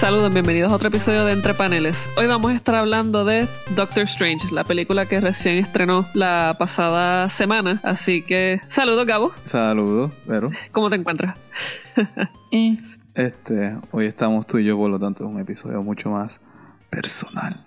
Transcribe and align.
Saludos, 0.00 0.32
bienvenidos 0.32 0.72
a 0.72 0.76
otro 0.76 0.88
episodio 0.88 1.26
de 1.26 1.32
Entre 1.32 1.52
Paneles. 1.52 2.08
Hoy 2.16 2.26
vamos 2.26 2.52
a 2.52 2.54
estar 2.54 2.74
hablando 2.74 3.26
de 3.26 3.46
Doctor 3.76 4.04
Strange, 4.04 4.48
la 4.50 4.64
película 4.64 5.04
que 5.04 5.20
recién 5.20 5.58
estrenó 5.58 6.06
la 6.14 6.56
pasada 6.58 7.28
semana. 7.28 7.82
Así 7.82 8.22
que, 8.22 8.62
saludos, 8.68 9.04
Gabo. 9.04 9.32
Saludos, 9.44 10.10
pero. 10.26 10.52
¿Cómo 10.72 10.88
te 10.88 10.96
encuentras? 10.96 11.38
este, 13.14 13.76
hoy 13.90 14.06
estamos 14.06 14.46
tú 14.46 14.56
y 14.56 14.64
yo, 14.64 14.78
por 14.78 14.90
lo 14.90 14.98
tanto, 14.98 15.22
es 15.22 15.30
un 15.30 15.38
episodio 15.38 15.82
mucho 15.82 16.08
más 16.08 16.40
personal. 16.88 17.62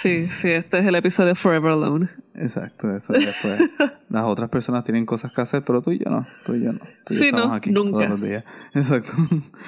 Sí, 0.00 0.28
sí, 0.28 0.50
este 0.50 0.78
es 0.78 0.84
el 0.86 0.94
episodio 0.94 1.34
Forever 1.34 1.72
Alone. 1.72 2.08
Exacto, 2.34 2.94
eso 2.94 3.12
después. 3.14 3.58
Las 4.10 4.24
otras 4.24 4.50
personas 4.50 4.84
tienen 4.84 5.06
cosas 5.06 5.32
que 5.32 5.40
hacer, 5.40 5.62
pero 5.64 5.80
tú 5.80 5.90
y 5.92 5.98
yo 5.98 6.10
no. 6.10 6.26
Tú 6.44 6.54
y 6.54 6.62
yo 6.64 6.72
no. 6.72 6.80
Tú 7.04 7.14
y 7.14 7.16
Sí, 7.16 7.24
estamos 7.26 7.48
no, 7.48 7.54
aquí 7.54 7.70
nunca. 7.70 7.92
todos 8.06 8.08
los 8.10 8.22
días. 8.22 8.44
Exacto. 8.74 9.12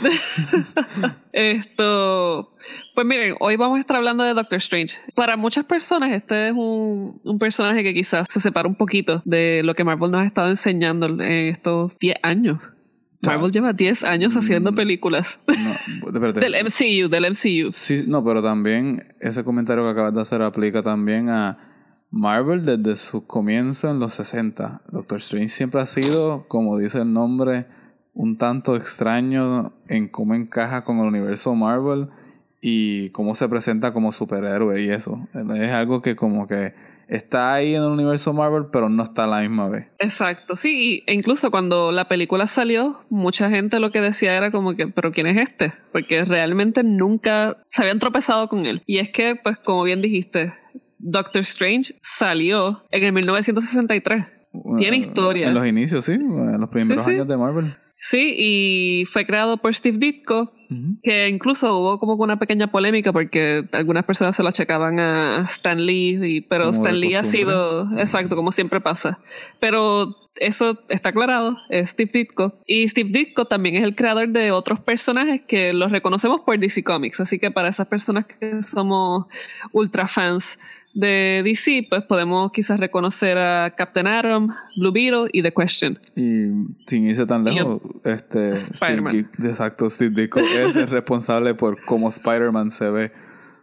Esto, 1.33 2.51
pues 2.95 3.07
miren, 3.07 3.35
hoy 3.41 3.57
vamos 3.57 3.79
a 3.79 3.81
estar 3.81 3.97
hablando 3.97 4.25
de 4.25 4.35
Doctor 4.35 4.59
Strange. 4.59 4.97
Para 5.15 5.37
muchas 5.37 5.65
personas 5.65 6.13
este 6.13 6.49
es 6.49 6.53
un, 6.55 7.21
un 7.25 7.39
personaje 7.39 7.83
que 7.83 7.95
quizás 7.95 8.27
se 8.31 8.41
separa 8.41 8.69
un 8.69 8.75
poquito 8.75 9.23
de 9.25 9.63
lo 9.65 9.75
que 9.75 9.85
Marvel 9.85 10.11
nos 10.11 10.21
ha 10.23 10.27
estado 10.27 10.49
enseñando 10.51 11.07
en 11.07 11.21
estos 11.21 11.99
10 11.99 12.17
años. 12.23 12.59
Marvel 13.23 13.51
lleva 13.51 13.73
10 13.73 14.05
años 14.05 14.37
haciendo 14.37 14.73
Mm. 14.73 14.75
películas. 14.77 15.39
No, 15.47 16.09
espérate. 16.11 16.41
del 16.41 16.55
MCU, 16.55 17.09
del 17.09 17.25
MCU. 17.27 17.73
Sí, 17.73 18.05
no, 18.07 18.25
pero 18.25 18.43
también 18.43 19.03
ese 19.21 19.43
comentario 19.45 19.85
que 19.85 19.91
acabas 19.91 20.15
de 20.15 20.21
hacer 20.21 20.43
aplica 20.43 20.83
también 20.83 21.29
a 21.29 21.59
Marvel 22.11 22.65
desde 22.65 22.97
su 22.97 23.27
comienzo 23.27 23.91
en 23.91 23.99
los 23.99 24.15
60. 24.15 24.81
Doctor 24.93 25.19
Strange 25.19 25.49
siempre 25.49 25.81
ha 25.81 25.87
sido, 25.87 26.45
como 26.49 26.79
dice 26.79 26.99
el 27.03 27.13
nombre, 27.13 27.67
un 28.15 28.39
tanto 28.39 28.77
extraño 28.77 29.73
en 29.89 30.09
cómo 30.09 30.35
encaja 30.35 30.85
con 30.85 30.99
el 31.01 31.07
universo 31.07 31.55
Marvel 31.55 32.07
y 32.61 33.11
cómo 33.11 33.35
se 33.35 33.49
presenta 33.49 33.93
como 33.93 34.11
superhéroe 34.13 34.83
y 34.83 34.91
eso. 34.91 35.29
Es 35.35 35.71
algo 35.73 36.03
que 36.03 36.17
como 36.17 36.49
que 36.49 36.73
está 37.09 37.55
ahí 37.55 37.75
en 37.75 37.83
el 37.83 37.89
universo 37.89 38.33
Marvel, 38.33 38.65
pero 38.73 38.89
no 38.89 39.03
está 39.03 39.25
a 39.25 39.27
la 39.27 39.41
misma 39.41 39.69
vez. 39.69 39.87
Exacto, 39.99 40.57
sí, 40.57 41.03
e 41.07 41.15
incluso 41.15 41.51
cuando 41.51 41.91
la 41.93 42.07
película 42.09 42.47
salió, 42.47 43.01
mucha 43.09 43.51
gente 43.51 43.81
lo 43.81 43.91
que 43.91 44.01
decía 44.01 44.37
era 44.37 44.51
como 44.51 44.75
que, 44.75 44.87
pero 44.89 45.11
¿quién 45.13 45.27
es 45.27 45.37
este? 45.39 45.73
Porque 45.93 46.25
realmente 46.25 46.83
nunca 46.85 47.57
se 47.71 47.83
habían 47.83 47.99
tropezado 47.99 48.49
con 48.49 48.67
él. 48.67 48.83
Y 48.87 48.99
es 48.99 49.11
que, 49.11 49.37
pues 49.37 49.59
como 49.59 49.83
bien 49.85 50.03
dijiste, 50.03 50.53
Doctor 50.99 51.43
Strange 51.43 51.95
salió 52.03 52.83
en 52.91 53.05
el 53.05 53.13
1963. 53.13 54.25
Tiene 54.79 54.97
historia. 54.97 55.49
En 55.49 55.55
los 55.55 55.67
inicios, 55.67 56.05
sí, 56.05 56.13
en 56.13 56.61
los 56.61 56.69
primeros 56.71 57.05
Sí, 57.05 57.11
sí. 57.11 57.15
años 57.17 57.29
de 57.29 57.37
Marvel. 57.37 57.75
Sí, 58.01 58.35
y 58.39 59.05
fue 59.07 59.27
creado 59.27 59.57
por 59.59 59.75
Steve 59.75 59.99
Ditko, 59.99 60.53
que 61.03 61.29
incluso 61.29 61.79
hubo 61.79 61.99
como 61.99 62.15
una 62.15 62.39
pequeña 62.39 62.71
polémica 62.71 63.13
porque 63.13 63.65
algunas 63.73 64.05
personas 64.05 64.37
se 64.37 64.43
lo 64.43 64.51
achacaban 64.51 65.01
a 65.01 65.47
Stan 65.49 65.85
Lee, 65.85 66.19
y- 66.23 66.41
pero 66.43 66.65
Como 66.67 66.75
Stan 66.77 67.01
Lee 67.01 67.15
ha 67.17 67.25
sido, 67.25 67.99
exacto, 67.99 68.37
como 68.37 68.53
siempre 68.53 68.81
pasa. 68.81 69.19
Pero 69.61 70.15
eso 70.37 70.79
está 70.89 71.09
aclarado, 71.09 71.57
es 71.71 71.91
Steve 71.91 72.11
Ditko. 72.13 72.61
Y 72.67 72.87
Steve 72.89 73.11
Ditko 73.11 73.47
también 73.47 73.75
es 73.77 73.83
el 73.83 73.97
creador 73.97 74.29
de 74.29 74.53
otros 74.53 74.79
personajes 74.79 75.41
que 75.49 75.73
los 75.73 75.91
reconocemos 75.91 76.43
por 76.43 76.57
DC 76.59 76.85
Comics, 76.85 77.19
así 77.21 77.39
que 77.41 77.51
para 77.51 77.69
esas 77.69 77.89
personas 77.89 78.27
que 78.27 78.63
somos 78.63 79.27
ultra 79.73 80.07
fans 80.07 80.59
de 80.99 81.43
DC, 81.45 81.87
pues 81.89 82.03
podemos 82.03 82.51
quizás 82.51 82.81
reconocer 82.81 83.39
a 83.39 83.73
Captain 83.77 84.09
Atom, 84.09 84.49
Blue 84.77 84.91
Beetle 84.91 85.29
y 85.33 85.45
The 85.45 85.53
Question. 85.53 85.97
Y 86.17 86.49
sin 86.89 87.05
irse 87.05 87.25
tan 87.25 87.45
lejos, 87.45 87.81
este 88.03 88.51
Spider-Man. 88.51 89.29
Steve 89.33 89.49
exacto, 89.49 89.89
Steve 89.91 90.23
Ditko 90.23 90.41
es 90.41 90.75
el 90.75 90.89
responsable 90.89 91.55
por 91.55 91.85
cómo 91.85 92.09
Spider-Man 92.09 92.73
se 92.73 92.91
ve. 92.91 93.13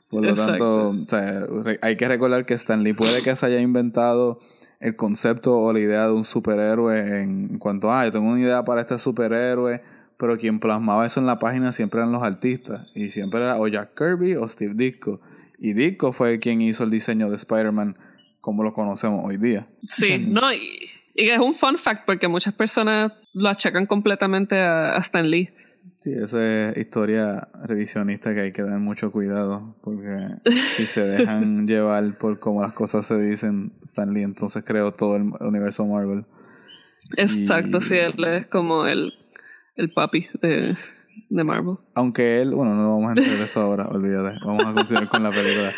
Por 0.10 0.24
lo 0.24 0.30
Exacto. 0.30 0.92
tanto, 0.92 1.54
o 1.56 1.64
sea, 1.64 1.78
hay 1.82 1.98
que 1.98 2.08
recordar 2.08 2.46
que 2.46 2.54
Stan 2.54 2.82
Lee 2.82 2.94
puede 2.94 3.22
que 3.22 3.36
se 3.36 3.46
haya 3.46 3.60
inventado 3.60 4.40
el 4.80 4.96
concepto 4.96 5.58
o 5.58 5.74
la 5.74 5.80
idea 5.80 6.06
de 6.06 6.14
un 6.14 6.24
superhéroe 6.24 7.22
en 7.22 7.58
cuanto 7.58 7.92
a, 7.92 8.00
ah, 8.00 8.06
yo 8.06 8.14
tengo 8.14 8.30
una 8.30 8.40
idea 8.40 8.64
para 8.64 8.80
este 8.80 8.98
superhéroe, 8.98 9.82
pero 10.18 10.38
quien 10.38 10.62
plasmaba 10.62 11.06
eso 11.06 11.20
en 11.20 11.26
la 11.26 11.38
página 11.40 11.74
siempre 11.74 12.00
eran 12.00 12.14
los 12.14 12.24
artistas. 12.24 12.88
Y 12.96 13.10
siempre 13.10 13.42
era 13.42 13.60
o 13.60 13.68
Jack 13.68 13.94
Kirby 13.98 14.36
o 14.36 14.48
Steve 14.48 14.74
Ditko. 14.74 15.20
Y 15.60 15.74
Ditko 15.74 16.14
fue 16.14 16.40
quien 16.40 16.62
hizo 16.62 16.84
el 16.84 16.90
diseño 16.92 17.30
de 17.30 17.36
Spider-Man 17.36 17.98
como 18.42 18.64
lo 18.64 18.74
conocemos 18.74 19.22
hoy 19.26 19.38
día. 19.38 19.68
Sí, 19.88 20.18
no, 20.28 20.54
y, 20.54 20.90
y 21.16 21.30
es 21.30 21.40
un 21.40 21.56
fun 21.56 21.78
fact 21.78 22.06
porque 22.06 22.28
muchas 22.28 22.54
personas 22.54 23.12
lo 23.34 23.50
achacan 23.50 23.86
completamente 23.86 24.60
a, 24.60 24.96
a 24.96 25.00
Stan 25.00 25.30
Lee. 25.30 25.50
Sí, 26.02 26.12
esa 26.14 26.70
es 26.72 26.78
historia 26.78 27.48
revisionista 27.64 28.34
que 28.36 28.42
hay 28.42 28.52
que 28.52 28.64
tener 28.64 28.80
mucho 28.80 29.12
cuidado 29.12 29.76
porque 29.84 30.36
si 30.76 30.86
se 30.86 31.02
dejan 31.08 31.68
llevar 31.68 32.18
por 32.18 32.40
cómo 32.40 32.62
las 32.62 32.74
cosas 32.74 33.06
se 33.08 33.18
dicen, 33.20 33.74
Stan 33.84 34.14
Lee 34.14 34.22
entonces 34.24 34.64
creó 34.64 34.92
todo 34.94 35.16
el 35.16 35.24
universo 35.40 35.86
Marvel. 35.86 36.26
Exacto, 37.18 37.78
Y- 37.80 37.82
sí, 37.82 37.96
él 37.98 38.14
es 38.26 38.48
como 38.48 38.86
el, 38.88 39.14
el 39.76 39.92
papi 39.94 40.28
de, 40.42 40.76
de 41.30 41.44
Marvel. 41.44 41.76
Aunque 41.94 42.42
él, 42.42 42.52
bueno, 42.54 42.76
no 42.76 42.96
vamos 42.96 43.08
a 43.08 43.10
entrar 43.12 43.36
en 43.38 43.42
eso 43.44 43.62
ahora, 43.62 43.88
olvídate. 43.88 44.38
Vamos 44.46 44.66
a 44.66 44.74
continuar 44.74 45.10
con 45.10 45.24
la 45.24 45.32
película. 45.32 45.74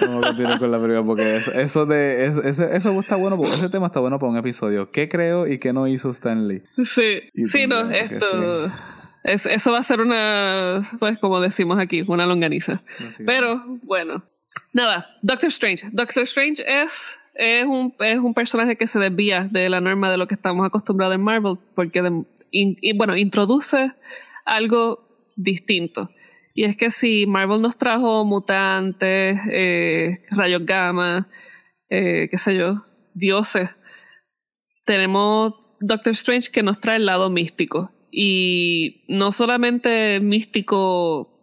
Vamos 0.00 0.24
a 0.24 0.28
continuar 0.28 0.58
con 0.58 0.70
la 0.72 0.78
película 0.78 1.04
porque 1.04 1.36
eso, 1.36 1.52
eso 1.52 1.86
de 1.86 2.26
es- 2.26 2.38
ese- 2.38 2.76
eso 2.76 2.98
está 2.98 3.16
bueno, 3.16 3.36
porque 3.36 3.54
ese 3.54 3.68
tema 3.68 3.86
está 3.86 4.00
bueno 4.00 4.18
para 4.18 4.32
un 4.32 4.38
episodio. 4.38 4.90
¿Qué 4.90 5.08
creó 5.08 5.46
y 5.46 5.58
qué 5.58 5.72
no 5.72 5.86
hizo 5.86 6.10
Stan 6.10 6.48
Lee? 6.48 6.62
Sí, 6.84 7.20
Y 7.34 7.46
sí, 7.46 7.66
no, 7.66 7.90
esto... 7.90 8.70
Es, 9.22 9.46
eso 9.46 9.72
va 9.72 9.78
a 9.78 9.82
ser 9.82 10.00
una, 10.02 10.86
pues 10.98 11.18
como 11.18 11.40
decimos 11.40 11.78
aquí, 11.78 12.04
una 12.06 12.26
longaniza. 12.26 12.82
Pero 13.24 13.62
bueno, 13.82 14.22
nada, 14.74 15.06
Doctor 15.22 15.48
Strange. 15.48 15.88
Doctor 15.92 16.24
Strange 16.24 16.62
es, 16.66 17.18
es, 17.34 17.64
un, 17.64 17.94
es 18.00 18.18
un 18.18 18.34
personaje 18.34 18.76
que 18.76 18.86
se 18.86 18.98
desvía 18.98 19.48
de 19.50 19.70
la 19.70 19.80
norma 19.80 20.10
de 20.10 20.18
lo 20.18 20.26
que 20.26 20.34
estamos 20.34 20.66
acostumbrados 20.66 21.14
en 21.14 21.22
Marvel, 21.22 21.56
porque, 21.74 22.02
de- 22.02 22.24
in- 22.50 22.76
y, 22.82 22.94
bueno, 22.98 23.16
introduce 23.16 23.92
algo 24.44 25.28
distinto. 25.36 26.10
Y 26.54 26.64
es 26.64 26.76
que 26.76 26.90
si 26.90 27.26
Marvel 27.26 27.60
nos 27.60 27.76
trajo 27.76 28.24
mutantes, 28.24 29.38
eh, 29.50 30.22
rayos 30.30 30.64
gamma, 30.64 31.28
eh, 31.88 32.28
qué 32.30 32.38
sé 32.38 32.56
yo, 32.56 32.84
dioses, 33.14 33.70
tenemos 34.84 35.54
Doctor 35.80 36.12
Strange 36.12 36.50
que 36.52 36.62
nos 36.62 36.80
trae 36.80 36.96
el 36.96 37.06
lado 37.06 37.30
místico. 37.30 37.90
Y 38.10 39.04
no 39.08 39.32
solamente 39.32 40.20
místico 40.20 41.34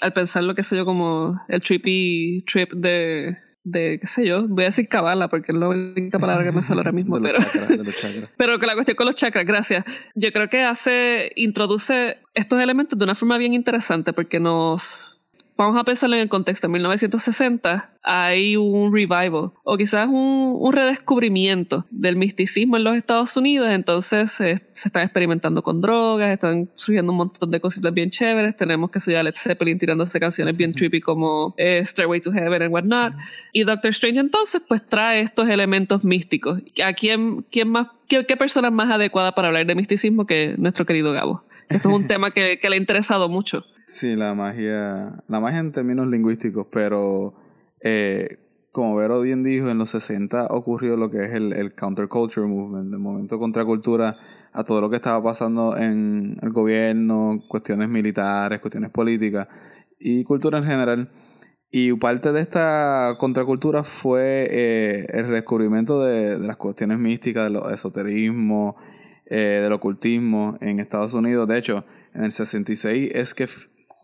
al 0.00 0.12
pensar 0.12 0.44
lo 0.44 0.54
que 0.54 0.62
sé 0.62 0.76
yo 0.76 0.84
como 0.84 1.40
el 1.48 1.60
trippy 1.60 2.44
trip 2.46 2.72
de, 2.72 3.36
de 3.64 3.98
qué 4.00 4.06
sé 4.06 4.26
yo, 4.26 4.46
voy 4.48 4.64
a 4.64 4.68
decir 4.68 4.88
cabala 4.88 5.28
porque 5.28 5.52
es 5.52 5.58
la 5.58 5.68
única 5.68 6.18
palabra 6.18 6.44
que 6.44 6.52
me 6.52 6.62
sale 6.62 6.80
ahora 6.80 6.92
mismo, 6.92 7.18
pero, 7.22 7.38
chakras. 7.38 8.30
pero 8.36 8.58
que 8.58 8.66
la 8.66 8.74
cuestión 8.74 8.96
con 8.96 9.06
los 9.06 9.14
chakras, 9.14 9.44
gracias. 9.44 9.84
Yo 10.14 10.32
creo 10.32 10.48
que 10.48 10.62
hace, 10.62 11.32
introduce 11.36 12.18
estos 12.34 12.60
elementos 12.60 12.98
de 12.98 13.04
una 13.04 13.14
forma 13.14 13.38
bien 13.38 13.54
interesante 13.54 14.12
porque 14.12 14.40
nos... 14.40 15.19
Vamos 15.60 15.78
a 15.78 15.84
pensarlo 15.84 16.16
en 16.16 16.22
el 16.22 16.30
contexto. 16.30 16.68
En 16.68 16.72
1960 16.72 17.90
hay 18.02 18.56
un 18.56 18.90
revival 18.94 19.50
o 19.62 19.76
quizás 19.76 20.08
un, 20.08 20.56
un 20.58 20.72
redescubrimiento 20.72 21.84
del 21.90 22.16
misticismo 22.16 22.78
en 22.78 22.84
los 22.84 22.96
Estados 22.96 23.36
Unidos. 23.36 23.68
Entonces 23.68 24.40
eh, 24.40 24.62
se 24.72 24.88
están 24.88 25.02
experimentando 25.02 25.62
con 25.62 25.82
drogas, 25.82 26.30
están 26.30 26.70
surgiendo 26.76 27.12
un 27.12 27.18
montón 27.18 27.50
de 27.50 27.60
cositas 27.60 27.92
bien 27.92 28.08
chéveres. 28.08 28.56
Tenemos 28.56 28.90
que 28.90 29.00
ya 29.00 29.22
Led 29.22 29.34
Zeppelin 29.36 29.78
tirándose 29.78 30.18
canciones 30.18 30.56
bien 30.56 30.72
trippy 30.72 31.02
como 31.02 31.54
eh, 31.58 31.84
Stairway 31.84 32.22
to 32.22 32.32
Heaven 32.32 32.62
and 32.62 32.72
whatnot. 32.72 33.12
Y 33.52 33.64
Doctor 33.64 33.90
Strange 33.90 34.18
entonces 34.18 34.62
pues 34.66 34.82
trae 34.88 35.20
estos 35.20 35.46
elementos 35.50 36.04
místicos. 36.04 36.62
¿A 36.82 36.94
quién, 36.94 37.42
quién 37.50 37.68
más, 37.68 37.88
qué, 38.08 38.24
qué 38.24 38.38
persona 38.38 38.70
más 38.70 38.90
adecuada 38.90 39.32
para 39.32 39.48
hablar 39.48 39.66
de 39.66 39.74
misticismo 39.74 40.26
que 40.26 40.54
nuestro 40.56 40.86
querido 40.86 41.12
Gabo? 41.12 41.44
Esto 41.68 41.90
es 41.90 41.94
un 41.94 42.06
tema 42.08 42.30
que, 42.30 42.58
que 42.58 42.70
le 42.70 42.76
ha 42.76 42.78
interesado 42.78 43.28
mucho. 43.28 43.66
Sí, 43.92 44.14
la 44.14 44.34
magia, 44.34 45.24
la 45.26 45.40
magia 45.40 45.58
en 45.58 45.72
términos 45.72 46.06
lingüísticos, 46.06 46.68
pero 46.70 47.34
eh, 47.80 48.38
como 48.70 48.94
Vero 48.94 49.20
bien 49.20 49.42
dijo, 49.42 49.68
en 49.68 49.78
los 49.78 49.90
60 49.90 50.46
ocurrió 50.50 50.96
lo 50.96 51.10
que 51.10 51.24
es 51.24 51.34
el, 51.34 51.52
el 51.52 51.74
counterculture 51.74 52.46
movement, 52.46 52.94
el 52.94 53.00
movimiento 53.00 53.40
contracultura 53.40 54.16
a 54.52 54.62
todo 54.62 54.80
lo 54.80 54.90
que 54.90 54.96
estaba 54.96 55.20
pasando 55.22 55.76
en 55.76 56.36
el 56.40 56.50
gobierno, 56.50 57.42
cuestiones 57.48 57.88
militares, 57.88 58.60
cuestiones 58.60 58.92
políticas 58.92 59.48
y 59.98 60.22
cultura 60.22 60.58
en 60.58 60.64
general. 60.64 61.10
Y 61.72 61.92
parte 61.94 62.30
de 62.30 62.42
esta 62.42 63.16
contracultura 63.18 63.82
fue 63.82 64.46
eh, 64.50 65.06
el 65.08 65.32
descubrimiento 65.32 66.00
de, 66.04 66.38
de 66.38 66.46
las 66.46 66.56
cuestiones 66.56 66.98
místicas, 67.00 67.52
del 67.52 67.60
esoterismo, 67.72 68.76
eh, 69.26 69.60
del 69.62 69.72
ocultismo 69.72 70.58
en 70.60 70.78
Estados 70.78 71.12
Unidos. 71.12 71.48
De 71.48 71.58
hecho, 71.58 71.84
en 72.14 72.24
el 72.24 72.32
66 72.32 73.12
es 73.14 73.34
que 73.34 73.48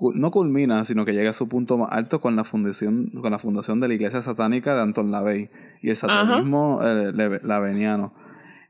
no 0.00 0.30
culmina, 0.30 0.84
sino 0.84 1.04
que 1.04 1.12
llega 1.12 1.30
a 1.30 1.34
su 1.34 1.48
punto 1.48 1.78
más 1.78 1.88
alto 1.92 2.20
con 2.20 2.36
la 2.36 2.44
fundación, 2.44 3.10
con 3.10 3.30
la 3.30 3.38
fundación 3.38 3.80
de 3.80 3.88
la 3.88 3.94
Iglesia 3.94 4.22
Satánica 4.22 4.74
de 4.74 4.82
Anton 4.82 5.10
LaVey 5.10 5.50
y 5.82 5.90
el 5.90 5.96
satanismo 5.96 6.80
eh, 6.82 7.40
laveniano. 7.42 8.14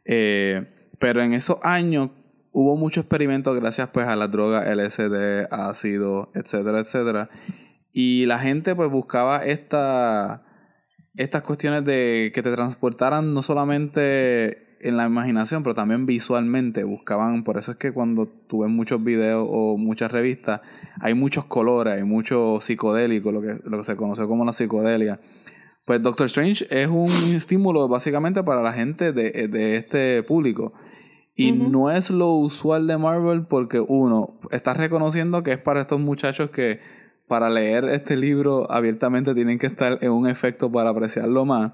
Eh, 0.04 0.72
pero 0.98 1.22
en 1.22 1.34
esos 1.34 1.58
años 1.62 2.10
hubo 2.52 2.76
mucho 2.76 3.00
experimento 3.00 3.52
gracias 3.54 3.90
pues 3.92 4.06
a 4.06 4.16
las 4.16 4.30
drogas 4.30 4.66
LSD, 4.66 5.48
ácido, 5.50 6.30
etcétera, 6.34 6.80
etcétera. 6.80 7.28
Y 7.92 8.26
la 8.26 8.38
gente 8.38 8.74
pues 8.74 8.90
buscaba 8.90 9.44
esta, 9.44 10.44
estas 11.16 11.42
cuestiones 11.42 11.84
de 11.84 12.30
que 12.34 12.42
te 12.42 12.52
transportaran 12.52 13.34
no 13.34 13.42
solamente 13.42 14.65
en 14.80 14.96
la 14.96 15.06
imaginación, 15.06 15.62
pero 15.62 15.74
también 15.74 16.06
visualmente 16.06 16.84
buscaban, 16.84 17.44
por 17.44 17.58
eso 17.58 17.72
es 17.72 17.76
que 17.76 17.92
cuando 17.92 18.26
tú 18.26 18.60
ves 18.60 18.70
muchos 18.70 19.02
videos 19.02 19.46
o 19.50 19.76
muchas 19.76 20.12
revistas, 20.12 20.60
hay 21.00 21.14
muchos 21.14 21.44
colores, 21.44 21.94
hay 21.94 22.04
mucho 22.04 22.60
psicodélico, 22.60 23.32
lo 23.32 23.40
que, 23.40 23.58
lo 23.64 23.78
que 23.78 23.84
se 23.84 23.96
conoce 23.96 24.26
como 24.26 24.44
la 24.44 24.52
psicodelia. 24.52 25.18
Pues 25.84 26.02
Doctor 26.02 26.26
Strange 26.26 26.66
es 26.70 26.88
un 26.88 27.10
estímulo 27.34 27.88
básicamente 27.88 28.42
para 28.42 28.62
la 28.62 28.72
gente 28.72 29.12
de, 29.12 29.48
de 29.48 29.76
este 29.76 30.22
público. 30.22 30.72
Y 31.38 31.52
no 31.52 31.90
es 31.90 32.08
lo 32.08 32.32
usual 32.32 32.86
de 32.86 32.96
Marvel 32.96 33.44
porque 33.46 33.78
uno, 33.78 34.40
está 34.50 34.72
reconociendo 34.72 35.42
que 35.42 35.52
es 35.52 35.58
para 35.58 35.82
estos 35.82 36.00
muchachos 36.00 36.48
que 36.48 36.80
para 37.28 37.50
leer 37.50 37.84
este 37.84 38.16
libro 38.16 38.70
abiertamente 38.70 39.34
tienen 39.34 39.58
que 39.58 39.66
estar 39.66 39.98
en 40.00 40.12
un 40.12 40.28
efecto 40.28 40.72
para 40.72 40.90
apreciarlo 40.90 41.44
más, 41.44 41.72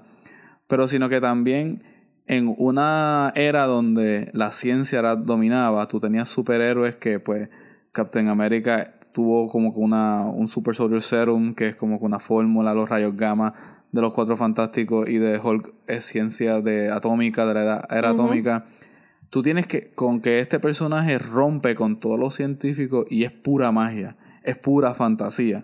pero 0.67 0.87
sino 0.87 1.07
que 1.07 1.21
también 1.21 1.83
en 2.25 2.53
una 2.57 3.31
era 3.35 3.65
donde 3.65 4.29
la 4.33 4.51
ciencia 4.51 5.01
dominaba, 5.15 5.87
tú 5.87 5.99
tenías 5.99 6.29
superhéroes 6.29 6.95
que 6.95 7.19
pues 7.19 7.49
Captain 7.91 8.27
America 8.27 8.95
tuvo 9.13 9.47
como 9.47 9.73
que 9.73 9.79
una, 9.79 10.25
un 10.25 10.47
Super 10.47 10.75
Soldier 10.75 11.01
Serum, 11.01 11.53
que 11.53 11.69
es 11.69 11.75
como 11.75 11.99
que 11.99 12.05
una 12.05 12.19
fórmula, 12.19 12.73
los 12.73 12.89
rayos 12.89 13.15
gamma 13.15 13.73
de 13.91 14.01
los 14.01 14.11
cuatro 14.11 14.35
fantásticos 14.35 15.07
y 15.07 15.19
de 15.19 15.37
Hulk 15.37 15.71
es 15.87 16.05
ciencia 16.05 16.61
de 16.61 16.89
atómica, 16.89 17.45
de 17.45 17.53
la 17.53 17.87
era, 17.89 18.09
atómica. 18.09 18.65
Tú 19.29 19.43
tienes 19.43 19.67
que, 19.67 19.91
con 19.91 20.19
que 20.19 20.39
este 20.39 20.59
personaje 20.59 21.19
rompe 21.19 21.75
con 21.75 21.99
todo 21.99 22.17
lo 22.17 22.31
científico 22.31 23.05
y 23.07 23.23
es 23.23 23.31
pura 23.31 23.71
magia, 23.71 24.17
es 24.43 24.57
pura 24.57 24.95
fantasía. 24.95 25.63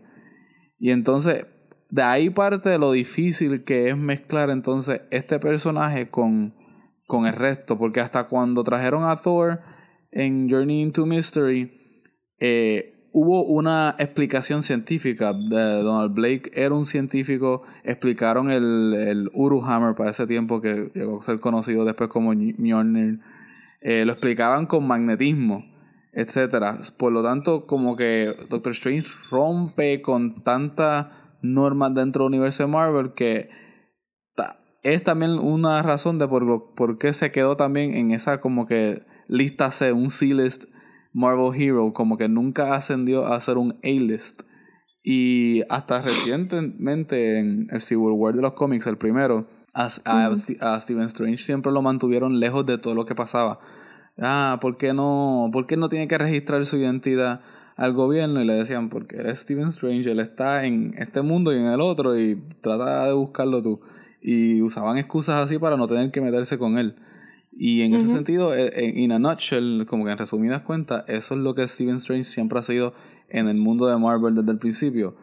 Y 0.77 0.91
entonces, 0.91 1.47
de 1.89 2.03
ahí 2.03 2.29
parte 2.29 2.69
de 2.69 2.77
lo 2.77 2.91
difícil 2.91 3.63
que 3.63 3.89
es 3.89 3.97
mezclar 3.97 4.49
entonces 4.49 5.01
este 5.09 5.39
personaje 5.39 6.07
con, 6.07 6.53
con 7.07 7.25
el 7.25 7.33
resto, 7.33 7.77
porque 7.77 7.99
hasta 7.99 8.25
cuando 8.25 8.63
trajeron 8.63 9.03
a 9.03 9.15
Thor 9.15 9.61
en 10.11 10.49
Journey 10.49 10.81
into 10.81 11.05
Mystery, 11.05 11.71
eh, 12.39 12.99
hubo 13.11 13.43
una 13.43 13.95
explicación 13.97 14.63
científica. 14.63 15.33
de 15.33 15.81
Donald 15.81 16.13
Blake 16.13 16.51
era 16.53 16.73
un 16.75 16.85
científico. 16.85 17.63
Explicaron 17.83 18.51
el, 18.51 18.93
el 18.93 19.31
Uruhammer 19.33 19.95
para 19.95 20.11
ese 20.11 20.27
tiempo 20.27 20.61
que 20.61 20.91
llegó 20.93 21.19
a 21.19 21.23
ser 21.23 21.39
conocido 21.39 21.85
después 21.85 22.09
como 22.09 22.33
Mjolnir. 22.33 23.19
Eh, 23.81 24.05
lo 24.05 24.11
explicaban 24.11 24.65
con 24.65 24.85
magnetismo, 24.85 25.65
etcétera. 26.13 26.79
Por 26.97 27.13
lo 27.13 27.23
tanto, 27.23 27.65
como 27.65 27.95
que 27.95 28.35
Doctor 28.49 28.73
Strange 28.73 29.09
rompe 29.31 30.01
con 30.01 30.43
tantas 30.43 31.07
normas 31.41 31.93
dentro 31.93 32.23
del 32.23 32.33
universo 32.33 32.63
de 32.63 32.67
Marvel 32.67 33.13
que 33.13 33.49
es 34.83 35.03
también 35.03 35.31
una 35.31 35.81
razón 35.81 36.17
de 36.19 36.27
por, 36.27 36.73
por 36.73 36.97
qué 36.97 37.13
se 37.13 37.31
quedó 37.31 37.57
también 37.57 37.93
en 37.95 38.11
esa 38.11 38.39
como 38.39 38.65
que 38.65 39.03
lista 39.27 39.71
C, 39.71 39.91
un 39.91 40.09
C-list 40.09 40.65
Marvel 41.13 41.59
Hero, 41.59 41.93
como 41.93 42.17
que 42.17 42.29
nunca 42.29 42.75
ascendió 42.75 43.27
a 43.27 43.39
ser 43.39 43.57
un 43.57 43.77
A-list. 43.83 44.43
Y 45.03 45.63
hasta 45.69 46.01
recientemente 46.01 47.39
en 47.39 47.67
el 47.71 47.81
Civil 47.81 48.11
War 48.11 48.35
de 48.35 48.41
los 48.41 48.53
cómics, 48.53 48.85
el 48.87 48.97
primero, 48.97 49.47
a, 49.73 49.85
a, 49.85 50.81
Stephen 50.81 51.05
Strange 51.05 51.37
siempre 51.37 51.71
lo 51.71 51.81
mantuvieron 51.81 52.39
lejos 52.39 52.65
de 52.65 52.77
todo 52.77 52.95
lo 52.95 53.05
que 53.05 53.15
pasaba. 53.15 53.59
Ah, 54.17 54.59
¿por 54.61 54.77
qué 54.77 54.93
no, 54.93 55.49
por 55.51 55.67
qué 55.67 55.77
no 55.77 55.87
tiene 55.89 56.07
que 56.07 56.17
registrar 56.17 56.65
su 56.65 56.77
identidad 56.77 57.41
al 57.79 57.93
gobierno? 57.93 58.41
Y 58.41 58.45
le 58.45 58.53
decían, 58.53 58.89
porque 58.89 59.15
él 59.15 59.27
es 59.27 59.39
Stephen 59.39 59.69
Strange, 59.69 60.11
él 60.11 60.19
está 60.19 60.65
en 60.65 60.93
este 60.97 61.21
mundo 61.21 61.53
y 61.53 61.57
en 61.57 61.67
el 61.67 61.79
otro 61.79 62.19
y 62.19 62.35
trata 62.61 63.05
de 63.07 63.13
buscarlo 63.13 63.63
tú. 63.63 63.81
Y 64.21 64.61
usaban 64.61 64.97
excusas 64.97 65.35
así 65.35 65.57
para 65.57 65.77
no 65.77 65.87
tener 65.87 66.11
que 66.11 66.19
meterse 66.21 66.57
con 66.57 66.77
él. 66.77 66.95
Y 67.51 67.81
en 67.81 67.93
ese 67.93 68.07
sentido, 68.07 68.53
en 68.55 69.11
a 69.11 69.19
nutshell, 69.19 69.85
como 69.85 70.05
que 70.05 70.11
en 70.11 70.17
resumidas 70.17 70.61
cuentas, 70.61 71.03
eso 71.07 71.33
es 71.35 71.39
lo 71.41 71.55
que 71.55 71.67
Stephen 71.67 71.95
Strange 71.95 72.25
siempre 72.25 72.59
ha 72.59 72.63
sido 72.63 72.93
en 73.29 73.47
el 73.47 73.55
mundo 73.57 73.87
de 73.87 73.97
Marvel 73.97 74.35
desde 74.35 74.51
el 74.51 74.59
principio. 74.59 75.15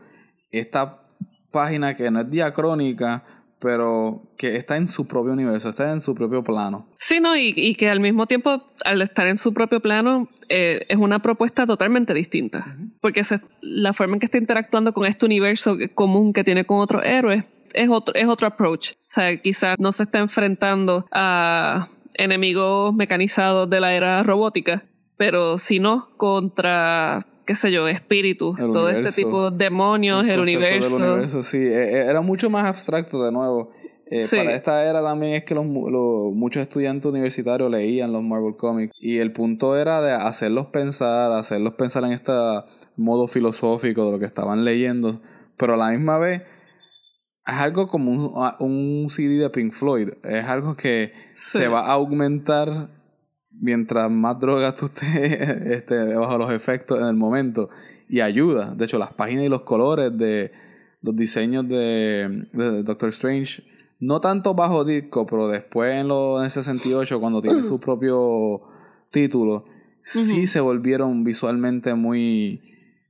Esta 0.50 1.03
página 1.50 1.97
que 1.97 2.11
no 2.11 2.20
es 2.20 2.31
diacrónica, 2.31 3.25
pero 3.58 4.23
que 4.37 4.56
está 4.56 4.76
en 4.76 4.88
su 4.88 5.06
propio 5.06 5.32
universo, 5.32 5.69
está 5.69 5.93
en 5.93 6.00
su 6.00 6.14
propio 6.14 6.44
plano. 6.44 6.87
Sí, 6.99 7.20
no, 7.20 7.37
y, 7.37 7.53
y 7.56 7.75
que 7.75 7.88
al 7.88 8.00
mismo 8.00 8.26
tiempo, 8.26 8.62
al 8.85 9.03
estar 9.03 9.26
en 9.26 9.38
su 9.38 9.55
propio 9.55 9.81
plano, 9.81 10.29
eh, 10.49 10.87
es 10.88 10.97
una 10.97 11.20
propuesta 11.20 11.67
totalmente 11.67 12.14
distinta. 12.14 12.76
Porque 13.00 13.23
la 13.61 13.93
forma 13.93 14.14
en 14.14 14.20
que 14.20 14.26
está 14.26 14.38
interactuando 14.38 14.93
con 14.93 15.06
este 15.06 15.26
universo 15.26 15.76
común 15.94 16.32
que 16.32 16.44
tiene 16.44 16.64
con 16.64 16.79
otros 16.79 17.05
héroes 17.05 17.44
es 17.73 17.88
otro, 17.88 18.14
es 18.14 18.26
otro 18.26 18.47
approach. 18.47 18.93
O 18.93 18.97
sea, 19.08 19.37
quizás 19.41 19.79
no 19.79 19.93
se 19.93 20.05
está 20.05 20.19
enfrentando 20.19 21.06
a 21.11 21.88
enemigos 22.14 22.94
mecanizados 22.94 23.69
de 23.69 23.81
la 23.81 23.94
era 23.94 24.23
robótica, 24.23 24.85
pero 25.17 25.58
sino 25.58 26.08
contra 26.17 27.26
qué 27.46 27.54
sé 27.54 27.70
yo, 27.70 27.88
espíritus, 27.88 28.56
todo 28.56 28.90
este 28.90 29.22
tipo 29.22 29.50
de 29.50 29.64
demonios, 29.64 30.26
el, 30.26 30.40
universo. 30.40 30.96
universo. 30.96 31.43
Sí, 31.43 31.58
e, 31.58 31.96
e, 31.96 31.98
era 32.06 32.20
mucho 32.20 32.50
más 32.50 32.64
abstracto 32.64 33.22
de 33.25 33.32
nuevo. 33.32 33.70
Eh, 34.08 34.25
para 34.31 34.54
esta 34.54 34.88
era 34.88 35.02
también 35.02 35.34
es 35.34 35.44
que 35.44 35.54
los, 35.54 35.64
muchos 35.64 36.62
estudiantes 36.62 37.06
universitarios 37.06 37.69
leían 37.70 38.12
los 38.12 38.22
Marvel 38.22 38.56
Comics 38.56 38.94
y 39.00 39.19
el 39.19 39.32
punto 39.32 39.76
era 39.76 40.00
de 40.00 40.12
hacerlos 40.12 40.66
pensar, 40.66 41.32
hacerlos 41.32 41.75
pensar 41.75 42.04
en 42.04 42.12
este 42.12 42.32
modo 42.96 43.26
filosófico 43.26 44.04
de 44.06 44.12
lo 44.12 44.19
que 44.19 44.26
estaban 44.26 44.64
leyendo, 44.64 45.22
pero 45.56 45.75
a 45.75 45.76
la 45.76 45.90
misma 45.90 46.19
vez 46.19 46.43
es 46.43 47.54
algo 47.54 47.88
como 47.88 48.12
un, 48.12 48.54
un 48.60 49.10
CD 49.10 49.38
de 49.38 49.50
Pink 49.50 49.72
Floyd, 49.72 50.10
es 50.22 50.44
algo 50.44 50.76
que 50.76 51.12
se 51.34 51.66
va 51.66 51.81
a 51.81 51.93
aumentar 51.93 52.95
mientras 53.61 54.11
más 54.11 54.38
drogas 54.38 54.75
tú 54.75 54.87
estés 54.87 55.87
bajo 56.17 56.38
los 56.38 56.53
efectos 56.53 57.00
en 57.00 57.06
el 57.06 57.17
momento 57.17 57.70
y 58.08 58.20
ayuda. 58.20 58.75
De 58.75 58.85
hecho, 58.85 58.99
las 58.99 59.12
páginas 59.12 59.44
y 59.44 59.49
los 59.49 59.62
colores 59.62 60.17
de 60.17 60.53
los 61.03 61.14
diseños 61.14 61.69
de, 61.69 62.47
Doctor 62.85 63.11
Strange, 63.11 63.62
no 64.00 64.20
tanto 64.20 64.55
bajo 64.55 64.85
disco, 64.85 65.26
pero 65.26 65.49
después 65.49 65.94
en, 65.94 66.08
lo, 66.08 66.39
en 66.39 66.46
el 66.46 66.51
68, 66.51 67.20
cuando 67.20 67.43
tiene 67.43 67.63
su 67.63 67.81
propio 67.81 68.63
título, 69.10 69.67
sí 70.03 70.46
se 70.46 70.60
volvieron 70.60 71.25
visualmente 71.25 71.94
muy, 71.94 72.60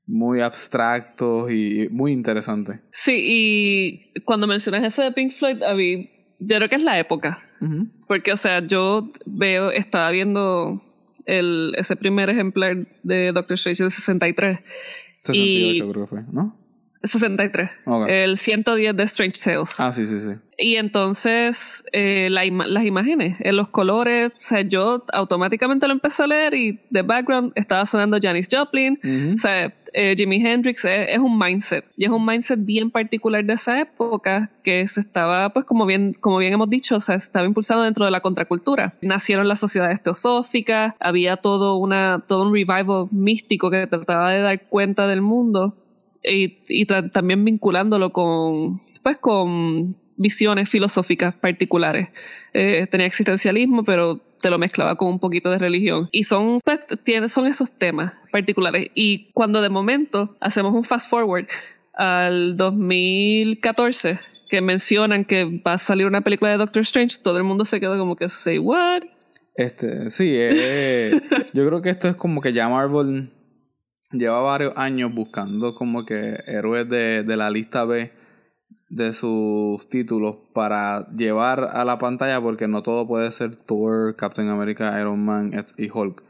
muy 0.06 0.40
abstractos 0.40 1.50
y 1.50 1.88
muy 1.90 2.12
interesantes. 2.12 2.80
Sí, 2.92 3.16
y 3.18 4.20
cuando 4.24 4.46
mencionas 4.46 4.84
eso 4.84 5.02
de 5.02 5.12
Pink 5.12 5.32
Floyd, 5.32 5.62
a 5.62 5.74
mí, 5.74 6.10
yo 6.38 6.56
creo 6.56 6.68
que 6.68 6.76
es 6.76 6.82
la 6.82 6.98
época. 6.98 7.45
Porque, 8.06 8.32
o 8.32 8.36
sea, 8.36 8.66
yo 8.66 9.08
veo, 9.24 9.70
estaba 9.70 10.10
viendo 10.10 10.82
el, 11.24 11.74
ese 11.76 11.96
primer 11.96 12.30
ejemplar 12.30 12.86
de 13.02 13.32
Doctor 13.32 13.54
Strange 13.54 13.82
del 13.82 13.92
63. 13.92 14.58
68 15.22 15.88
creo 15.90 16.04
que 16.04 16.08
fue, 16.08 16.22
¿no? 16.32 16.56
63. 17.02 17.70
El 18.08 18.36
110 18.36 18.96
de 18.96 19.02
Strange 19.04 19.40
Tales. 19.42 19.80
Ah, 19.80 19.92
sí, 19.92 20.06
sí, 20.06 20.20
sí. 20.20 20.30
Y 20.58 20.76
entonces 20.76 21.84
eh, 21.92 22.28
las 22.30 22.46
imágenes, 22.84 23.36
en 23.40 23.56
los 23.56 23.68
colores, 23.68 24.32
o 24.34 24.38
sea, 24.38 24.62
yo 24.62 25.04
automáticamente 25.12 25.86
lo 25.86 25.92
empecé 25.92 26.22
a 26.22 26.26
leer 26.26 26.54
y 26.54 26.80
de 26.90 27.02
background 27.02 27.52
estaba 27.54 27.84
sonando 27.86 28.18
Janis 28.20 28.48
Joplin, 28.50 28.98
o 29.34 29.38
sea, 29.38 29.72
eh, 29.98 30.14
Jimi 30.14 30.36
Hendrix, 30.36 30.84
es, 30.84 31.18
un 31.18 31.38
mindset. 31.38 31.86
Y 31.96 32.04
es 32.04 32.10
un 32.10 32.24
mindset 32.24 32.62
bien 32.62 32.90
particular 32.90 33.42
de 33.42 33.54
esa 33.54 33.80
época 33.80 34.50
que 34.62 34.86
se 34.88 35.00
estaba, 35.00 35.48
pues 35.54 35.64
como 35.64 35.86
bien, 35.86 36.12
como 36.20 36.36
bien 36.36 36.52
hemos 36.52 36.68
dicho, 36.68 37.00
se 37.00 37.14
estaba 37.14 37.46
impulsando 37.46 37.82
dentro 37.82 38.04
de 38.04 38.10
la 38.10 38.20
contracultura. 38.20 38.92
Nacieron 39.00 39.48
las 39.48 39.58
sociedades 39.58 40.02
teosóficas, 40.02 40.92
había 41.00 41.38
todo, 41.38 41.76
una, 41.76 42.22
todo 42.28 42.42
un 42.42 42.52
revival 42.52 43.08
místico 43.10 43.70
que 43.70 43.86
trataba 43.86 44.32
de 44.32 44.40
dar 44.40 44.66
cuenta 44.66 45.08
del 45.08 45.22
mundo 45.22 45.74
y, 46.22 46.58
y 46.68 46.84
también 46.84 47.42
vinculándolo 47.42 48.12
con, 48.12 48.82
pues 49.02 49.16
con 49.16 49.96
visiones 50.16 50.68
filosóficas 50.68 51.34
particulares. 51.34 52.08
Eh, 52.52 52.86
tenía 52.90 53.06
existencialismo, 53.06 53.84
pero 53.84 54.20
te 54.40 54.50
lo 54.50 54.58
mezclaba 54.58 54.96
con 54.96 55.08
un 55.08 55.18
poquito 55.18 55.50
de 55.50 55.58
religión. 55.58 56.08
Y 56.12 56.24
son, 56.24 56.58
pues, 56.64 56.80
son 57.32 57.46
esos 57.46 57.70
temas 57.72 58.12
particulares. 58.30 58.90
Y 58.94 59.30
cuando 59.32 59.60
de 59.60 59.68
momento 59.68 60.36
hacemos 60.40 60.74
un 60.74 60.84
fast 60.84 61.08
forward 61.10 61.46
al 61.94 62.56
2014, 62.56 64.18
que 64.48 64.60
mencionan 64.60 65.24
que 65.24 65.44
va 65.66 65.74
a 65.74 65.78
salir 65.78 66.06
una 66.06 66.20
película 66.20 66.50
de 66.50 66.58
Doctor 66.58 66.82
Strange, 66.82 67.18
todo 67.22 67.38
el 67.38 67.44
mundo 67.44 67.64
se 67.64 67.80
queda 67.80 67.98
como 67.98 68.16
que, 68.16 68.28
say 68.28 68.58
what? 68.58 69.02
Este, 69.54 70.10
sí, 70.10 70.32
eh, 70.34 71.20
yo 71.54 71.66
creo 71.66 71.82
que 71.82 71.90
esto 71.90 72.08
es 72.08 72.16
como 72.16 72.40
que 72.40 72.52
ya 72.52 72.68
Marvel 72.68 73.30
lleva 74.12 74.40
varios 74.40 74.74
años 74.76 75.12
buscando 75.12 75.74
como 75.74 76.04
que 76.04 76.38
héroes 76.46 76.88
de, 76.88 77.22
de 77.22 77.36
la 77.36 77.50
lista 77.50 77.84
B 77.84 78.12
de 78.88 79.12
sus 79.12 79.88
títulos 79.88 80.36
para 80.52 81.08
llevar 81.12 81.70
a 81.72 81.84
la 81.84 81.98
pantalla 81.98 82.40
porque 82.40 82.68
no 82.68 82.82
todo 82.82 83.06
puede 83.06 83.32
ser 83.32 83.56
Thor, 83.56 84.14
Captain 84.16 84.48
America, 84.48 85.00
Iron 85.00 85.24
Man 85.24 85.52
y 85.76 85.90
Hulk. 85.90 86.22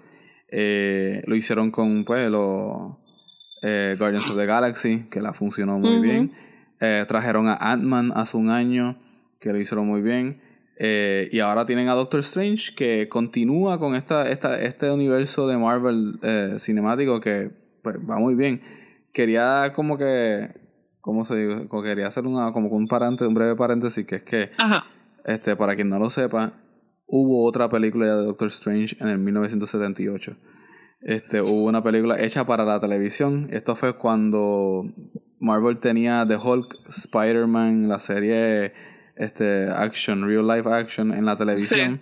Eh, 0.51 1.23
lo 1.27 1.37
hicieron 1.37 1.71
con 1.71 2.05
pues, 2.05 2.31
los 2.31 2.97
eh, 3.63 3.97
Guardians 3.99 4.31
of 4.31 4.37
the 4.37 4.47
Galaxy, 4.47 5.07
que 5.11 5.21
la 5.21 5.33
funcionó 5.35 5.79
muy 5.79 6.01
bien. 6.01 6.33
Eh, 6.81 7.05
trajeron 7.09 7.49
a 7.49 7.55
Ant-Man 7.57 8.13
hace 8.15 8.37
un 8.37 8.51
año, 8.51 8.97
que 9.41 9.53
lo 9.53 9.61
hicieron 9.61 9.87
muy 9.87 10.03
bien. 10.03 10.41
y 10.79 11.41
ahora 11.41 11.67
tienen 11.67 11.89
a 11.89 11.95
Doctor 11.95 12.21
Strange, 12.21 12.75
que 12.75 13.09
continúa 13.09 13.79
con 13.79 13.95
esta, 13.95 14.29
esta, 14.31 14.61
este 14.61 14.91
universo 14.91 15.49
de 15.49 15.57
Marvel 15.59 16.21
cinemático 16.59 17.21
que 17.21 17.51
pues, 17.83 17.97
va 17.99 18.19
muy 18.19 18.35
bien. 18.35 18.61
Quería 19.13 19.73
como 19.75 19.97
que, 19.97 20.51
¿cómo 21.07 21.25
se 21.25 21.37
dice? 21.37 21.69
Quería 21.85 22.09
hacer 22.09 22.27
una, 22.27 22.53
como 22.53 22.69
un, 22.69 22.89
un 22.91 23.35
breve 23.35 23.55
paréntesis, 23.55 24.05
que 24.05 24.17
es 24.17 24.23
que, 24.25 24.51
este 25.25 25.55
para 25.55 25.77
quien 25.77 25.89
no 25.89 26.01
lo 26.01 26.11
sepa, 26.11 26.53
hubo 27.07 27.45
otra 27.47 27.71
película 27.71 28.07
de 28.07 28.25
Doctor 28.25 28.49
Strange 28.49 28.97
en 29.01 29.09
el 29.09 29.19
1978. 29.19 30.37
Este, 31.03 31.41
hubo 31.41 31.65
una 31.65 31.83
película 31.85 32.21
hecha 32.21 32.45
para 32.45 32.65
la 32.65 32.81
televisión. 32.81 33.47
Esto 33.53 33.77
fue 33.77 33.97
cuando 33.97 34.85
Marvel 35.39 35.79
tenía 35.79 36.27
The 36.27 36.37
Hulk, 36.37 36.77
Spider-Man, 36.89 37.89
la 37.89 38.01
serie 38.01 38.73
este, 39.15 39.71
Action, 39.71 40.27
Real 40.27 40.49
Life 40.49 40.69
Action 40.69 41.13
en 41.13 41.25
la 41.25 41.37
televisión. 41.37 42.01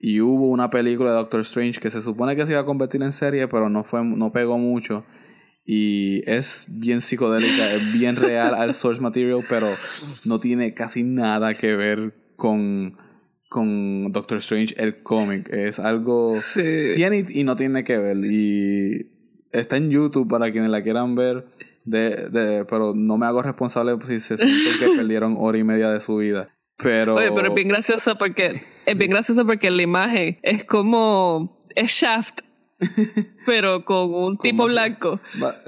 Y 0.00 0.20
hubo 0.20 0.48
una 0.48 0.70
película 0.70 1.10
de 1.10 1.16
Doctor 1.18 1.42
Strange 1.42 1.78
que 1.78 1.90
se 1.90 2.02
supone 2.02 2.34
que 2.34 2.44
se 2.46 2.52
iba 2.52 2.62
a 2.62 2.66
convertir 2.66 3.00
en 3.04 3.12
serie, 3.12 3.46
pero 3.46 3.68
no, 3.68 3.84
fue, 3.84 4.04
no 4.04 4.32
pegó 4.32 4.58
mucho. 4.58 5.04
Y 5.72 6.28
es 6.28 6.64
bien 6.66 7.00
psicodélica, 7.00 7.72
es 7.72 7.92
bien 7.92 8.16
real 8.16 8.54
al 8.54 8.74
source 8.74 9.00
material, 9.00 9.44
pero 9.48 9.68
no 10.24 10.40
tiene 10.40 10.74
casi 10.74 11.04
nada 11.04 11.54
que 11.54 11.76
ver 11.76 12.12
con 12.34 12.96
con 13.48 14.10
Doctor 14.10 14.38
Strange 14.38 14.74
el 14.78 15.04
cómic. 15.04 15.48
Es 15.52 15.78
algo... 15.78 16.36
Sí. 16.36 16.90
Tiene 16.96 17.24
y 17.28 17.44
no 17.44 17.54
tiene 17.54 17.84
que 17.84 17.98
ver. 17.98 18.16
Y 18.16 19.12
está 19.52 19.76
en 19.76 19.90
YouTube 19.90 20.28
para 20.28 20.50
quienes 20.50 20.70
la 20.70 20.82
quieran 20.82 21.14
ver. 21.14 21.44
De, 21.84 22.28
de, 22.30 22.64
pero 22.64 22.92
no 22.92 23.16
me 23.16 23.26
hago 23.26 23.40
responsable 23.40 23.96
si 24.08 24.18
se 24.18 24.38
sienten 24.38 24.76
que 24.80 24.96
perdieron 24.96 25.36
hora 25.38 25.56
y 25.56 25.62
media 25.62 25.90
de 25.90 26.00
su 26.00 26.16
vida. 26.16 26.48
Pero... 26.78 27.14
Oye, 27.14 27.30
pero 27.32 27.46
es 27.46 27.54
bien 27.54 27.68
gracioso 27.68 28.18
porque... 28.18 28.62
Es 28.86 28.98
bien 28.98 29.12
gracioso 29.12 29.46
porque 29.46 29.70
la 29.70 29.82
imagen 29.82 30.36
es 30.42 30.64
como... 30.64 31.60
Es 31.76 31.92
Shaft 31.92 32.40
pero 33.46 33.84
con 33.84 34.14
un 34.14 34.38
tipo 34.38 34.66
blanco. 34.66 35.20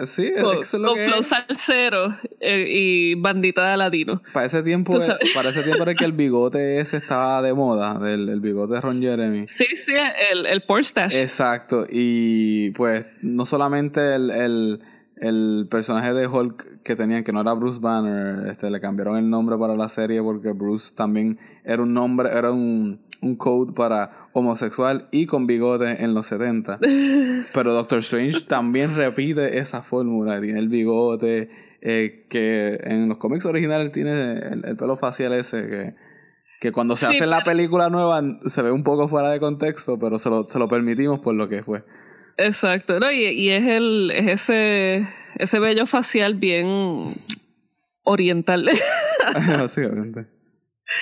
sí, 0.04 0.32
con, 0.40 0.62
es 0.62 0.72
lo 0.74 0.88
con 0.88 0.98
flow 0.98 1.22
salsero 1.22 2.16
eh, 2.40 2.66
y 2.68 3.14
bandita 3.14 3.70
de 3.70 3.76
ladino. 3.76 4.22
Para 4.32 4.46
ese 4.46 4.62
tiempo, 4.62 4.98
para 5.34 5.50
ese 5.50 5.62
tiempo 5.62 5.82
era 5.82 5.94
que 5.94 6.04
el 6.04 6.12
bigote 6.12 6.80
ese 6.80 6.96
estaba 6.96 7.42
de 7.42 7.54
moda, 7.54 7.98
del 7.98 8.28
el 8.28 8.40
bigote 8.40 8.74
de 8.74 8.80
Ron 8.80 9.02
Jeremy. 9.02 9.46
Sí, 9.48 9.66
sí, 9.76 9.92
el, 10.32 10.46
el 10.46 10.62
stash. 10.84 11.14
Exacto, 11.14 11.86
y 11.90 12.70
pues 12.70 13.06
no 13.20 13.46
solamente 13.46 14.14
el, 14.14 14.30
el, 14.30 14.80
el 15.16 15.66
personaje 15.70 16.12
de 16.14 16.26
Hulk 16.26 16.82
que 16.82 16.96
tenían, 16.96 17.24
que 17.24 17.32
no 17.32 17.42
era 17.42 17.52
Bruce 17.52 17.80
Banner, 17.80 18.48
este, 18.48 18.70
le 18.70 18.80
cambiaron 18.80 19.16
el 19.16 19.28
nombre 19.28 19.56
para 19.58 19.76
la 19.76 19.88
serie 19.88 20.22
porque 20.22 20.52
Bruce 20.52 20.94
también 20.94 21.38
era 21.64 21.82
un 21.82 21.92
nombre, 21.92 22.30
era 22.32 22.50
un 22.50 23.00
un 23.22 23.36
code 23.36 23.72
para 23.72 24.28
homosexual 24.32 25.08
y 25.10 25.26
con 25.26 25.46
bigote 25.46 26.04
en 26.04 26.12
los 26.12 26.26
70. 26.26 26.78
Pero 27.54 27.72
Doctor 27.72 28.00
Strange 28.00 28.42
también 28.42 28.94
repite 28.94 29.58
esa 29.58 29.82
fórmula. 29.82 30.40
Tiene 30.40 30.58
el 30.58 30.68
bigote, 30.68 31.50
eh, 31.80 32.26
que 32.28 32.78
en 32.82 33.08
los 33.08 33.18
cómics 33.18 33.46
originales 33.46 33.92
tiene 33.92 34.38
el, 34.38 34.76
pelo 34.76 34.96
facial 34.96 35.32
ese 35.32 35.68
que, 35.68 35.94
que 36.60 36.72
cuando 36.72 36.96
se 36.96 37.06
hace 37.06 37.26
la 37.26 37.42
película 37.42 37.88
nueva 37.88 38.22
se 38.46 38.62
ve 38.62 38.70
un 38.70 38.82
poco 38.82 39.08
fuera 39.08 39.30
de 39.30 39.40
contexto, 39.40 39.98
pero 39.98 40.18
se 40.18 40.28
lo, 40.28 40.46
se 40.46 40.58
lo 40.58 40.68
permitimos 40.68 41.20
por 41.20 41.34
lo 41.34 41.48
que 41.48 41.62
fue. 41.62 41.84
Exacto, 42.38 42.98
no, 42.98 43.12
y, 43.12 43.26
y, 43.26 43.50
es 43.50 43.66
el 43.66 44.10
es 44.10 44.26
ese 44.42 45.06
ese 45.38 45.58
bello 45.58 45.86
facial 45.86 46.34
bien 46.34 47.06
oriental. 48.04 48.70
Básicamente 49.58 50.26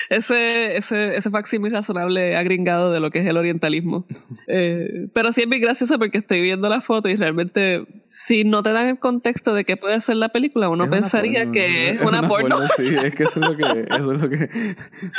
ese, 0.09 0.77
ese, 0.77 1.15
ese 1.15 1.29
facsimil 1.29 1.71
razonable 1.71 2.35
agringado 2.35 2.91
de 2.91 2.99
lo 2.99 3.11
que 3.11 3.19
es 3.19 3.27
el 3.27 3.37
orientalismo. 3.37 4.05
Eh, 4.53 5.07
pero 5.13 5.31
sí 5.31 5.41
es 5.41 5.47
muy 5.47 5.59
gracioso 5.59 5.97
porque 5.97 6.17
estoy 6.17 6.41
viendo 6.41 6.67
la 6.67 6.81
foto 6.81 7.07
y 7.07 7.15
realmente, 7.15 7.85
si 8.09 8.43
no 8.43 8.63
te 8.63 8.71
dan 8.71 8.87
el 8.87 8.99
contexto 8.99 9.53
de 9.53 9.63
qué 9.63 9.77
puede 9.77 10.01
ser 10.01 10.17
la 10.17 10.29
película, 10.29 10.67
uno 10.67 10.89
pensaría 10.89 11.49
que 11.51 11.91
es, 11.91 12.01
una, 12.01 12.27
porno. 12.27 12.59
Sí, 12.75 12.95
es 13.01 13.15
que 13.15 13.23
eso 13.23 13.39
es 13.39 13.49
lo 13.49 13.55
que. 13.55 13.63
Eso 13.91 14.13
es 14.13 14.19
lo 14.19 14.29
que 14.29 14.49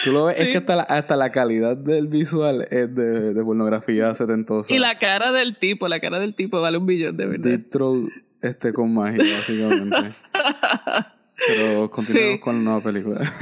tú 0.05 0.12
lo 0.12 0.25
ves, 0.26 0.38
es 0.38 0.49
que 0.49 0.59
hasta 0.59 0.76
la, 0.76 0.83
hasta 0.83 1.17
la 1.17 1.31
calidad 1.31 1.76
del 1.76 2.09
visual 2.09 2.67
es 2.71 2.95
de, 2.95 3.33
de 3.33 3.45
pornografía 3.45 4.14
setentosa. 4.14 4.73
Y 4.73 4.79
la 4.79 4.99
cara 4.99 5.33
del 5.33 5.57
tipo, 5.57 5.88
la 5.88 6.00
cara 6.00 6.19
del 6.19 6.35
tipo 6.35 6.61
vale 6.61 6.76
un 6.76 6.87
billón, 6.87 7.17
de 7.17 7.26
verdad. 7.26 7.50
Deep 7.50 7.71
Throat 7.71 8.11
este, 8.43 8.73
con 8.73 8.93
magia, 8.93 9.23
básicamente. 9.23 10.14
Pero 11.47 11.91
continuamos 11.91 12.41
con 12.41 12.57
la 12.57 12.62
nueva 12.62 12.83
película. 12.83 13.35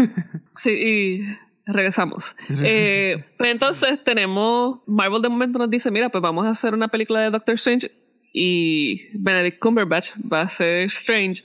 Sí, 0.60 0.70
y 0.70 1.36
regresamos. 1.66 2.36
Eh, 2.62 3.24
pues 3.36 3.50
entonces 3.50 4.02
tenemos, 4.04 4.80
Marvel 4.86 5.22
de 5.22 5.28
momento 5.28 5.58
nos 5.58 5.70
dice, 5.70 5.90
mira, 5.90 6.08
pues 6.08 6.22
vamos 6.22 6.46
a 6.46 6.50
hacer 6.50 6.74
una 6.74 6.88
película 6.88 7.20
de 7.20 7.30
Doctor 7.30 7.54
Strange 7.54 7.90
y 8.32 9.08
Benedict 9.18 9.58
Cumberbatch 9.58 10.10
va 10.30 10.42
a 10.42 10.48
ser 10.48 10.82
Strange. 10.84 11.42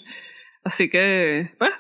Así 0.64 0.90
que, 0.90 1.52
pues, 1.58 1.72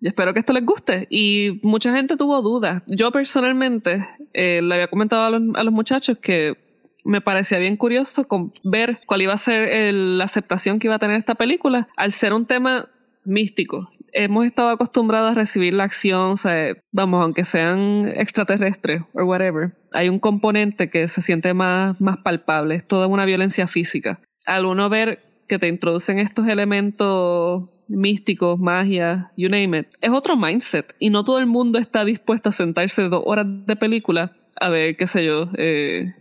yo 0.00 0.08
espero 0.08 0.32
que 0.32 0.40
esto 0.40 0.52
les 0.52 0.64
guste. 0.64 1.06
Y 1.10 1.60
mucha 1.62 1.94
gente 1.94 2.16
tuvo 2.16 2.40
dudas. 2.42 2.82
Yo 2.86 3.10
personalmente 3.10 4.06
eh, 4.32 4.60
le 4.62 4.74
había 4.74 4.88
comentado 4.88 5.24
a 5.24 5.30
los, 5.30 5.54
a 5.54 5.64
los, 5.64 5.72
muchachos 5.72 6.18
que 6.18 6.56
me 7.04 7.20
parecía 7.20 7.58
bien 7.58 7.76
curioso 7.76 8.26
con 8.26 8.52
ver 8.62 9.00
cuál 9.06 9.22
iba 9.22 9.32
a 9.32 9.38
ser 9.38 9.92
la 9.92 10.24
aceptación 10.24 10.78
que 10.78 10.86
iba 10.86 10.96
a 10.96 10.98
tener 10.98 11.16
esta 11.16 11.34
película 11.34 11.88
al 11.96 12.12
ser 12.12 12.32
un 12.32 12.46
tema 12.46 12.88
místico 13.24 13.90
hemos 14.12 14.46
estado 14.46 14.70
acostumbrados 14.70 15.32
a 15.32 15.34
recibir 15.34 15.74
la 15.74 15.84
acción, 15.84 16.32
o 16.32 16.36
sea, 16.36 16.74
vamos, 16.92 17.22
aunque 17.22 17.44
sean 17.44 18.08
extraterrestres 18.14 19.02
o 19.14 19.24
whatever, 19.24 19.72
hay 19.92 20.08
un 20.08 20.18
componente 20.18 20.88
que 20.90 21.08
se 21.08 21.22
siente 21.22 21.54
más, 21.54 22.00
más 22.00 22.18
palpable, 22.18 22.74
es 22.74 22.86
toda 22.86 23.06
una 23.06 23.24
violencia 23.24 23.66
física. 23.66 24.20
Al 24.46 24.66
uno 24.66 24.88
ver 24.88 25.22
que 25.48 25.58
te 25.58 25.68
introducen 25.68 26.18
estos 26.18 26.46
elementos 26.48 27.68
místicos, 27.88 28.58
magia, 28.58 29.32
you 29.36 29.48
name 29.48 29.80
it, 29.80 29.86
es 30.00 30.10
otro 30.10 30.36
mindset 30.36 30.94
y 30.98 31.10
no 31.10 31.24
todo 31.24 31.38
el 31.38 31.46
mundo 31.46 31.78
está 31.78 32.04
dispuesto 32.04 32.50
a 32.50 32.52
sentarse 32.52 33.08
dos 33.08 33.22
horas 33.26 33.46
de 33.48 33.76
película 33.76 34.36
a 34.60 34.68
ver, 34.68 34.96
qué 34.96 35.06
sé 35.06 35.24
yo, 35.24 35.48
eh, 35.56 36.14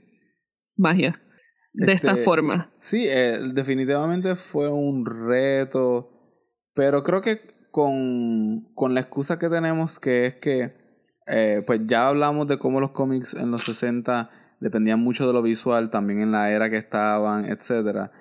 magia. 0.75 1.21
De 1.71 1.93
esta 1.93 2.11
este, 2.11 2.23
forma. 2.23 2.71
Sí, 2.79 3.05
eh, 3.07 3.37
definitivamente 3.53 4.35
fue 4.35 4.69
un 4.69 5.05
reto, 5.05 6.09
pero 6.73 7.03
creo 7.03 7.21
que 7.21 7.41
con, 7.71 8.67
con 8.75 8.93
la 8.93 9.01
excusa 9.01 9.39
que 9.39 9.49
tenemos, 9.49 9.99
que 9.99 10.25
es 10.25 10.35
que, 10.35 10.73
eh, 11.27 11.63
pues 11.65 11.81
ya 11.85 12.07
hablamos 12.07 12.47
de 12.47 12.57
cómo 12.57 12.79
los 12.79 12.91
cómics 12.91 13.33
en 13.33 13.51
los 13.51 13.63
60 13.63 14.29
dependían 14.59 14.99
mucho 14.99 15.27
de 15.27 15.33
lo 15.33 15.41
visual, 15.41 15.89
también 15.89 16.21
en 16.21 16.31
la 16.31 16.51
era 16.51 16.69
que 16.69 16.77
estaban, 16.77 17.45
etcétera. 17.45 18.11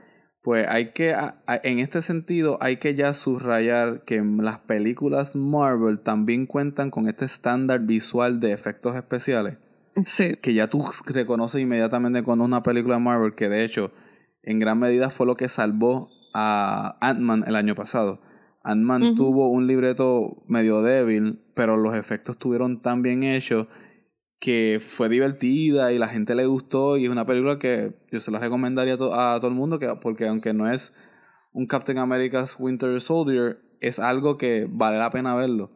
Pues 0.42 0.66
hay 0.68 0.92
que, 0.92 1.14
en 1.62 1.78
este 1.78 2.00
sentido, 2.00 2.58
hay 2.60 2.76
que 2.76 2.94
ya 2.94 3.12
subrayar 3.12 4.04
que 4.04 4.22
las 4.22 4.60
películas 4.60 5.36
Marvel 5.36 6.00
también 6.00 6.46
cuentan 6.46 6.90
con 6.90 7.08
este 7.08 7.24
estándar 7.24 7.80
visual 7.80 8.40
de 8.40 8.52
efectos 8.52 8.96
especiales. 8.96 9.58
Sí. 10.04 10.36
Que 10.40 10.54
ya 10.54 10.68
tú 10.68 10.84
reconoces 11.06 11.60
inmediatamente 11.60 12.22
cuando 12.22 12.44
una 12.44 12.62
película 12.62 12.96
de 12.96 13.02
Marvel, 13.02 13.34
que 13.34 13.48
de 13.48 13.64
hecho, 13.64 13.90
en 14.42 14.58
gran 14.58 14.78
medida 14.78 15.10
fue 15.10 15.26
lo 15.26 15.36
que 15.36 15.48
salvó 15.48 16.08
a 16.32 16.96
Ant-Man 17.00 17.44
el 17.46 17.56
año 17.56 17.74
pasado. 17.74 18.20
Ant-Man 18.62 19.14
tuvo 19.14 19.48
un 19.48 19.66
libreto 19.66 20.42
medio 20.46 20.82
débil, 20.82 21.40
pero 21.54 21.76
los 21.76 21.96
efectos 21.96 22.34
estuvieron 22.34 22.82
tan 22.82 23.02
bien 23.02 23.22
hechos 23.22 23.66
que 24.40 24.80
fue 24.84 25.08
divertida 25.08 25.92
y 25.92 25.98
la 25.98 26.08
gente 26.08 26.34
le 26.34 26.46
gustó 26.46 26.96
y 26.96 27.04
es 27.04 27.10
una 27.10 27.26
película 27.26 27.58
que 27.58 27.94
yo 28.12 28.20
se 28.20 28.30
la 28.30 28.38
recomendaría 28.38 28.94
a, 28.94 29.38
todo 29.40 29.48
el 29.48 29.54
mundo 29.54 29.78
que, 29.78 29.88
porque 30.00 30.28
aunque 30.28 30.52
no 30.52 30.68
es 30.68 30.94
un 31.52 31.66
Captain 31.66 31.98
America's 31.98 32.56
Winter 32.58 33.00
Soldier, 33.00 33.58
es 33.80 33.98
algo 33.98 34.38
que 34.38 34.66
vale 34.70 34.98
la 34.98 35.10
pena 35.10 35.34
verlo. 35.34 35.70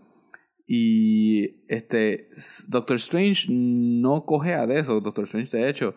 Y 0.67 1.67
este 1.69 2.29
Doctor 2.69 2.97
Strange 2.97 3.47
no 3.51 4.25
cogea 4.25 4.67
de 4.67 4.79
eso. 4.79 5.01
Doctor 5.01 5.25
Strange, 5.25 5.57
de 5.57 5.69
hecho, 5.69 5.95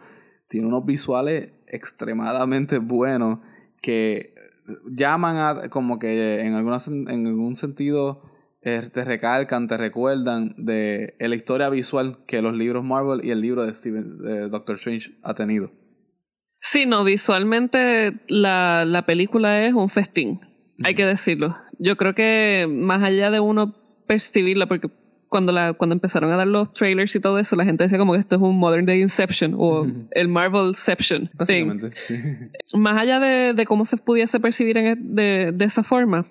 tiene 0.50 0.68
unos 0.68 0.86
visuales 0.86 1.52
extremadamente 1.68 2.80
buenos 2.80 3.40
que 3.82 4.35
llaman 4.90 5.38
a 5.38 5.70
como 5.70 6.00
que 6.00 6.42
en, 6.42 6.54
alguna, 6.54 6.78
en 6.88 7.28
algún 7.28 7.56
sentido 7.56 8.22
eh, 8.62 8.82
te 8.92 9.04
recalcan, 9.04 9.68
te 9.68 9.78
recuerdan 9.78 10.56
de 10.58 11.16
la 11.20 11.36
historia 11.36 11.70
visual 11.70 12.18
que 12.28 12.42
los 12.42 12.56
libros 12.58 12.84
Marvel 12.84 13.24
y 13.24 13.32
el 13.32 13.42
libro 13.42 13.66
de, 13.66 13.74
Steven, 13.74 14.50
Doctor 14.50 14.76
Strange 14.76 15.12
ha 15.24 15.34
tenido. 15.34 15.72
Sí, 16.62 16.86
no, 16.86 17.04
visualmente 17.04 18.22
la, 18.28 18.86
la 18.86 19.06
película 19.06 19.66
es 19.66 19.74
un 19.74 19.90
festín, 19.90 20.40
hay 20.84 20.96
que 20.96 21.06
decirlo. 21.06 21.56
Yo 21.78 21.96
creo 21.96 22.16
que 22.16 22.68
más 22.70 23.04
allá 23.04 23.30
de 23.30 23.40
uno 23.40 23.76
percibirla, 24.08 24.68
porque 24.68 24.90
cuando, 25.36 25.52
la, 25.52 25.74
cuando 25.74 25.96
empezaron 25.96 26.32
a 26.32 26.38
dar 26.38 26.48
los 26.48 26.72
trailers 26.72 27.14
y 27.14 27.20
todo 27.20 27.38
eso, 27.40 27.58
la 27.58 27.66
gente 27.66 27.84
decía 27.84 27.98
como 27.98 28.14
que 28.14 28.20
esto 28.20 28.38
es 28.38 28.42
un 28.42 28.58
Modern 28.58 28.86
Day 28.86 29.02
Inception 29.02 29.54
o 29.58 29.86
el 30.12 30.30
Marvelception. 30.30 31.30
Básicamente. 31.34 31.92
Más 32.74 33.02
allá 33.02 33.20
de, 33.20 33.54
de, 33.54 33.66
cómo 33.66 33.86
se 33.86 33.98
pudiese 33.98 34.40
percibir 34.40 34.78
en, 34.78 34.86
e, 34.86 34.96
de, 34.98 35.52
de 35.52 35.66
esa 35.66 35.84
forma, 35.84 36.26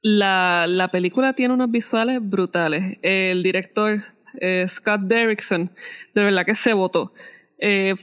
la, 0.00 0.64
la, 0.66 0.88
película 0.88 1.34
tiene 1.34 1.52
unos 1.52 1.70
visuales 1.70 2.26
brutales. 2.26 2.98
El 3.02 3.42
director 3.42 4.02
eh, 4.40 4.64
Scott 4.70 5.02
Derrickson, 5.02 5.70
de 6.14 6.24
verdad 6.24 6.46
que 6.46 6.54
se 6.54 6.72
votó. 6.72 7.12
Eh, 7.58 7.94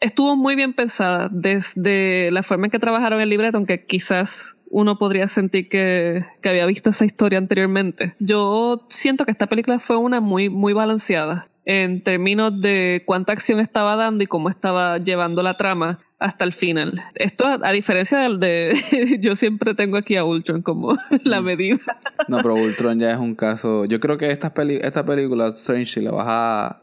estuvo 0.00 0.34
muy 0.34 0.56
bien 0.56 0.72
pensada 0.72 1.28
desde 1.30 2.32
la 2.32 2.42
forma 2.42 2.66
en 2.66 2.72
que 2.72 2.80
trabajaron 2.80 3.20
el 3.20 3.30
libreto, 3.30 3.58
aunque 3.58 3.86
quizás 3.86 4.56
uno 4.70 4.98
podría 4.98 5.28
sentir 5.28 5.68
que, 5.68 6.24
que, 6.42 6.48
había 6.48 6.66
visto 6.66 6.90
esa 6.90 7.04
historia 7.04 7.38
anteriormente. 7.38 8.14
Yo 8.18 8.86
siento 8.88 9.24
que 9.24 9.32
esta 9.32 9.46
película 9.46 9.78
fue 9.78 9.96
una 9.96 10.20
muy, 10.20 10.48
muy 10.48 10.72
balanceada 10.72 11.46
en 11.64 12.02
términos 12.02 12.60
de 12.60 13.02
cuánta 13.04 13.32
acción 13.34 13.60
estaba 13.60 13.94
dando 13.94 14.24
y 14.24 14.26
cómo 14.26 14.48
estaba 14.48 14.98
llevando 14.98 15.42
la 15.42 15.56
trama 15.56 16.00
hasta 16.18 16.44
el 16.44 16.52
final. 16.52 17.02
Esto, 17.14 17.46
a, 17.46 17.72
diferencia 17.72 18.18
del 18.18 18.40
de. 18.40 19.18
yo 19.20 19.36
siempre 19.36 19.74
tengo 19.74 19.96
aquí 19.96 20.16
a 20.16 20.24
Ultron 20.24 20.62
como 20.62 20.96
la 21.24 21.40
mm. 21.40 21.44
medida. 21.44 21.78
no, 22.26 22.38
pero 22.38 22.54
Ultron 22.54 22.98
ya 22.98 23.12
es 23.12 23.18
un 23.18 23.34
caso. 23.34 23.84
Yo 23.84 24.00
creo 24.00 24.18
que 24.18 24.30
esta, 24.30 24.54
peli, 24.54 24.78
esta 24.82 25.04
película, 25.04 25.48
Strange, 25.48 25.86
si 25.86 26.00
la 26.00 26.10
vas 26.10 26.26
a, 26.26 26.82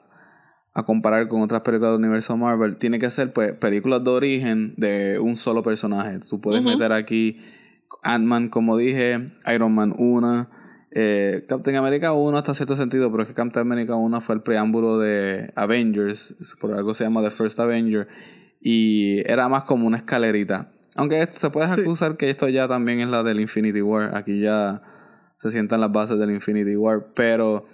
a 0.73 0.85
comparar 0.85 1.27
con 1.27 1.41
otras 1.41 1.61
películas 1.61 1.93
del 1.93 1.99
universo 1.99 2.37
Marvel, 2.37 2.77
tiene 2.77 2.99
que 2.99 3.09
ser 3.09 3.33
pues 3.33 3.53
películas 3.53 4.03
de 4.03 4.09
origen 4.11 4.73
de 4.77 5.19
un 5.19 5.35
solo 5.35 5.63
personaje. 5.63 6.19
Tú 6.19 6.39
puedes 6.39 6.63
meter 6.63 6.93
aquí 6.93 7.41
Ant-Man, 8.05 8.49
como 8.49 8.77
dije, 8.77 9.31
Iron 9.53 9.73
Man 9.73 9.93
1. 9.97 10.47
Eh, 10.91 11.43
Captain 11.49 11.75
America 11.75 12.13
1 12.13 12.37
hasta 12.37 12.53
cierto 12.53 12.75
sentido, 12.75 13.11
pero 13.11 13.23
es 13.23 13.27
que 13.27 13.33
Captain 13.35 13.65
America 13.65 13.95
1 13.95 14.21
fue 14.21 14.35
el 14.35 14.41
preámbulo 14.41 14.99
de 14.99 15.51
Avengers, 15.55 16.35
por 16.61 16.73
algo 16.73 16.93
se 16.93 17.03
llama 17.03 17.21
The 17.21 17.31
First 17.31 17.59
Avenger, 17.59 18.07
y 18.61 19.29
era 19.29 19.49
más 19.49 19.63
como 19.63 19.87
una 19.87 19.97
escalerita. 19.97 20.71
Aunque 20.95 21.21
esto, 21.21 21.37
se 21.37 21.49
puede 21.49 21.65
acusar 21.69 22.15
que 22.15 22.29
esto 22.29 22.47
ya 22.47 22.67
también 22.67 23.01
es 23.01 23.09
la 23.09 23.23
del 23.23 23.41
Infinity 23.41 23.81
War, 23.81 24.15
aquí 24.15 24.39
ya 24.39 24.81
se 25.41 25.51
sientan 25.51 25.81
las 25.81 25.91
bases 25.91 26.17
del 26.17 26.31
Infinity 26.31 26.77
War, 26.77 27.07
pero 27.13 27.65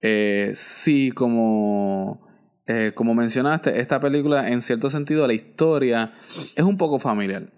eh, 0.00 0.52
sí, 0.54 1.10
como, 1.10 2.26
eh, 2.66 2.92
como 2.94 3.14
mencionaste, 3.14 3.80
esta 3.80 4.00
película 4.00 4.48
en 4.48 4.62
cierto 4.62 4.88
sentido 4.88 5.26
la 5.26 5.34
historia 5.34 6.14
es 6.56 6.64
un 6.64 6.78
poco 6.78 6.98
familiar 6.98 7.50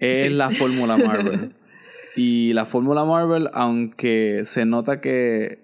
es 0.00 0.32
la 0.32 0.50
fórmula 0.50 0.96
Marvel. 0.96 1.54
y 2.16 2.52
la 2.52 2.64
fórmula 2.64 3.04
Marvel, 3.04 3.48
aunque 3.52 4.42
se 4.44 4.64
nota 4.64 5.00
que 5.00 5.60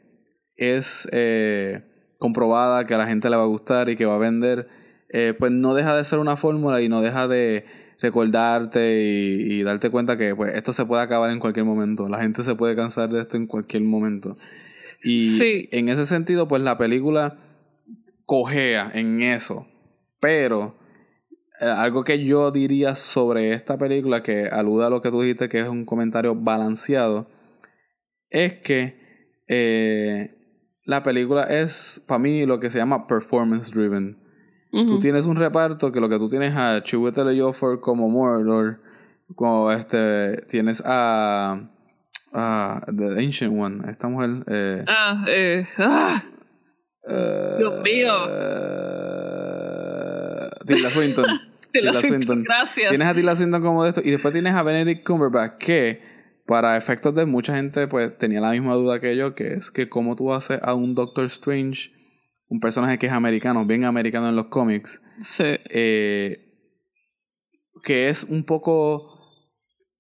es 0.57 1.09
eh, 1.13 1.83
comprobada, 2.19 2.87
que 2.87 2.95
a 2.95 2.99
la 2.99 3.07
gente 3.07 3.29
le 3.31 3.37
va 3.37 3.43
a 3.43 3.47
gustar 3.47 3.89
y 3.89 3.97
que 3.97 4.07
va 4.07 4.15
a 4.15 4.19
vender, 4.19 4.69
eh, 5.11 5.35
pues 5.39 5.53
no 5.53 5.75
deja 5.75 5.97
de 5.97 6.05
ser 6.05 6.19
una 6.19 6.37
fórmula 6.37 6.81
y 6.81 6.89
no 6.89 7.03
deja 7.03 7.29
de 7.29 7.65
recordarte 8.01 9.03
y, 9.03 9.63
darte 9.63 9.91
cuenta 9.91 10.19
que 10.19 10.35
pues 10.35 10.55
esto 10.55 10.73
se 10.73 10.85
puede 10.85 11.03
acabar 11.03 11.31
en 11.31 11.41
cualquier 11.41 11.65
momento. 11.65 12.09
La 12.09 12.21
gente 12.21 12.43
se 12.43 12.55
puede 12.55 12.77
cansar 12.77 13.09
de 13.11 13.21
esto 13.21 13.37
en 13.37 13.47
cualquier 13.47 13.83
momento. 13.83 14.37
Y 15.03 15.39
en 15.71 15.89
ese 15.89 16.07
sentido, 16.07 16.49
pues 16.49 16.63
la 16.63 16.79
película 16.79 17.39
cojea 18.25 18.91
en 18.93 19.23
eso. 19.23 19.67
Pero 20.21 20.77
algo 21.61 22.05
que 22.05 22.25
yo 22.25 22.51
diría 22.51 22.95
sobre 22.95 23.53
esta 23.53 23.79
película, 23.79 24.23
que 24.23 24.49
aluda 24.49 24.87
a 24.87 24.91
lo 24.91 25.01
que 25.01 25.11
tú 25.11 25.21
dijiste, 25.23 25.49
que 25.49 25.61
es 25.61 25.69
un 25.69 25.85
comentario 25.85 26.35
balanceado, 26.35 27.29
es 28.31 28.55
que 28.61 29.07
eh, 29.49 30.37
la 30.85 31.03
película 31.03 31.45
es, 31.45 32.03
para 32.07 32.19
mí, 32.19 32.47
lo 32.47 32.61
que 32.61 32.71
se 32.71 32.79
llama 32.79 33.07
performance 33.07 33.73
driven. 33.73 34.23
Tú 34.73 35.01
tienes 35.01 35.25
un 35.25 35.37
reparto 35.37 35.91
que 35.91 36.01
lo 36.01 36.09
que 36.11 36.19
tú 36.19 36.29
tienes 36.29 36.55
a 36.55 36.83
Chiwetel 36.83 37.31
Ejiofor 37.31 37.81
como 37.81 38.11
Mordor, 38.11 38.83
como 39.35 39.73
este, 39.73 40.43
tienes 40.51 40.83
a, 40.85 41.71
a 42.35 42.87
The 42.95 43.25
Ancient 43.25 43.59
One, 43.59 43.91
esta 43.91 44.09
mujer. 44.09 44.45
Eh, 44.47 44.85
ah, 44.87 45.25
eh, 45.29 45.67
ah. 45.79 46.23
Dios 47.59 47.83
mío. 47.83 48.13
Tilda 50.67 50.91
Swinton. 50.91 51.27
Tilda 51.73 51.93
Swinton. 51.95 52.43
Gracias. 52.43 52.89
Tienes 52.89 53.09
a 53.09 53.15
Tilda 53.15 53.37
Swinton 53.37 53.63
como 53.63 53.85
de 53.85 53.91
esto. 53.91 54.03
Y 54.05 54.11
después 54.11 54.33
tienes 54.33 54.55
a 54.55 54.63
Benedict 54.63 55.07
Cumberbatch, 55.07 55.59
que 55.59 56.01
para 56.47 56.77
efectos 56.77 57.15
de 57.15 57.27
mucha 57.27 57.55
gente, 57.55 57.89
pues 57.89 58.17
tenía 58.19 58.41
la 58.41 58.51
misma 58.51 58.75
duda 58.75 59.01
que 59.01 59.17
yo, 59.17 59.35
que 59.35 59.55
es 59.55 59.71
que 59.71 59.89
cómo 59.89 60.17
tú 60.17 60.33
haces 60.33 60.61
a 60.63 60.75
un 60.75 60.95
Doctor 60.95 61.25
Strange, 61.27 61.91
un 62.49 62.61
personaje 62.61 62.99
que 62.99 63.07
es 63.07 63.13
americano, 63.13 63.67
bien 63.67 63.85
americano 63.85 64.29
en 64.29 64.37
los 64.37 64.47
cómics. 64.47 65.03
Sí. 65.21 65.45
Eh, 65.45 66.47
que 67.83 68.09
es 68.09 68.25
un 68.25 68.45
poco 68.45 69.17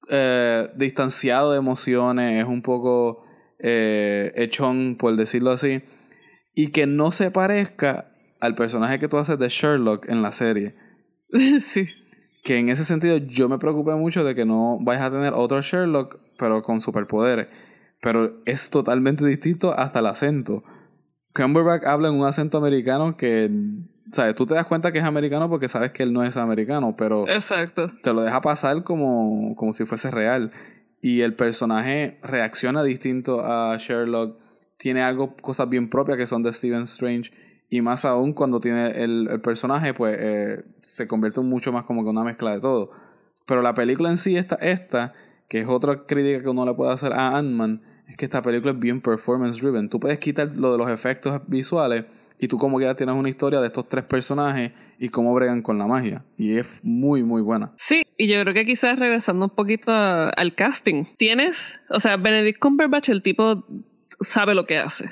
eh, 0.08 0.68
distanciado 0.76 1.52
de 1.52 1.58
emociones, 1.58 2.42
es 2.42 2.48
un 2.48 2.62
poco 2.62 3.24
eh, 3.58 4.32
echón, 4.36 4.96
por 4.98 5.16
decirlo 5.16 5.50
así. 5.50 5.82
Y 6.54 6.70
que 6.70 6.86
no 6.86 7.10
se 7.10 7.30
parezca 7.30 8.15
al 8.40 8.54
personaje 8.54 8.98
que 8.98 9.08
tú 9.08 9.18
haces 9.18 9.38
de 9.38 9.48
Sherlock 9.48 10.08
en 10.08 10.22
la 10.22 10.32
serie. 10.32 10.74
sí. 11.60 11.88
Que 12.42 12.58
en 12.58 12.68
ese 12.68 12.84
sentido 12.84 13.16
yo 13.16 13.48
me 13.48 13.58
preocupé 13.58 13.94
mucho 13.94 14.24
de 14.24 14.34
que 14.34 14.44
no 14.44 14.78
vayas 14.80 15.04
a 15.04 15.10
tener 15.10 15.32
otro 15.34 15.60
Sherlock, 15.60 16.18
pero 16.38 16.62
con 16.62 16.80
superpoderes. 16.80 17.48
Pero 18.00 18.36
es 18.44 18.70
totalmente 18.70 19.24
distinto 19.26 19.76
hasta 19.76 19.98
el 19.98 20.06
acento. 20.06 20.62
Cumberbatch 21.34 21.84
habla 21.84 22.08
en 22.08 22.14
un 22.14 22.24
acento 22.24 22.58
americano 22.58 23.16
que, 23.16 23.50
¿sabes? 24.12 24.34
Tú 24.34 24.46
te 24.46 24.54
das 24.54 24.66
cuenta 24.66 24.92
que 24.92 24.98
es 24.98 25.04
americano 25.04 25.48
porque 25.48 25.68
sabes 25.68 25.92
que 25.92 26.02
él 26.02 26.12
no 26.12 26.22
es 26.22 26.36
americano, 26.36 26.94
pero 26.96 27.28
Exacto. 27.28 27.90
te 28.02 28.12
lo 28.12 28.22
deja 28.22 28.40
pasar 28.40 28.84
como, 28.84 29.54
como 29.56 29.72
si 29.72 29.84
fuese 29.84 30.10
real. 30.10 30.52
Y 31.02 31.22
el 31.22 31.34
personaje 31.34 32.18
reacciona 32.22 32.82
distinto 32.82 33.44
a 33.44 33.76
Sherlock. 33.76 34.38
Tiene 34.78 35.02
algo, 35.02 35.36
cosas 35.36 35.68
bien 35.68 35.88
propias 35.90 36.18
que 36.18 36.26
son 36.26 36.42
de 36.42 36.52
Stephen 36.52 36.82
Strange 36.82 37.32
y 37.68 37.80
más 37.80 38.04
aún 38.04 38.32
cuando 38.32 38.60
tiene 38.60 38.90
el, 39.02 39.28
el 39.30 39.40
personaje, 39.40 39.94
pues 39.94 40.16
eh, 40.20 40.64
se 40.82 41.06
convierte 41.06 41.40
mucho 41.40 41.72
más 41.72 41.84
como 41.84 42.04
que 42.04 42.10
una 42.10 42.24
mezcla 42.24 42.52
de 42.52 42.60
todo. 42.60 42.90
Pero 43.46 43.62
la 43.62 43.74
película 43.74 44.10
en 44.10 44.18
sí, 44.18 44.36
esta, 44.36 44.56
esta, 44.56 45.12
que 45.48 45.60
es 45.60 45.68
otra 45.68 46.06
crítica 46.06 46.42
que 46.42 46.48
uno 46.48 46.64
le 46.64 46.74
puede 46.74 46.92
hacer 46.92 47.12
a 47.12 47.36
Ant-Man, 47.36 47.82
es 48.08 48.16
que 48.16 48.24
esta 48.24 48.42
película 48.42 48.72
es 48.72 48.78
bien 48.78 49.00
performance 49.00 49.60
driven. 49.60 49.88
Tú 49.88 49.98
puedes 49.98 50.18
quitar 50.18 50.48
lo 50.48 50.72
de 50.72 50.78
los 50.78 50.90
efectos 50.90 51.40
visuales 51.46 52.04
y 52.38 52.48
tú 52.48 52.58
como 52.58 52.78
que 52.78 52.84
ya 52.84 52.94
tienes 52.94 53.14
una 53.14 53.28
historia 53.28 53.60
de 53.60 53.68
estos 53.68 53.88
tres 53.88 54.04
personajes 54.04 54.72
y 54.98 55.08
cómo 55.08 55.34
bregan 55.34 55.62
con 55.62 55.78
la 55.78 55.86
magia. 55.86 56.24
Y 56.36 56.56
es 56.56 56.80
muy, 56.82 57.22
muy 57.22 57.42
buena. 57.42 57.72
Sí, 57.78 58.02
y 58.16 58.28
yo 58.28 58.40
creo 58.42 58.54
que 58.54 58.64
quizás 58.64 58.98
regresando 58.98 59.46
un 59.46 59.50
poquito 59.50 59.90
al 59.92 60.54
casting, 60.54 61.04
tienes, 61.16 61.72
o 61.88 62.00
sea, 62.00 62.16
Benedict 62.16 62.58
Cumberbatch, 62.58 63.08
el 63.08 63.22
tipo 63.22 63.64
sabe 64.20 64.54
lo 64.54 64.66
que 64.66 64.78
hace. 64.78 65.10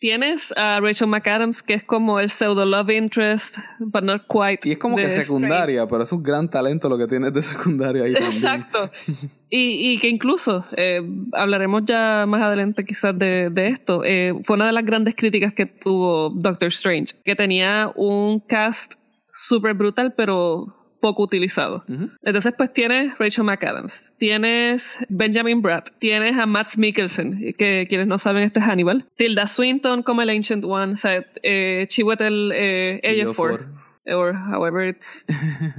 Tienes 0.00 0.52
a 0.56 0.78
Rachel 0.80 1.08
McAdams, 1.08 1.60
que 1.60 1.74
es 1.74 1.82
como 1.82 2.20
el 2.20 2.30
pseudo 2.30 2.64
love 2.64 2.90
interest, 2.90 3.58
but 3.80 4.04
not 4.04 4.22
quite. 4.28 4.68
Y 4.68 4.72
es 4.72 4.78
como 4.78 4.96
que 4.96 5.10
secundaria, 5.10 5.88
pero 5.88 6.04
es 6.04 6.12
un 6.12 6.22
gran 6.22 6.48
talento 6.48 6.88
lo 6.88 6.96
que 6.96 7.08
tienes 7.08 7.32
de 7.32 7.42
secundaria 7.42 8.04
ahí 8.04 8.12
Exacto. 8.12 8.92
y, 9.50 9.92
y, 9.92 9.98
que 9.98 10.08
incluso, 10.08 10.64
eh, 10.76 11.00
hablaremos 11.32 11.82
ya 11.84 12.26
más 12.28 12.42
adelante 12.42 12.84
quizás 12.84 13.18
de, 13.18 13.50
de 13.50 13.68
esto, 13.68 14.04
eh, 14.04 14.34
fue 14.44 14.54
una 14.54 14.66
de 14.66 14.72
las 14.72 14.84
grandes 14.84 15.16
críticas 15.16 15.52
que 15.52 15.66
tuvo 15.66 16.30
Doctor 16.30 16.68
Strange, 16.68 17.16
que 17.24 17.34
tenía 17.34 17.90
un 17.96 18.38
cast 18.38 18.94
súper 19.32 19.74
brutal, 19.74 20.14
pero 20.16 20.77
poco 21.00 21.22
utilizado. 21.22 21.84
Entonces, 22.22 22.52
pues 22.56 22.72
tienes 22.72 23.16
Rachel 23.18 23.44
McAdams, 23.44 24.12
tienes 24.18 24.98
Benjamin 25.08 25.62
Bratt, 25.62 25.90
tienes 25.98 26.36
a 26.38 26.46
Matt 26.46 26.76
Mikkelsen, 26.76 27.54
que 27.56 27.86
quienes 27.88 28.06
no 28.06 28.18
saben, 28.18 28.42
este 28.42 28.60
es 28.60 28.66
Hannibal, 28.66 29.04
Tilda 29.16 29.46
Swinton 29.48 30.02
como 30.02 30.22
el 30.22 30.30
Ancient 30.30 30.64
One, 30.64 30.94
o 30.94 30.96
sea, 30.96 31.24
eh, 31.42 31.86
Chiwetel 31.88 32.52
eh, 32.54 33.00
Ejiofor 33.02 33.77
or 34.08 34.34
however 34.34 34.86
it's 34.86 35.26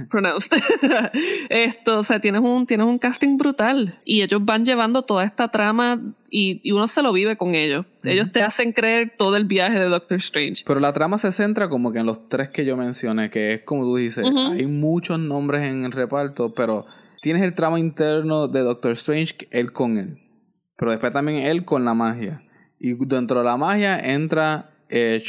pronounced. 0.08 0.52
Esto, 1.50 1.98
o 1.98 2.04
sea, 2.04 2.20
tienes 2.20 2.40
un, 2.42 2.66
tienes 2.66 2.86
un 2.86 2.98
casting 2.98 3.36
brutal 3.36 3.98
y 4.04 4.22
ellos 4.22 4.44
van 4.44 4.64
llevando 4.64 5.02
toda 5.02 5.24
esta 5.24 5.48
trama 5.48 6.00
y, 6.30 6.60
y 6.62 6.72
uno 6.72 6.86
se 6.88 7.02
lo 7.02 7.12
vive 7.12 7.36
con 7.36 7.54
ellos. 7.54 7.86
Ellos 8.02 8.32
te 8.32 8.42
hacen 8.42 8.72
creer 8.72 9.14
todo 9.16 9.36
el 9.36 9.44
viaje 9.44 9.78
de 9.78 9.88
Doctor 9.88 10.18
Strange. 10.18 10.64
Pero 10.66 10.80
la 10.80 10.92
trama 10.92 11.18
se 11.18 11.32
centra 11.32 11.68
como 11.68 11.92
que 11.92 11.98
en 11.98 12.06
los 12.06 12.28
tres 12.28 12.48
que 12.50 12.64
yo 12.64 12.76
mencioné, 12.76 13.30
que 13.30 13.54
es 13.54 13.62
como 13.62 13.84
tú 13.84 13.96
dices, 13.96 14.24
hay 14.24 14.66
muchos 14.66 15.18
nombres 15.18 15.66
en 15.66 15.84
el 15.84 15.92
reparto, 15.92 16.54
pero 16.54 16.86
tienes 17.20 17.42
el 17.42 17.54
trama 17.54 17.78
interno 17.78 18.48
de 18.48 18.60
Doctor 18.60 18.92
Strange, 18.92 19.48
él 19.50 19.72
con 19.72 19.98
él. 19.98 20.18
Pero 20.76 20.92
después 20.92 21.12
también 21.12 21.46
él 21.46 21.64
con 21.64 21.84
la 21.84 21.94
magia. 21.94 22.42
Y 22.78 22.94
dentro 23.04 23.40
de 23.40 23.44
la 23.44 23.58
magia 23.58 23.98
entra 23.98 24.70
eh, 24.88 25.22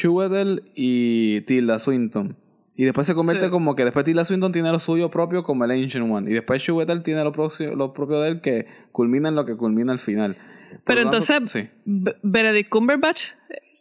y 0.76 1.42
Tilda 1.42 1.80
Swinton. 1.80 2.38
Y 2.82 2.86
después 2.86 3.06
se 3.06 3.14
convierte 3.14 3.52
como 3.52 3.76
que 3.76 3.84
después 3.84 4.04
Tilda 4.04 4.26
Swinton 4.26 4.52
tiene 4.52 4.72
lo 4.72 4.80
suyo 4.80 5.12
propio 5.12 5.44
como 5.44 5.66
el 5.66 5.70
Ancient 5.70 6.12
One. 6.12 6.32
Y 6.32 6.34
después 6.34 6.64
Chiwetel 6.64 7.04
tiene 7.04 7.24
lo, 7.24 7.32
propio, 7.32 7.76
lo 7.76 7.94
propio 7.94 8.20
de 8.22 8.30
él 8.30 8.42
que 8.42 8.66
culmina 8.92 9.30
en 9.30 9.36
lo 9.36 9.46
que 9.46 9.56
culmina 9.56 9.92
al 9.92 10.00
final. 10.00 10.36
Pero 10.84 11.02
entonces, 11.02 11.70
Benedict 11.86 12.70
Cumberbatch 12.70 13.34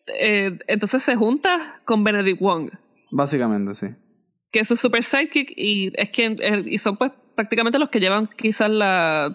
eh, 0.06 0.58
entonces 0.66 1.02
se 1.02 1.16
junta 1.16 1.80
con 1.86 2.04
Benedict 2.04 2.42
Wong. 2.42 2.72
Básicamente, 3.10 3.74
sí. 3.74 3.86
Que 4.52 4.60
es 4.60 4.68
su 4.68 4.76
super 4.76 5.02
sidekick 5.02 5.50
y 5.56 5.92
es 5.94 6.10
quien 6.10 6.36
y 6.66 6.76
son 6.76 6.98
pues 6.98 7.12
prácticamente 7.34 7.78
los 7.78 7.88
que 7.88 8.00
llevan 8.00 8.28
quizás 8.36 8.68
la 8.68 9.34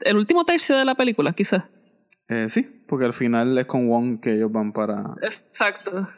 el 0.00 0.16
último 0.16 0.46
tercio 0.46 0.78
de 0.78 0.86
la 0.86 0.94
película, 0.94 1.34
quizás. 1.34 1.64
Eh, 2.28 2.46
sí, 2.48 2.84
porque 2.88 3.04
al 3.04 3.12
final 3.12 3.58
es 3.58 3.66
con 3.66 3.86
Wong 3.86 4.18
que 4.18 4.32
ellos 4.32 4.50
van 4.50 4.72
para. 4.72 5.14
Exacto. 5.20 6.08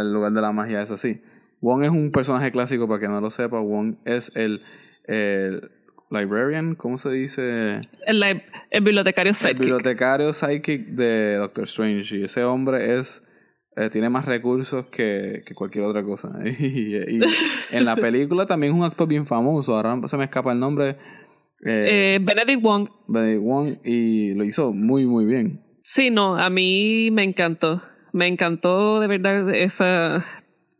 el 0.00 0.10
lugar 0.10 0.32
de 0.32 0.40
la 0.40 0.52
magia 0.52 0.80
es 0.80 0.90
así. 0.90 1.20
Wong 1.60 1.84
es 1.84 1.90
un 1.90 2.10
personaje 2.10 2.50
clásico, 2.50 2.86
para 2.88 3.00
que 3.00 3.08
no 3.08 3.20
lo 3.20 3.30
sepa. 3.30 3.60
Wong 3.60 3.96
es 4.04 4.32
el, 4.34 4.62
el 5.06 5.70
librarian, 6.10 6.74
¿cómo 6.74 6.98
se 6.98 7.10
dice? 7.10 7.80
El, 8.06 8.22
el 8.70 8.82
bibliotecario 8.82 9.34
psychic. 9.34 9.56
El 9.56 9.60
bibliotecario 9.60 10.32
psychic 10.32 10.86
de 10.88 11.36
Doctor 11.36 11.64
Strange. 11.64 12.16
Y 12.16 12.24
ese 12.24 12.44
hombre 12.44 12.98
es 12.98 13.22
eh, 13.78 13.90
tiene 13.90 14.08
más 14.08 14.24
recursos 14.24 14.86
que, 14.86 15.44
que 15.46 15.54
cualquier 15.54 15.84
otra 15.84 16.02
cosa. 16.02 16.32
y, 16.44 16.94
en 17.70 17.84
la 17.84 17.94
película 17.94 18.44
también 18.44 18.72
es 18.72 18.78
un 18.78 18.84
actor 18.84 19.06
bien 19.06 19.24
famoso. 19.24 19.76
Ahora 19.76 19.96
se 20.08 20.16
me 20.16 20.24
escapa 20.24 20.52
el 20.52 20.58
nombre. 20.58 20.96
Eh, 21.64 22.16
eh, 22.16 22.18
Benedict 22.20 22.60
Wong. 22.60 22.88
Benedict 23.06 23.42
Wong 23.42 23.78
y 23.84 24.34
lo 24.34 24.42
hizo 24.42 24.72
muy, 24.72 25.06
muy 25.06 25.26
bien. 25.26 25.62
Sí, 25.84 26.10
no, 26.10 26.36
a 26.36 26.50
mí 26.50 27.10
me 27.12 27.22
encantó. 27.22 27.80
Me 28.12 28.26
encantó 28.26 28.98
de 28.98 29.06
verdad 29.06 29.54
esa 29.54 30.24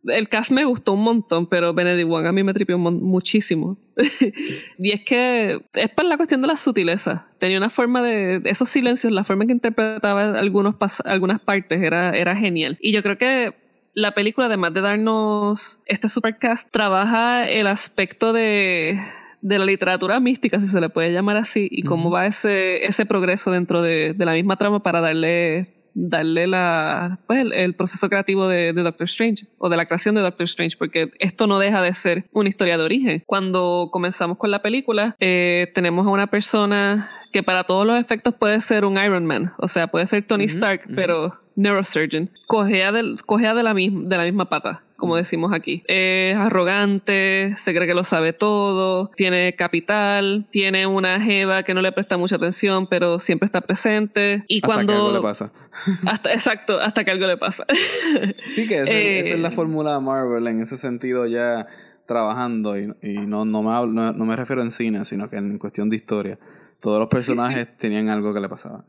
el 0.05 0.29
cast 0.29 0.51
me 0.51 0.65
gustó 0.65 0.93
un 0.93 1.03
montón, 1.03 1.47
pero 1.47 1.75
Benedict 1.75 2.09
Wong 2.09 2.27
a 2.27 2.33
mí 2.33 2.43
me 2.43 2.55
tripió 2.55 2.79
muchísimo. 2.79 3.77
y 4.79 4.93
es 4.93 5.05
que 5.05 5.61
es 5.75 5.91
por 5.91 6.05
la 6.05 6.17
cuestión 6.17 6.41
de 6.41 6.47
la 6.47 6.57
sutileza. 6.57 7.27
Tenía 7.39 7.59
una 7.59 7.71
forma 7.71 8.03
de. 8.03 8.41
Esos 8.45 8.69
silencios, 8.69 9.13
la 9.13 9.25
forma 9.25 9.45
en 9.45 9.49
que 9.49 9.55
interpretaba 9.55 10.39
algunos 10.39 10.77
algunas 11.05 11.41
partes 11.41 11.83
era, 11.83 12.17
era 12.17 12.37
genial. 12.37 12.79
Y 12.81 12.93
yo 12.93 13.03
creo 13.03 13.19
que 13.19 13.55
la 13.95 14.13
película, 14.13 14.47
además 14.47 14.75
de 14.75 14.81
darnos 14.81 15.81
este 15.87 16.09
supercast, 16.09 16.71
trabaja 16.71 17.49
el 17.49 17.67
aspecto 17.67 18.33
de, 18.33 19.01
de 19.41 19.59
la 19.59 19.65
literatura 19.65 20.21
mística, 20.21 20.61
si 20.61 20.69
se 20.69 20.81
le 20.81 20.89
puede 20.89 21.13
llamar 21.13 21.37
así, 21.37 21.67
y 21.71 21.83
cómo 21.83 22.11
va 22.11 22.27
ese, 22.27 22.85
ese 22.87 23.07
progreso 23.07 23.51
dentro 23.51 23.83
de, 23.83 24.15
de 24.15 24.25
la 24.25 24.35
misma 24.35 24.57
trama 24.57 24.83
para 24.83 25.01
darle 25.01 25.78
darle 25.99 26.47
la, 26.47 27.19
pues, 27.27 27.47
el, 27.53 27.75
proceso 27.75 28.09
creativo 28.09 28.47
de, 28.49 28.73
Doctor 28.73 29.07
Strange 29.07 29.47
o 29.59 29.69
de 29.69 29.77
la 29.77 29.87
creación 29.87 30.15
de 30.15 30.21
Doctor 30.21 30.45
Strange, 30.45 30.77
porque 30.79 31.11
esto 31.19 31.47
no 31.47 31.59
deja 31.59 31.83
de 31.83 31.93
ser 31.95 32.25
una 32.33 32.49
historia 32.49 32.79
de 32.79 32.85
origen. 32.85 33.23
Cuando 33.27 33.89
comenzamos 33.93 34.39
con 34.39 34.51
la 34.51 34.63
película, 34.63 35.17
eh, 35.19 35.71
tenemos 35.75 36.07
a 36.07 36.11
una 36.11 36.29
persona 36.29 37.11
que 37.33 37.43
para 37.43 37.65
todos 37.65 37.87
los 37.87 38.01
efectos 38.01 38.35
puede 38.35 38.61
ser 38.61 38.85
un 38.85 38.97
Iron 38.97 39.27
Man, 39.27 39.53
o 39.59 39.69
sea, 39.69 39.89
puede 39.89 40.07
ser 40.07 40.23
Tony 40.27 40.45
Stark, 40.45 40.83
pero 40.95 41.39
neurosurgeon. 41.59 42.31
Cogea, 42.47 42.93
de 42.93 43.03
la, 43.03 43.75
de 43.75 44.17
la 44.17 44.25
misma 44.25 44.47
pata 44.47 44.83
como 44.99 45.15
decimos 45.15 45.53
aquí. 45.53 45.85
Es 45.87 46.37
arrogante, 46.37 47.55
se 47.57 47.73
cree 47.73 47.87
que 47.87 47.95
lo 47.95 48.03
sabe 48.03 48.33
todo, 48.33 49.13
tiene 49.17 49.55
capital, 49.55 50.49
tiene 50.51 50.89
una 50.89 51.21
jeva 51.21 51.63
que 51.63 51.73
no 51.73 51.83
le 51.83 51.93
presta 51.93 52.17
mucha 52.17 52.35
atención, 52.35 52.89
pero 52.89 53.21
siempre 53.21 53.47
está 53.47 53.61
presente. 53.61 54.45
Y 54.49 54.57
hasta 54.57 54.67
cuando. 54.67 54.93
Que 54.93 54.99
algo 54.99 55.13
le 55.13 55.23
pasa. 55.23 55.53
hasta, 56.07 56.35
exacto, 56.35 56.81
hasta 56.81 57.05
que 57.05 57.13
algo 57.13 57.29
le 57.29 57.37
pasa. 57.37 57.65
sí, 58.49 58.67
que 58.67 58.83
esa 58.83 58.91
es 58.91 59.41
la 59.41 59.49
eh, 59.49 59.53
fórmula 59.53 59.95
de 59.95 60.01
Marvel 60.01 60.49
en 60.49 60.61
ese 60.61 60.77
sentido 60.77 61.27
ya 61.27 61.69
trabajando 62.07 62.77
y, 62.77 62.89
no, 63.27 63.45
no, 63.45 63.63
me 63.63 63.93
no, 63.93 64.25
me 64.25 64.35
refiero 64.35 64.63
en 64.63 64.73
cine, 64.73 65.05
sino 65.05 65.31
que 65.31 65.37
en 65.37 65.59
cuestión 65.59 65.91
de 65.91 65.97
historia. 65.97 66.39
Todos 66.81 66.99
los 66.99 67.09
personajes 67.09 67.77
tenían 67.77 68.09
algo 68.09 68.35
que 68.35 68.41
le 68.41 68.49
pasaba. 68.49 68.85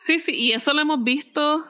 Sí, 0.00 0.18
sí, 0.18 0.32
y 0.34 0.52
eso 0.52 0.72
lo 0.72 0.80
hemos 0.80 1.04
visto 1.04 1.64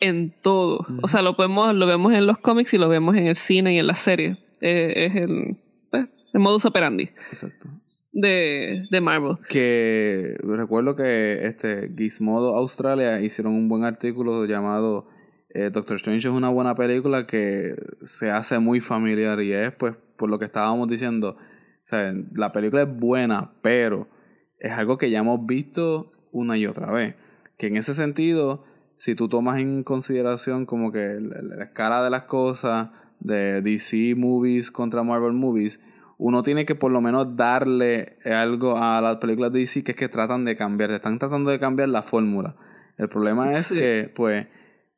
en 0.00 0.34
todo. 0.42 0.86
O 1.02 1.08
sea, 1.08 1.22
lo 1.22 1.36
podemos, 1.36 1.74
lo 1.74 1.86
vemos 1.86 2.12
en 2.12 2.26
los 2.26 2.38
cómics 2.38 2.74
y 2.74 2.78
lo 2.78 2.88
vemos 2.88 3.16
en 3.16 3.26
el 3.26 3.36
cine 3.36 3.74
y 3.74 3.78
en 3.78 3.86
la 3.86 3.96
serie. 3.96 4.38
Eh, 4.60 5.06
es 5.06 5.16
el, 5.16 5.56
pues, 5.90 6.08
el 6.32 6.40
modus 6.40 6.64
operandi. 6.64 7.04
Exacto. 7.30 7.68
De, 8.12 8.86
de, 8.90 9.00
Marvel. 9.00 9.36
Que 9.48 10.36
recuerdo 10.42 10.96
que 10.96 11.46
este 11.46 11.92
Gizmodo 11.96 12.56
Australia 12.56 13.20
hicieron 13.20 13.54
un 13.54 13.68
buen 13.68 13.84
artículo 13.84 14.46
llamado 14.46 15.06
eh, 15.52 15.70
Doctor 15.70 15.96
Strange 15.96 16.28
es 16.28 16.34
una 16.34 16.48
buena 16.48 16.76
película 16.76 17.26
que 17.26 17.74
se 18.02 18.30
hace 18.30 18.60
muy 18.60 18.80
familiar 18.80 19.40
y 19.42 19.52
es 19.52 19.72
pues 19.72 19.96
por 20.16 20.30
lo 20.30 20.38
que 20.38 20.44
estábamos 20.44 20.88
diciendo. 20.88 21.36
O 21.84 21.88
sea, 21.88 22.14
la 22.34 22.52
película 22.52 22.82
es 22.82 22.88
buena, 22.96 23.52
pero 23.60 24.08
es 24.60 24.72
algo 24.72 24.96
que 24.96 25.10
ya 25.10 25.20
hemos 25.20 25.44
visto 25.46 26.12
una 26.30 26.56
y 26.56 26.66
otra 26.66 26.92
vez. 26.92 27.16
Que 27.58 27.66
en 27.66 27.76
ese 27.76 27.94
sentido 27.94 28.64
si 29.00 29.14
tú 29.14 29.30
tomas 29.30 29.58
en 29.58 29.82
consideración 29.82 30.66
como 30.66 30.92
que 30.92 31.18
la, 31.20 31.64
escala 31.64 32.04
de 32.04 32.10
las 32.10 32.24
cosas 32.24 32.90
de 33.18 33.62
DC 33.62 34.14
movies 34.14 34.70
contra 34.70 35.02
Marvel 35.02 35.32
movies, 35.32 35.80
uno 36.18 36.42
tiene 36.42 36.66
que 36.66 36.74
por 36.74 36.92
lo 36.92 37.00
menos 37.00 37.34
darle 37.34 38.18
algo 38.26 38.76
a 38.76 39.00
las 39.00 39.16
películas 39.16 39.54
de 39.54 39.60
DC 39.60 39.84
que 39.84 39.92
es 39.92 39.96
que 39.96 40.10
tratan 40.10 40.44
de 40.44 40.54
cambiar, 40.54 40.90
están 40.90 41.18
tratando 41.18 41.50
de 41.50 41.58
cambiar 41.58 41.88
la 41.88 42.02
fórmula. 42.02 42.56
El 42.98 43.08
problema 43.08 43.50
es 43.52 43.70
que, 43.70 44.12
pues, 44.14 44.48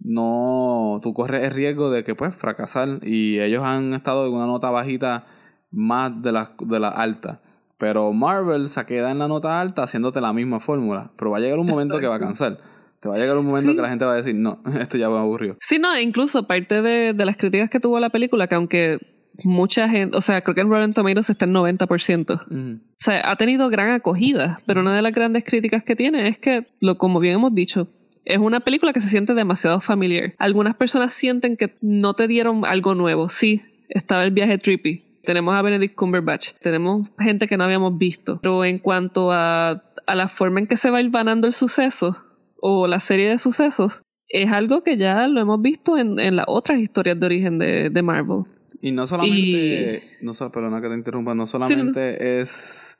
no, 0.01 0.99
tú 1.01 1.15
corres 1.15 1.45
el 1.45 1.53
riesgo 1.53 1.89
de 1.93 2.03
que, 2.03 2.17
pues, 2.17 2.35
fracasar 2.35 2.99
y 3.03 3.39
ellos 3.39 3.63
han 3.63 3.93
estado 3.93 4.27
en 4.27 4.35
una 4.35 4.47
nota 4.47 4.71
bajita 4.71 5.27
más 5.71 6.21
de 6.23 6.33
la, 6.33 6.57
de 6.59 6.81
la 6.81 6.89
alta. 6.89 7.41
Pero 7.79 8.13
Marvel 8.13 8.69
se 8.69 8.85
queda 8.85 9.13
en 9.13 9.21
la 9.21 9.29
nota 9.29 9.61
alta 9.61 9.85
haciéndote 9.85 10.21
la 10.21 10.33
misma 10.33 10.59
fórmula, 10.59 11.13
pero 11.17 11.31
va 11.31 11.37
a 11.37 11.41
llegar 11.41 11.61
un 11.61 11.69
momento 11.69 12.01
que 12.01 12.09
va 12.09 12.17
a 12.17 12.21
cansar. 12.21 12.72
Te 13.03 13.09
va 13.09 13.17
a 13.17 13.19
llegar 13.19 13.37
un 13.37 13.47
momento 13.47 13.75
que 13.75 13.83
la 13.83 13.89
gente 13.89 14.05
va 14.05 14.13
a 14.13 14.17
decir, 14.17 14.37
no, 14.37 14.61
esto 14.81 14.97
ya 14.97 15.11
me 15.11 15.17
aburrió. 15.17 15.57
Sí, 15.61 15.81
no, 15.81 15.99
incluso 15.99 16.47
parte 16.47 16.83
de, 16.83 17.13
de 17.13 17.25
las 17.25 17.37
críticas 17.37 17.69
que 17.69 17.81
tuvo 17.81 17.99
la 17.99 18.11
película, 18.11 18.47
que 18.47 18.55
aunque 18.55 18.99
mucha 19.43 19.89
gente, 19.89 20.17
o 20.17 20.21
sea, 20.21 20.41
creo 20.43 20.55
que 20.55 20.61
en 20.61 20.71
Rotten 20.71 20.95
Tomatoes 20.95 21.29
está 21.29 21.45
en 21.47 21.53
90%. 21.53 22.41
O 22.41 22.81
sea, 22.99 23.29
ha 23.29 23.35
tenido 23.35 23.69
gran 23.71 23.91
acogida, 23.91 24.61
pero 24.67 24.83
una 24.83 24.95
de 24.95 25.03
las 25.03 25.13
grandes 25.13 25.43
críticas 25.43 25.83
que 25.83 25.97
tiene 25.97 26.29
es 26.29 26.39
que, 26.39 26.69
lo, 26.79 26.97
como 26.97 27.19
bien 27.19 27.35
hemos 27.35 27.53
dicho, 27.53 27.89
es 28.25 28.39
una 28.39 28.61
película 28.61 28.93
que 28.93 29.01
se 29.01 29.09
siente 29.09 29.35
demasiado 29.35 29.81
familiar. 29.81 30.35
Algunas 30.39 30.77
personas 30.77 31.13
sienten 31.13 31.57
que 31.57 31.75
no 31.81 32.15
te 32.15 32.29
dieron 32.29 32.65
algo 32.65 32.95
nuevo. 32.95 33.29
Sí, 33.29 33.63
estaba 33.89 34.23
el 34.23 34.31
viaje 34.31 34.59
trippy. 34.59 35.03
Tenemos 35.25 35.57
a 35.57 35.63
Benedict 35.63 35.97
Cumberbatch. 35.97 36.53
Tenemos 36.61 37.09
gente 37.19 37.49
que 37.49 37.57
no 37.57 37.65
habíamos 37.65 37.99
visto. 37.99 38.39
Pero 38.41 38.65
en 38.65 38.79
cuanto 38.79 39.33
a, 39.33 39.83
a 40.07 40.15
la 40.15 40.29
forma 40.29 40.61
en 40.61 40.69
que 40.69 40.77
se 40.77 40.91
va 40.91 41.01
ilvanando 41.01 41.49
el 41.49 41.53
suceso, 41.53 42.17
o 42.65 42.87
la 42.87 43.01
serie 43.01 43.29
de 43.29 43.39
sucesos 43.39 44.03
es 44.29 44.51
algo 44.51 44.83
que 44.83 44.97
ya 44.97 45.27
lo 45.27 45.41
hemos 45.41 45.61
visto 45.61 45.99
en, 45.99 46.19
en 46.21 46.37
las 46.37 46.47
otras 46.49 46.79
historias 46.79 47.19
de 47.19 47.27
origen 47.27 47.59
de, 47.59 47.91
de 47.91 48.03
Marvel. 48.03 48.45
Y 48.81 48.93
no 48.93 49.07
solamente, 49.07 50.19
no 50.23 50.33
solo, 50.33 50.53
perdona 50.53 50.81
que 50.81 50.89
te 50.89 50.95
interrumpa, 50.95 51.35
no 51.35 51.47
solamente 51.47 52.41
es, 52.41 52.99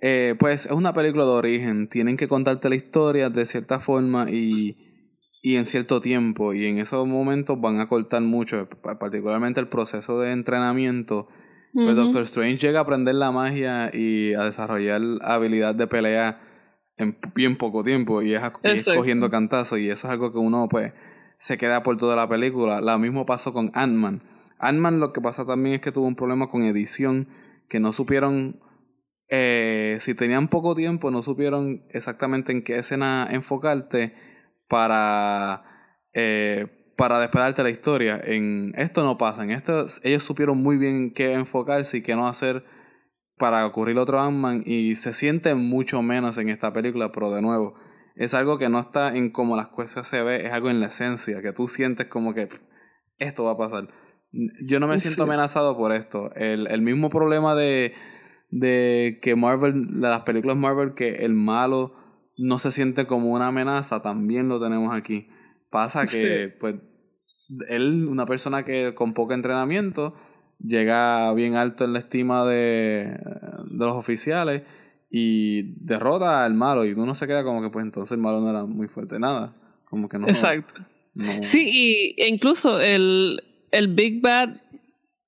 eh, 0.00 0.34
pues 0.38 0.66
es 0.66 0.72
una 0.72 0.92
película 0.92 1.24
de 1.24 1.30
origen, 1.30 1.88
tienen 1.88 2.16
que 2.16 2.28
contarte 2.28 2.68
la 2.68 2.74
historia 2.74 3.30
de 3.30 3.46
cierta 3.46 3.78
forma 3.78 4.26
y, 4.28 4.76
y 5.42 5.56
en 5.56 5.64
cierto 5.64 6.00
tiempo, 6.00 6.52
y 6.52 6.66
en 6.66 6.78
esos 6.78 7.06
momentos 7.06 7.60
van 7.60 7.80
a 7.80 7.88
cortar 7.88 8.22
mucho, 8.22 8.68
particularmente 8.98 9.60
el 9.60 9.68
proceso 9.68 10.20
de 10.20 10.32
entrenamiento. 10.32 11.28
Pues 11.72 11.94
Doctor 11.94 12.22
Strange 12.22 12.66
llega 12.66 12.80
a 12.80 12.82
aprender 12.82 13.14
la 13.14 13.30
magia 13.30 13.90
y 13.94 14.34
a 14.34 14.42
desarrollar 14.44 15.00
habilidad 15.20 15.74
de 15.74 15.86
pelea 15.86 16.40
en 16.98 17.16
bien 17.34 17.56
poco 17.56 17.84
tiempo 17.84 18.22
y 18.22 18.34
es, 18.34 18.42
cogiendo 18.84 19.30
cantazos 19.30 19.78
y 19.78 19.88
eso 19.88 20.06
es 20.06 20.12
algo 20.12 20.32
que 20.32 20.38
uno 20.38 20.68
pues 20.68 20.92
se 21.38 21.56
queda 21.56 21.82
por 21.82 21.96
toda 21.96 22.16
la 22.16 22.28
película. 22.28 22.80
Lo 22.80 22.98
mismo 22.98 23.24
pasó 23.24 23.52
con 23.52 23.70
Ant-Man. 23.74 24.22
Ant-Man 24.58 25.00
lo 25.00 25.12
que 25.12 25.20
pasa 25.20 25.46
también 25.46 25.76
es 25.76 25.80
que 25.80 25.92
tuvo 25.92 26.06
un 26.06 26.16
problema 26.16 26.48
con 26.48 26.64
edición 26.64 27.28
que 27.68 27.80
no 27.80 27.92
supieron 27.92 28.60
eh, 29.30 29.98
si 30.00 30.14
tenían 30.14 30.48
poco 30.48 30.74
tiempo 30.74 31.10
no 31.10 31.20
supieron 31.20 31.82
exactamente 31.90 32.50
en 32.50 32.62
qué 32.62 32.78
escena 32.78 33.28
enfocarte 33.30 34.14
para 34.68 35.64
eh, 36.14 36.66
para 36.96 37.20
despedarte 37.20 37.62
la 37.62 37.70
historia. 37.70 38.20
En 38.24 38.72
esto 38.76 39.04
no 39.04 39.16
pasa, 39.18 39.44
en 39.44 39.52
esto 39.52 39.86
ellos 40.02 40.24
supieron 40.24 40.58
muy 40.58 40.78
bien 40.78 41.12
qué 41.12 41.32
enfocarse 41.32 41.98
y 41.98 42.02
qué 42.02 42.16
no 42.16 42.26
hacer 42.26 42.64
para 43.38 43.66
ocurrir 43.66 43.98
otro 43.98 44.20
Ant-Man 44.20 44.62
y 44.66 44.96
se 44.96 45.12
siente 45.12 45.54
mucho 45.54 46.02
menos 46.02 46.38
en 46.38 46.48
esta 46.48 46.72
película, 46.72 47.12
pero 47.12 47.30
de 47.30 47.42
nuevo, 47.42 47.74
es 48.16 48.34
algo 48.34 48.58
que 48.58 48.68
no 48.68 48.80
está 48.80 49.14
en 49.16 49.30
cómo 49.30 49.56
las 49.56 49.68
cosas 49.68 50.08
se 50.08 50.22
ve, 50.22 50.46
es 50.46 50.52
algo 50.52 50.70
en 50.70 50.80
la 50.80 50.88
esencia, 50.88 51.40
que 51.40 51.52
tú 51.52 51.68
sientes 51.68 52.06
como 52.06 52.34
que 52.34 52.48
esto 53.18 53.44
va 53.44 53.52
a 53.52 53.56
pasar. 53.56 53.88
Yo 54.66 54.80
no 54.80 54.88
me 54.88 54.98
siento 54.98 55.22
amenazado 55.22 55.76
por 55.76 55.92
esto. 55.92 56.32
El, 56.34 56.66
el 56.66 56.82
mismo 56.82 57.08
problema 57.08 57.54
de, 57.54 57.94
de 58.50 59.20
que 59.22 59.36
Marvel, 59.36 60.00
de 60.00 60.08
las 60.08 60.22
películas 60.22 60.56
Marvel, 60.56 60.94
que 60.94 61.24
el 61.24 61.34
malo 61.34 61.94
no 62.36 62.58
se 62.58 62.72
siente 62.72 63.06
como 63.06 63.32
una 63.32 63.48
amenaza, 63.48 64.02
también 64.02 64.48
lo 64.48 64.60
tenemos 64.60 64.94
aquí. 64.94 65.28
Pasa 65.70 66.04
que, 66.06 66.54
pues, 66.60 66.76
él, 67.68 68.06
una 68.08 68.26
persona 68.26 68.64
que 68.64 68.94
con 68.94 69.14
poco 69.14 69.34
entrenamiento, 69.34 70.14
llega 70.58 71.32
bien 71.34 71.54
alto 71.56 71.84
en 71.84 71.92
la 71.92 72.00
estima 72.00 72.44
de, 72.46 73.18
los 73.70 73.92
oficiales 73.92 74.62
y 75.10 75.74
derrota 75.84 76.44
al 76.44 76.54
malo 76.54 76.84
y 76.84 76.92
uno 76.92 77.14
se 77.14 77.26
queda 77.26 77.44
como 77.44 77.62
que 77.62 77.70
pues 77.70 77.84
entonces 77.84 78.12
el 78.12 78.18
malo 78.18 78.40
no 78.40 78.50
era 78.50 78.64
muy 78.64 78.88
fuerte 78.88 79.18
nada 79.18 79.54
como 79.86 80.08
que 80.08 80.18
no 80.18 80.28
exacto 80.28 80.82
Sí, 81.42 81.68
y, 81.68 82.22
e 82.22 82.28
incluso 82.28 82.80
el, 82.80 83.42
el 83.72 83.88
Big 83.88 84.20
Bad 84.22 84.60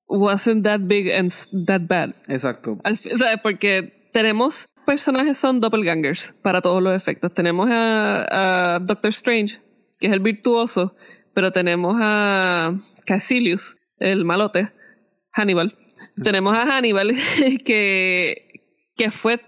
wasn't 0.08 0.64
that 0.64 0.80
big 0.82 1.10
and 1.10 1.32
that 1.66 1.82
bad. 1.86 2.14
Exacto. 2.28 2.78
o 2.84 3.18
sea, 3.18 3.36
porque 3.42 4.10
tenemos 4.12 4.68
personajes 4.86 5.38
son 5.38 5.60
doppelgangers 5.60 6.34
para 6.42 6.60
todos 6.60 6.82
los 6.82 6.96
efectos. 6.96 7.32
Tenemos 7.32 7.68
a, 7.70 8.74
a 8.74 8.78
Doctor 8.80 9.10
Strange, 9.10 9.60
que 9.98 10.08
es 10.08 10.12
el 10.12 10.20
virtuoso, 10.20 10.96
pero 11.34 11.52
tenemos 11.52 11.96
a 11.98 12.74
Cassilius, 13.06 13.76
el 13.98 14.24
malote, 14.24 14.72
Hannibal. 15.32 15.76
Tenemos 16.22 16.56
a 16.56 16.62
Hannibal, 16.62 17.14
que, 17.64 18.62
que, 18.96 19.10
fue, 19.10 19.40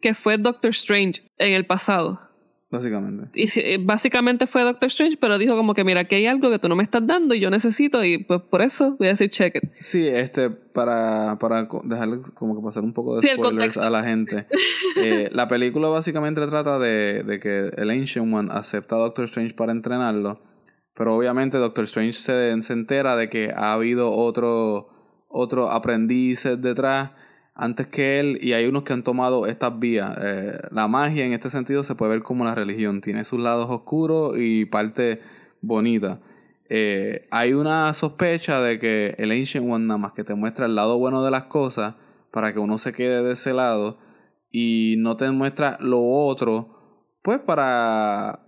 que 0.00 0.14
fue 0.14 0.38
Doctor 0.38 0.70
Strange 0.70 1.22
en 1.38 1.54
el 1.54 1.66
pasado. 1.66 2.28
Básicamente. 2.70 3.30
Y 3.34 3.48
eh, 3.60 3.78
básicamente 3.80 4.46
fue 4.46 4.62
Doctor 4.62 4.88
Strange, 4.88 5.16
pero 5.18 5.38
dijo 5.38 5.56
como 5.56 5.72
que 5.72 5.84
mira, 5.84 6.00
aquí 6.00 6.16
hay 6.16 6.26
algo 6.26 6.50
que 6.50 6.58
tú 6.58 6.68
no 6.68 6.76
me 6.76 6.82
estás 6.82 7.06
dando 7.06 7.34
y 7.34 7.40
yo 7.40 7.48
necesito 7.48 8.04
y 8.04 8.18
pues 8.18 8.42
por 8.42 8.60
eso 8.60 8.94
voy 8.98 9.06
a 9.06 9.12
decir 9.12 9.30
check 9.30 9.56
it. 9.56 9.70
Sí, 9.80 10.06
este, 10.06 10.50
para, 10.50 11.38
para 11.38 11.66
dejarle 11.84 12.20
como 12.34 12.54
que 12.54 12.62
pasar 12.62 12.84
un 12.84 12.92
poco 12.92 13.18
de 13.18 13.26
spoilers 13.26 13.78
a 13.78 13.90
la 13.90 14.02
gente. 14.02 14.46
Eh, 14.96 15.28
la 15.32 15.46
película 15.46 15.88
básicamente 15.88 16.44
trata 16.48 16.78
de, 16.78 17.22
de, 17.22 17.38
que 17.38 17.70
el 17.76 17.90
Ancient 17.90 18.32
One 18.34 18.48
acepta 18.50 18.96
a 18.96 18.98
Doctor 18.98 19.26
Strange 19.26 19.54
para 19.54 19.70
entrenarlo, 19.70 20.40
pero 20.94 21.14
obviamente 21.14 21.56
Doctor 21.56 21.84
Strange 21.84 22.14
se, 22.14 22.60
se 22.62 22.72
entera 22.72 23.14
de 23.14 23.28
que 23.28 23.52
ha 23.54 23.74
habido 23.74 24.10
otro, 24.10 24.88
otro 25.28 25.70
aprendices 25.70 26.60
detrás 26.60 27.10
antes 27.54 27.88
que 27.88 28.20
él 28.20 28.38
y 28.40 28.52
hay 28.52 28.66
unos 28.66 28.84
que 28.84 28.92
han 28.92 29.02
tomado 29.02 29.46
estas 29.46 29.78
vías. 29.78 30.16
Eh, 30.22 30.58
la 30.70 30.88
magia 30.88 31.24
en 31.24 31.32
este 31.32 31.50
sentido 31.50 31.82
se 31.82 31.94
puede 31.94 32.12
ver 32.12 32.22
como 32.22 32.44
la 32.44 32.54
religión, 32.54 33.00
tiene 33.00 33.24
sus 33.24 33.40
lados 33.40 33.68
oscuros 33.68 34.36
y 34.38 34.64
parte 34.64 35.20
bonita. 35.60 36.20
Eh, 36.70 37.26
hay 37.30 37.54
una 37.54 37.92
sospecha 37.94 38.60
de 38.60 38.78
que 38.78 39.14
el 39.18 39.32
Ancient 39.32 39.70
One 39.70 39.86
nada 39.86 39.98
más 39.98 40.12
que 40.12 40.22
te 40.22 40.34
muestra 40.34 40.66
el 40.66 40.74
lado 40.74 40.98
bueno 40.98 41.24
de 41.24 41.30
las 41.30 41.44
cosas 41.44 41.94
para 42.30 42.52
que 42.52 42.60
uno 42.60 42.78
se 42.78 42.92
quede 42.92 43.22
de 43.22 43.32
ese 43.32 43.54
lado 43.54 43.98
y 44.50 44.96
no 44.98 45.16
te 45.16 45.30
muestra 45.30 45.78
lo 45.80 46.00
otro, 46.00 47.10
pues 47.22 47.40
para, 47.40 48.40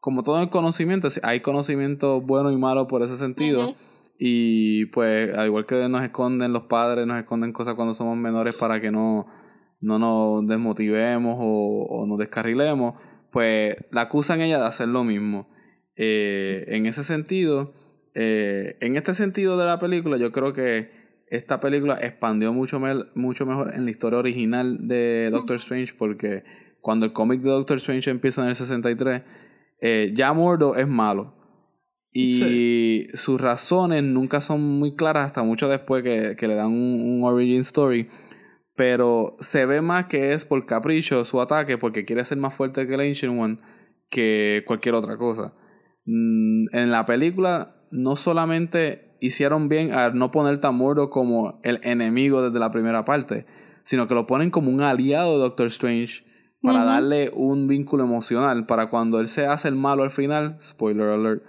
como 0.00 0.22
todo 0.22 0.42
el 0.42 0.50
conocimiento, 0.50 1.08
hay 1.22 1.40
conocimiento 1.40 2.20
bueno 2.20 2.50
y 2.50 2.56
malo 2.56 2.88
por 2.88 3.02
ese 3.02 3.16
sentido. 3.16 3.74
Y 4.18 4.86
pues, 4.86 5.32
al 5.36 5.46
igual 5.46 5.66
que 5.66 5.88
nos 5.88 6.02
esconden 6.02 6.52
los 6.52 6.64
padres, 6.64 7.06
nos 7.06 7.18
esconden 7.18 7.52
cosas 7.52 7.74
cuando 7.74 7.94
somos 7.94 8.16
menores 8.16 8.56
para 8.56 8.80
que 8.80 8.90
no, 8.90 9.26
no 9.80 9.98
nos 9.98 10.46
desmotivemos 10.46 11.36
o, 11.38 11.86
o 11.88 12.06
nos 12.06 12.18
descarrilemos, 12.18 12.94
pues 13.30 13.76
la 13.92 14.02
acusan 14.02 14.40
ella 14.40 14.58
de 14.58 14.66
hacer 14.66 14.88
lo 14.88 15.04
mismo. 15.04 15.48
Eh, 15.96 16.64
en 16.68 16.86
ese 16.86 17.04
sentido, 17.04 17.74
eh, 18.14 18.76
en 18.80 18.96
este 18.96 19.14
sentido 19.14 19.58
de 19.58 19.66
la 19.66 19.78
película, 19.78 20.16
yo 20.16 20.32
creo 20.32 20.52
que 20.52 20.90
esta 21.28 21.60
película 21.60 21.98
expandió 22.00 22.52
mucho, 22.52 22.80
mucho 23.14 23.46
mejor 23.46 23.74
en 23.74 23.84
la 23.84 23.90
historia 23.90 24.18
original 24.18 24.88
de 24.88 25.28
Doctor 25.30 25.56
Strange 25.56 25.94
porque 25.96 26.42
cuando 26.80 27.04
el 27.04 27.12
cómic 27.12 27.42
de 27.42 27.50
Doctor 27.50 27.76
Strange 27.76 28.10
empieza 28.10 28.42
en 28.42 28.48
el 28.48 28.54
63, 28.54 29.22
eh, 29.80 30.12
ya 30.14 30.32
Mordo 30.32 30.76
es 30.76 30.88
malo. 30.88 31.34
Y 32.12 33.08
sus 33.14 33.40
razones 33.40 34.02
nunca 34.02 34.40
son 34.40 34.60
muy 34.78 34.96
claras 34.96 35.26
hasta 35.26 35.42
mucho 35.42 35.68
después 35.68 36.02
que, 36.02 36.36
que 36.36 36.48
le 36.48 36.54
dan 36.54 36.72
un, 36.72 37.22
origin 37.22 37.60
story. 37.60 38.08
Pero 38.74 39.36
se 39.40 39.66
ve 39.66 39.80
más 39.80 40.06
que 40.06 40.32
es 40.32 40.44
por 40.44 40.64
capricho 40.66 41.24
su 41.24 41.40
ataque, 41.40 41.78
porque 41.78 42.04
quiere 42.04 42.24
ser 42.24 42.38
más 42.38 42.54
fuerte 42.54 42.86
que 42.86 42.94
el 42.94 43.00
Ancient 43.00 43.38
One 43.38 43.58
que 44.08 44.64
cualquier 44.66 44.94
otra 44.94 45.16
cosa. 45.16 45.54
Mm, 46.06 46.74
en 46.74 46.90
la 46.90 47.04
película 47.04 47.76
no 47.90 48.16
solamente 48.16 49.16
hicieron 49.20 49.68
bien 49.68 49.92
al 49.92 50.16
no 50.16 50.30
poner 50.30 50.60
Tamuro 50.60 51.10
como 51.10 51.60
el 51.62 51.80
enemigo 51.82 52.42
desde 52.42 52.58
la 52.58 52.70
primera 52.70 53.04
parte, 53.04 53.46
sino 53.84 54.06
que 54.06 54.14
lo 54.14 54.26
ponen 54.26 54.50
como 54.50 54.70
un 54.70 54.80
aliado 54.82 55.34
de 55.34 55.38
Doctor 55.40 55.66
Strange 55.66 56.24
para 56.60 56.84
darle 56.84 57.30
un 57.34 57.68
vínculo 57.68 58.04
emocional 58.04 58.66
para 58.66 58.90
cuando 58.90 59.20
él 59.20 59.28
se 59.28 59.46
hace 59.46 59.68
el 59.68 59.76
malo 59.76 60.02
al 60.02 60.10
final, 60.10 60.58
spoiler 60.62 61.08
alert, 61.08 61.44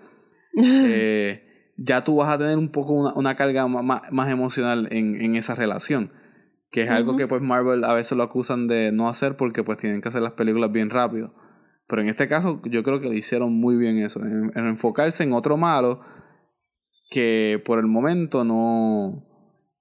eh, 0.63 1.73
ya 1.77 2.03
tú 2.03 2.17
vas 2.17 2.33
a 2.33 2.37
tener 2.37 2.57
un 2.57 2.69
poco 2.69 2.93
una, 2.93 3.35
carga 3.35 3.67
más, 3.67 4.29
emocional 4.29 4.87
en, 4.91 5.19
en, 5.21 5.35
esa 5.35 5.55
relación. 5.55 6.11
Que 6.71 6.83
es 6.83 6.89
algo 6.89 7.17
que 7.17 7.27
pues 7.27 7.41
Marvel 7.41 7.83
a 7.83 7.93
veces 7.93 8.15
lo 8.15 8.23
acusan 8.23 8.67
de 8.67 8.91
no 8.91 9.09
hacer 9.09 9.35
porque 9.35 9.63
pues 9.63 9.79
tienen 9.79 10.01
que 10.01 10.09
hacer 10.09 10.21
las 10.21 10.33
películas 10.33 10.71
bien 10.71 10.89
rápido. 10.89 11.33
Pero 11.87 12.03
en 12.03 12.09
este 12.09 12.27
caso 12.27 12.61
yo 12.65 12.83
creo 12.83 13.01
que 13.01 13.09
le 13.09 13.17
hicieron 13.17 13.53
muy 13.53 13.75
bien 13.75 13.97
eso, 13.97 14.21
en, 14.23 14.51
enfocarse 14.55 15.23
en 15.23 15.33
otro 15.33 15.57
malo 15.57 16.01
que 17.09 17.61
por 17.65 17.79
el 17.79 17.87
momento 17.87 18.43
no, 18.43 19.25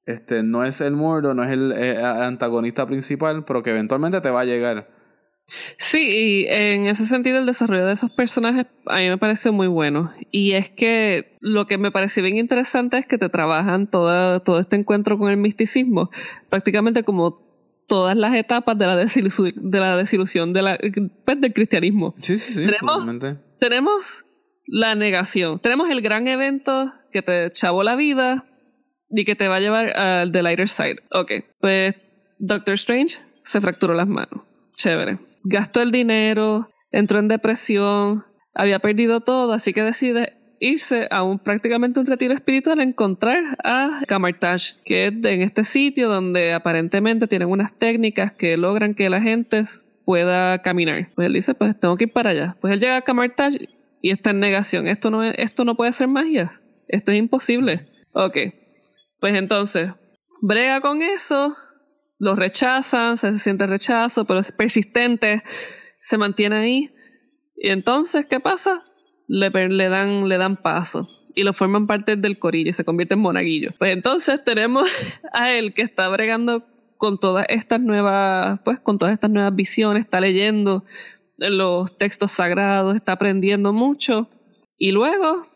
este, 0.06 0.42
no 0.42 0.64
es 0.64 0.80
el 0.80 0.94
muerto, 0.96 1.34
no 1.34 1.44
es 1.44 1.50
el 1.50 1.72
eh, 1.72 2.02
antagonista 2.02 2.86
principal, 2.86 3.44
pero 3.44 3.62
que 3.62 3.70
eventualmente 3.70 4.22
te 4.22 4.30
va 4.30 4.40
a 4.40 4.46
llegar. 4.46 4.88
Sí, 5.78 5.98
y 5.98 6.46
en 6.48 6.86
ese 6.86 7.06
sentido 7.06 7.38
el 7.38 7.46
desarrollo 7.46 7.86
de 7.86 7.94
esos 7.94 8.10
personajes 8.10 8.66
a 8.86 8.98
mí 8.98 9.08
me 9.08 9.18
pareció 9.18 9.52
muy 9.52 9.66
bueno. 9.66 10.12
Y 10.30 10.52
es 10.52 10.68
que 10.68 11.36
lo 11.40 11.66
que 11.66 11.78
me 11.78 11.90
pareció 11.90 12.22
bien 12.22 12.36
interesante 12.36 12.98
es 12.98 13.06
que 13.06 13.18
te 13.18 13.28
trabajan 13.28 13.86
toda, 13.86 14.40
todo 14.40 14.60
este 14.60 14.76
encuentro 14.76 15.18
con 15.18 15.30
el 15.30 15.38
misticismo, 15.38 16.10
prácticamente 16.50 17.02
como 17.02 17.34
todas 17.86 18.16
las 18.16 18.34
etapas 18.34 18.76
de 18.78 18.86
la, 18.86 18.96
desilusión, 18.96 19.50
de 19.56 19.80
la 19.80 19.96
desilusión 19.96 20.52
de 20.52 20.62
la, 20.62 20.78
pues, 21.24 21.40
del 21.40 21.54
cristianismo. 21.54 22.14
Sí, 22.20 22.38
sí, 22.38 22.52
sí. 22.52 22.66
Tenemos, 22.66 23.38
tenemos 23.58 24.24
la 24.66 24.94
negación, 24.94 25.58
tenemos 25.60 25.88
el 25.88 26.02
gran 26.02 26.28
evento 26.28 26.92
que 27.10 27.22
te 27.22 27.50
chavó 27.52 27.82
la 27.82 27.96
vida 27.96 28.44
y 29.08 29.24
que 29.24 29.34
te 29.34 29.48
va 29.48 29.56
a 29.56 29.60
llevar 29.60 29.96
al 29.98 30.30
The 30.30 30.42
Lighter 30.42 30.68
Side. 30.68 30.96
Ok, 31.12 31.32
pues 31.58 31.94
Doctor 32.38 32.74
Strange 32.74 33.16
se 33.44 33.62
fracturó 33.62 33.94
las 33.94 34.06
manos. 34.06 34.42
Chévere 34.76 35.27
gastó 35.44 35.82
el 35.82 35.92
dinero, 35.92 36.68
entró 36.90 37.18
en 37.18 37.28
depresión, 37.28 38.24
había 38.54 38.78
perdido 38.78 39.20
todo, 39.20 39.52
así 39.52 39.72
que 39.72 39.82
decide 39.82 40.34
irse 40.60 41.06
a 41.10 41.22
un 41.22 41.38
prácticamente 41.38 42.00
un 42.00 42.06
retiro 42.06 42.34
espiritual 42.34 42.80
a 42.80 42.82
encontrar 42.82 43.56
a 43.62 44.02
Camartage, 44.06 44.74
que 44.84 45.06
es 45.06 45.12
en 45.12 45.42
este 45.42 45.64
sitio 45.64 46.08
donde 46.08 46.52
aparentemente 46.52 47.28
tienen 47.28 47.48
unas 47.48 47.72
técnicas 47.78 48.32
que 48.32 48.56
logran 48.56 48.94
que 48.94 49.10
la 49.10 49.20
gente 49.20 49.62
pueda 50.04 50.62
caminar. 50.62 51.10
Pues 51.14 51.26
él 51.26 51.34
dice, 51.34 51.54
pues 51.54 51.78
tengo 51.78 51.96
que 51.96 52.04
ir 52.04 52.12
para 52.12 52.30
allá. 52.30 52.56
Pues 52.60 52.72
él 52.72 52.80
llega 52.80 52.96
a 52.96 53.02
Camartage 53.02 53.68
y 54.00 54.10
está 54.10 54.30
en 54.30 54.40
negación. 54.40 54.86
Esto 54.86 55.10
no, 55.10 55.22
esto 55.22 55.64
no 55.64 55.76
puede 55.76 55.92
ser 55.92 56.08
magia. 56.08 56.60
Esto 56.88 57.12
es 57.12 57.18
imposible. 57.18 57.86
Ok. 58.14 58.36
Pues 59.20 59.34
entonces, 59.34 59.90
brega 60.40 60.80
con 60.80 61.02
eso, 61.02 61.54
lo 62.18 62.34
rechazan, 62.34 63.16
se 63.18 63.38
siente 63.38 63.66
rechazo, 63.66 64.24
pero 64.24 64.40
es 64.40 64.52
persistente, 64.52 65.42
se 66.00 66.18
mantiene 66.18 66.56
ahí. 66.56 66.94
Y 67.56 67.70
entonces, 67.70 68.26
¿qué 68.26 68.40
pasa? 68.40 68.82
Le, 69.26 69.50
le, 69.50 69.88
dan, 69.88 70.28
le 70.28 70.38
dan 70.38 70.56
paso 70.56 71.08
y 71.34 71.42
lo 71.42 71.52
forman 71.52 71.86
parte 71.86 72.16
del 72.16 72.38
corillo 72.38 72.70
y 72.70 72.72
se 72.72 72.84
convierte 72.84 73.14
en 73.14 73.20
monaguillo. 73.20 73.70
Pues 73.78 73.92
entonces 73.92 74.42
tenemos 74.44 74.90
a 75.32 75.52
él 75.52 75.74
que 75.74 75.82
está 75.82 76.08
bregando 76.08 76.66
con 76.96 77.18
todas 77.18 77.46
estas 77.48 77.80
nuevas, 77.80 78.60
pues 78.64 78.80
con 78.80 78.98
todas 78.98 79.14
estas 79.14 79.30
nuevas 79.30 79.54
visiones, 79.54 80.02
está 80.02 80.20
leyendo 80.20 80.84
los 81.36 81.96
textos 81.96 82.32
sagrados, 82.32 82.96
está 82.96 83.12
aprendiendo 83.12 83.72
mucho 83.72 84.28
y 84.76 84.90
luego 84.90 85.46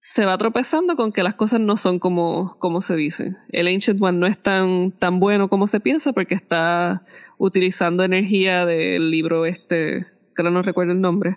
se 0.00 0.24
va 0.24 0.38
tropezando 0.38 0.96
con 0.96 1.12
que 1.12 1.22
las 1.22 1.34
cosas 1.34 1.60
no 1.60 1.76
son 1.76 1.98
como, 1.98 2.56
como 2.58 2.80
se 2.80 2.96
dice. 2.96 3.36
El 3.50 3.68
Ancient 3.68 4.00
One 4.00 4.18
no 4.18 4.26
es 4.26 4.38
tan, 4.38 4.92
tan 4.92 5.20
bueno 5.20 5.48
como 5.48 5.68
se 5.68 5.80
piensa 5.80 6.12
porque 6.12 6.34
está 6.34 7.04
utilizando 7.38 8.02
energía 8.02 8.64
del 8.64 9.10
libro 9.10 9.44
este, 9.44 10.06
que 10.34 10.42
no 10.42 10.62
recuerdo 10.62 10.92
el 10.92 11.02
nombre. 11.02 11.36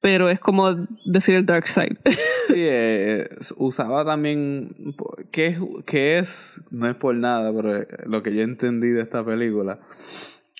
Pero 0.00 0.28
es 0.30 0.38
como 0.38 0.86
decir 1.04 1.34
el 1.34 1.46
Dark 1.46 1.68
Side. 1.68 1.98
Sí, 2.46 2.54
eh, 2.58 3.28
usaba 3.56 4.04
también. 4.04 4.94
¿qué 5.32 5.46
es, 5.48 5.58
¿Qué 5.84 6.18
es? 6.20 6.60
No 6.70 6.88
es 6.88 6.94
por 6.94 7.16
nada, 7.16 7.52
pero 7.52 7.84
lo 8.06 8.22
que 8.22 8.36
yo 8.36 8.42
entendí 8.42 8.90
de 8.90 9.02
esta 9.02 9.24
película. 9.24 9.80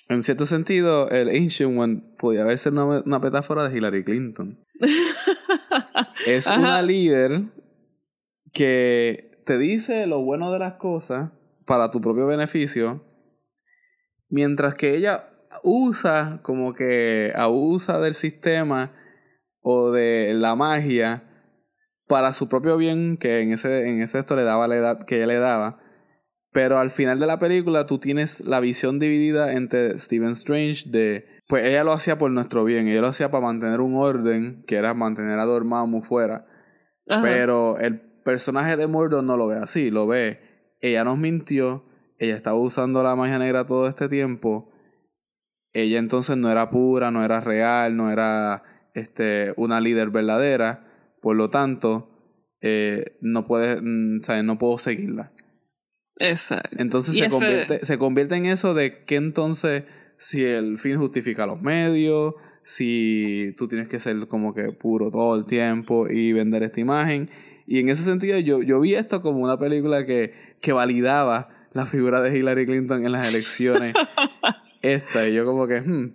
En 0.09 0.21
cierto 0.21 0.45
sentido, 0.45 1.09
el 1.09 1.29
Ancient 1.29 1.79
One 1.79 2.01
podía 2.19 2.43
haber 2.43 2.57
sido 2.57 2.73
una, 2.73 3.03
una 3.05 3.19
metáfora 3.19 3.69
de 3.69 3.77
Hillary 3.77 4.03
Clinton. 4.03 4.59
es 6.25 6.47
una 6.47 6.81
líder 6.81 7.43
que 8.53 9.41
te 9.45 9.57
dice 9.57 10.07
lo 10.07 10.21
bueno 10.21 10.51
de 10.51 10.59
las 10.59 10.73
cosas 10.75 11.31
para 11.65 11.91
tu 11.91 12.01
propio 12.01 12.27
beneficio, 12.27 13.03
mientras 14.29 14.75
que 14.75 14.95
ella 14.95 15.29
usa 15.63 16.39
como 16.43 16.73
que 16.73 17.33
abusa 17.35 17.99
del 17.99 18.13
sistema 18.13 18.93
o 19.61 19.91
de 19.91 20.33
la 20.33 20.55
magia 20.55 21.23
para 22.07 22.33
su 22.33 22.47
propio 22.47 22.77
bien, 22.77 23.17
que 23.17 23.41
en 23.41 23.51
ese, 23.51 23.89
en 23.89 24.01
ese 24.01 24.19
esto 24.19 24.35
le 24.35 24.43
daba 24.43 24.67
la 24.67 24.77
edad 24.77 25.05
que 25.05 25.17
ella 25.17 25.27
le 25.27 25.39
daba. 25.39 25.79
Pero 26.51 26.79
al 26.79 26.89
final 26.89 27.19
de 27.19 27.27
la 27.27 27.39
película 27.39 27.85
tú 27.85 27.99
tienes 27.99 28.39
la 28.39 28.59
visión 28.59 28.97
dividida 28.97 29.53
entre 29.53 29.99
Stephen 29.99 30.31
Strange 30.31 30.89
de 30.89 31.36
pues 31.47 31.65
ella 31.65 31.83
lo 31.83 31.93
hacía 31.93 32.17
por 32.17 32.29
nuestro 32.31 32.65
bien, 32.65 32.87
ella 32.87 33.01
lo 33.01 33.07
hacía 33.07 33.31
para 33.31 33.45
mantener 33.45 33.79
un 33.79 33.95
orden, 33.95 34.63
que 34.67 34.75
era 34.75 34.93
mantener 34.93 35.39
a 35.39 35.45
Dormammu 35.45 36.01
fuera. 36.01 36.45
Pero 37.05 37.77
el 37.77 38.01
personaje 38.01 38.75
de 38.75 38.87
Murdoch 38.87 39.23
no 39.23 39.37
lo 39.37 39.47
ve 39.47 39.55
así, 39.55 39.89
lo 39.89 40.07
ve, 40.07 40.75
ella 40.81 41.05
nos 41.05 41.17
mintió, 41.17 41.85
ella 42.19 42.35
estaba 42.35 42.57
usando 42.57 43.01
la 43.01 43.15
magia 43.15 43.39
negra 43.39 43.65
todo 43.65 43.87
este 43.87 44.09
tiempo, 44.09 44.73
ella 45.71 45.99
entonces 45.99 46.35
no 46.35 46.51
era 46.51 46.69
pura, 46.69 47.11
no 47.11 47.23
era 47.23 47.39
real, 47.39 47.95
no 47.95 48.11
era 48.11 48.63
este, 48.93 49.53
una 49.55 49.79
líder 49.79 50.09
verdadera, 50.09 50.85
por 51.21 51.37
lo 51.37 51.49
tanto, 51.49 52.09
eh, 52.61 53.17
no 53.21 53.47
puede, 53.47 53.81
mm, 53.81 54.21
no 54.43 54.57
puedo 54.57 54.77
seguirla. 54.77 55.31
Exacto. 56.19 56.75
Entonces 56.79 57.15
se, 57.15 57.29
convierte, 57.29 57.85
se 57.85 57.97
convierte 57.97 58.35
en 58.35 58.47
eso 58.47 58.73
de 58.73 59.05
que 59.05 59.15
entonces 59.15 59.83
si 60.17 60.43
el 60.43 60.77
fin 60.77 60.97
justifica 60.97 61.45
los 61.45 61.61
medios, 61.61 62.35
si 62.63 63.53
tú 63.57 63.67
tienes 63.67 63.87
que 63.87 63.99
ser 63.99 64.27
como 64.27 64.53
que 64.53 64.71
puro 64.71 65.09
todo 65.09 65.35
el 65.37 65.45
tiempo 65.45 66.07
y 66.09 66.33
vender 66.33 66.63
esta 66.63 66.79
imagen. 66.79 67.29
Y 67.65 67.79
en 67.79 67.89
ese 67.89 68.03
sentido 68.03 68.37
yo, 68.39 68.61
yo 68.61 68.79
vi 68.79 68.95
esto 68.95 69.21
como 69.21 69.39
una 69.39 69.57
película 69.57 70.05
que, 70.05 70.33
que 70.59 70.73
validaba 70.73 71.49
la 71.73 71.85
figura 71.85 72.21
de 72.21 72.37
Hillary 72.37 72.65
Clinton 72.65 73.05
en 73.05 73.11
las 73.11 73.27
elecciones. 73.27 73.93
esta, 74.81 75.27
y 75.27 75.33
yo 75.33 75.45
como 75.45 75.67
que... 75.67 75.81
Hmm. 75.81 76.13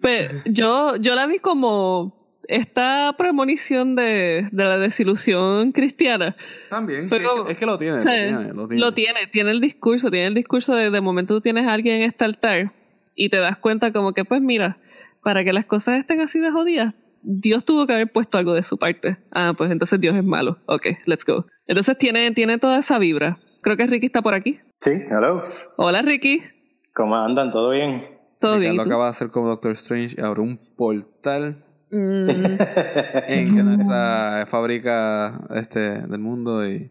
Pero 0.00 0.42
yo, 0.46 0.96
yo 0.96 1.14
la 1.14 1.26
vi 1.26 1.38
como 1.38 2.20
esta 2.48 3.14
premonición 3.16 3.94
de, 3.94 4.48
de, 4.50 4.64
la 4.64 4.78
desilusión 4.78 5.70
cristiana. 5.70 6.34
También, 6.68 7.04
es, 7.04 7.10
que, 7.12 7.20
lo 7.20 7.78
tiene, 7.78 7.98
lo 7.98 8.02
tiene, 8.02 8.52
lo 8.52 8.92
tiene. 8.92 9.26
tiene. 9.28 9.50
el 9.52 9.60
discurso, 9.60 10.10
tiene 10.10 10.26
el 10.26 10.34
discurso 10.34 10.74
de 10.74 10.90
de 10.90 11.00
momento 11.00 11.34
tú 11.34 11.40
tienes 11.40 11.68
a 11.68 11.72
alguien 11.72 11.96
en 11.96 12.02
este 12.02 12.24
altar 12.24 12.72
y 13.14 13.28
te 13.28 13.38
das 13.38 13.58
cuenta 13.58 13.92
como 13.92 14.12
que 14.12 14.24
pues 14.24 14.40
mira, 14.40 14.78
para 15.22 15.44
que 15.44 15.52
las 15.52 15.66
cosas 15.66 15.98
estén 15.98 16.20
así 16.20 16.38
de 16.40 16.50
jodidas, 16.50 16.94
Dios 17.22 17.64
tuvo 17.64 17.86
que 17.86 17.92
haber 17.92 18.10
puesto 18.10 18.38
algo 18.38 18.54
de 18.54 18.62
su 18.62 18.78
parte. 18.78 19.18
Ah, 19.30 19.52
pues 19.56 19.70
entonces 19.70 20.00
Dios 20.00 20.16
es 20.16 20.24
malo. 20.24 20.58
Ok, 20.66 20.86
let's 21.06 21.24
go. 21.24 21.46
Entonces 21.66 21.98
tiene, 21.98 22.30
tiene 22.32 22.58
toda 22.58 22.78
esa 22.78 22.98
vibra. 22.98 23.38
Creo 23.62 23.76
que 23.76 23.86
Ricky 23.86 24.06
está 24.06 24.22
por 24.22 24.34
aquí. 24.34 24.58
Sí, 24.80 24.90
hello. 24.90 25.42
Hola 25.76 26.02
Ricky. 26.02 26.42
¿Cómo 26.94 27.16
andan? 27.16 27.52
¿Todo 27.52 27.70
bien? 27.70 28.02
Todo 28.40 28.58
bien. 28.58 28.76
Lo 28.76 28.82
acaba 28.82 29.04
de 29.04 29.10
hacer 29.10 29.28
como 29.28 29.48
Doctor 29.48 29.72
Strange 29.72 30.16
y 30.16 30.22
abre 30.22 30.40
un 30.40 30.56
portal 30.56 31.62
mm. 31.90 32.30
en 33.28 33.64
nuestra 33.64 34.46
fábrica 34.48 35.46
este, 35.50 36.02
del 36.02 36.20
mundo 36.20 36.66
y 36.66 36.90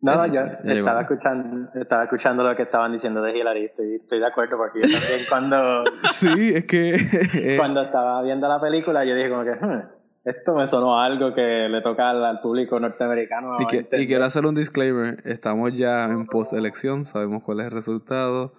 no, 0.00 0.26
yo 0.26 0.40
estaba 0.64 1.02
escuchando, 1.02 1.70
estaba 1.74 2.04
escuchando 2.04 2.44
lo 2.44 2.56
que 2.56 2.62
estaban 2.62 2.92
diciendo 2.92 3.20
de 3.22 3.36
Hillary, 3.36 3.64
estoy, 3.66 3.94
estoy 3.96 4.20
de 4.20 4.26
acuerdo 4.26 4.56
porque 4.56 4.80
yo 4.82 4.98
también 4.98 5.20
cuando... 5.28 5.84
sí, 6.12 6.52
es 6.54 6.64
que... 6.66 7.56
cuando 7.58 7.82
estaba 7.82 8.22
viendo 8.22 8.46
la 8.48 8.60
película 8.60 9.04
yo 9.04 9.14
dije 9.14 9.28
como 9.28 9.44
que... 9.44 9.52
Hmm, 9.52 9.98
esto 10.24 10.54
me 10.54 10.66
sonó 10.66 11.00
algo 11.00 11.34
que 11.34 11.68
le 11.70 11.80
toca 11.80 12.10
al, 12.10 12.40
público 12.40 12.78
norteamericano. 12.78 13.56
Y, 13.60 13.66
que, 13.66 13.88
y, 13.92 14.06
quiero 14.06 14.24
hacer 14.24 14.44
un 14.44 14.54
disclaimer. 14.54 15.22
Estamos 15.24 15.72
ya 15.74 16.04
en 16.04 16.26
post-elección, 16.26 17.06
sabemos 17.06 17.42
cuál 17.42 17.60
es 17.60 17.66
el 17.66 17.72
resultado. 17.72 18.52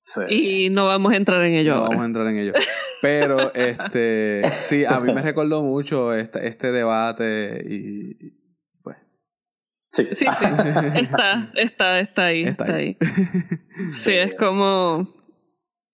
Sí. 0.00 0.66
Y 0.66 0.70
no 0.70 0.86
vamos 0.86 1.12
a 1.12 1.16
entrar 1.16 1.40
en 1.42 1.54
ello. 1.54 1.76
No 1.76 1.82
vamos 1.82 2.02
a 2.02 2.04
entrar 2.06 2.26
en 2.26 2.38
ello. 2.38 2.52
Pero 3.00 3.38
este 3.54 4.42
sí, 4.54 4.84
a 4.84 4.98
mí 4.98 5.12
me 5.12 5.22
recordó 5.22 5.62
mucho 5.62 6.12
este, 6.14 6.48
este 6.48 6.72
debate 6.72 7.64
y 7.64 8.43
Sí, 9.94 10.04
sí, 10.12 10.26
está, 10.96 11.48
está, 11.54 12.00
está 12.00 12.24
ahí, 12.24 12.42
está, 12.42 12.74
ahí. 12.74 12.96
Sí, 13.92 14.12
es 14.12 14.34
como 14.34 15.06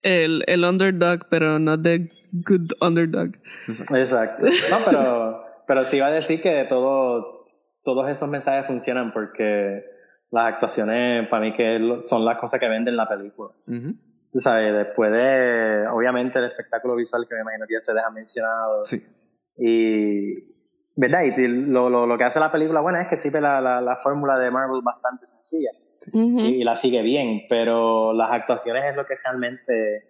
el, 0.01 0.43
el 0.47 0.63
underdog, 0.63 1.27
pero 1.29 1.59
no 1.59 1.79
the 1.79 2.09
good 2.31 2.71
underdog. 2.81 3.33
Exacto. 3.67 4.47
No, 4.47 4.77
pero, 4.83 5.45
pero 5.67 5.85
sí 5.85 5.97
iba 5.97 6.07
a 6.07 6.11
decir 6.11 6.41
que 6.41 6.65
todo, 6.67 7.45
todos 7.83 8.09
esos 8.09 8.27
mensajes 8.27 8.65
funcionan 8.65 9.13
porque 9.13 9.83
las 10.31 10.47
actuaciones, 10.47 11.27
para 11.27 11.43
mí, 11.43 11.53
que 11.53 11.99
son 12.01 12.25
las 12.25 12.39
cosas 12.39 12.59
que 12.59 12.67
venden 12.67 12.97
la 12.97 13.07
película. 13.07 13.51
sabes, 14.33 14.73
después 14.73 15.11
de, 15.11 15.85
obviamente, 15.91 16.39
el 16.39 16.45
espectáculo 16.45 16.95
visual 16.95 17.27
que 17.29 17.35
me 17.35 17.41
imagino 17.41 17.67
que 17.67 17.75
ya 17.75 17.79
ustedes 17.81 18.03
han 18.03 18.13
mencionado. 18.15 18.83
Sí. 18.83 19.05
Y, 19.57 20.50
¿Verdad? 21.01 21.23
Y 21.23 21.47
lo, 21.47 21.89
lo, 21.89 22.05
lo, 22.05 22.15
que 22.15 22.25
hace 22.25 22.39
la 22.39 22.51
película 22.51 22.79
buena 22.79 23.01
es 23.01 23.07
que 23.07 23.17
sigue 23.17 23.41
la, 23.41 23.59
la, 23.59 23.81
la 23.81 23.95
fórmula 23.95 24.37
de 24.37 24.51
Marvel 24.51 24.81
bastante 24.83 25.25
sencilla. 25.25 25.71
y, 26.13 26.63
la 26.63 26.75
sigue 26.75 27.01
bien, 27.01 27.45
pero 27.49 28.13
las 28.13 28.31
actuaciones 28.31 28.85
es 28.85 28.95
lo 28.95 29.07
que 29.07 29.15
realmente, 29.15 30.03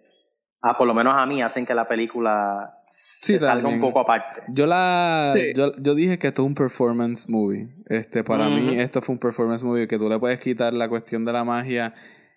ah, 0.60 0.76
por 0.76 0.86
lo 0.86 0.92
menos 0.92 1.14
a 1.14 1.24
mí, 1.24 1.40
hacen 1.40 1.64
que 1.64 1.74
la 1.74 1.88
película 1.88 2.82
salga 2.84 3.66
un 3.70 3.80
poco 3.80 4.00
aparte. 4.00 4.42
Yo 4.48 4.66
la 4.66 5.34
yo, 5.54 5.74
yo, 5.78 5.94
dije 5.94 6.18
que 6.18 6.26
esto 6.26 6.42
es 6.42 6.48
un 6.48 6.54
performance 6.54 7.26
movie. 7.26 7.70
Este, 7.86 8.22
para 8.22 8.50
mí 8.50 8.78
esto 8.78 9.00
fue 9.00 9.14
un 9.14 9.18
performance 9.18 9.62
movie 9.62 9.88
que 9.88 9.96
tú 9.96 10.10
le 10.10 10.18
puedes 10.18 10.40
quitar 10.40 10.74
la 10.74 10.90
cuestión 10.90 11.24
de 11.24 11.32
la 11.32 11.42
magia 11.42 11.94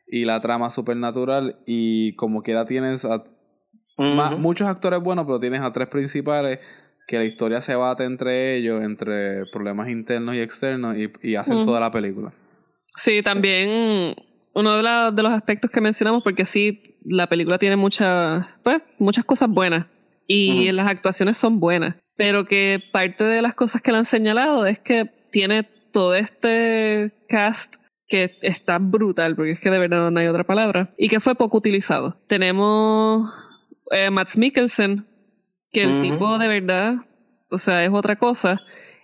y 0.08 0.24
la 0.24 0.40
trama 0.40 0.70
supernatural 0.70 1.60
y 1.66 2.16
como 2.16 2.42
quiera 2.42 2.64
tienes 2.64 3.04
a 3.04 3.22
muchos 3.98 4.70
actores 4.70 5.02
buenos, 5.02 5.26
pero 5.26 5.42
tienes 5.42 5.60
a 5.60 5.74
tres 5.74 5.90
principales 5.90 6.60
que 7.08 7.18
la 7.18 7.26
historia 7.26 7.62
se 7.62 7.76
bate 7.76 8.04
entre 8.04 8.58
ellos, 8.58 8.82
entre 8.82 9.46
problemas 9.48 9.90
internos 9.90 10.36
y 10.36 10.42
externos, 10.42 10.96
y, 10.98 11.12
y 11.22 11.36
hacen 11.36 11.66
toda 11.66 11.80
la 11.80 11.92
película. 11.92 12.34
Sí, 12.96 13.22
también 13.22 14.16
uno 14.54 14.78
de, 14.78 15.12
de, 15.12 15.24
los 15.24 15.32
aspectos 15.32 15.70
que 15.70 15.82
mencionamos, 15.82 16.24
porque 16.24 16.46
sí, 16.46 16.98
la 17.04 17.28
película 17.28 17.58
tiene 17.58 17.76
muchas 17.76 18.46
pues, 18.64 18.82
muchas 18.98 19.26
cosas 19.26 19.50
buenas 19.50 19.86
y 20.28 20.72
las 20.72 20.88
actuaciones 20.88 21.38
son 21.38 21.60
buenas, 21.60 21.96
pero 22.16 22.46
que 22.46 22.82
parte 22.92 23.24
de 23.24 23.42
las 23.42 23.54
cosas 23.54 23.82
que 23.82 23.92
le 23.92 24.00
han 24.00 24.06
señalado 24.06 24.66
es 24.66 24.80
que 24.80 25.06
tiene 25.32 25.64
todo 25.92 26.16
este 26.16 27.12
cast 27.28 27.76
que 28.08 28.38
está 28.42 28.78
brutal, 28.80 29.36
porque 29.36 29.52
es 29.52 29.60
que 29.60 29.70
de 29.70 29.80
verdad 29.80 30.12
no 30.12 30.20
hay 30.20 30.28
otra 30.28 30.44
palabra, 30.44 30.94
y 30.98 31.10
que 31.10 31.20
fue 31.20 31.36
poco 31.36 31.58
utilizado. 31.58 32.18
Tenemos 32.28 33.32
eh, 33.92 34.10
Matt 34.10 34.36
Mikkelsen, 34.36 35.06
que 35.76 35.84
el 35.84 36.02
tipo 36.02 36.38
de 36.38 36.48
verdad, 36.48 36.96
o 37.52 37.58
sea, 37.58 37.84
es 37.84 37.92
otra 37.92 38.16
cosa. 38.16 38.62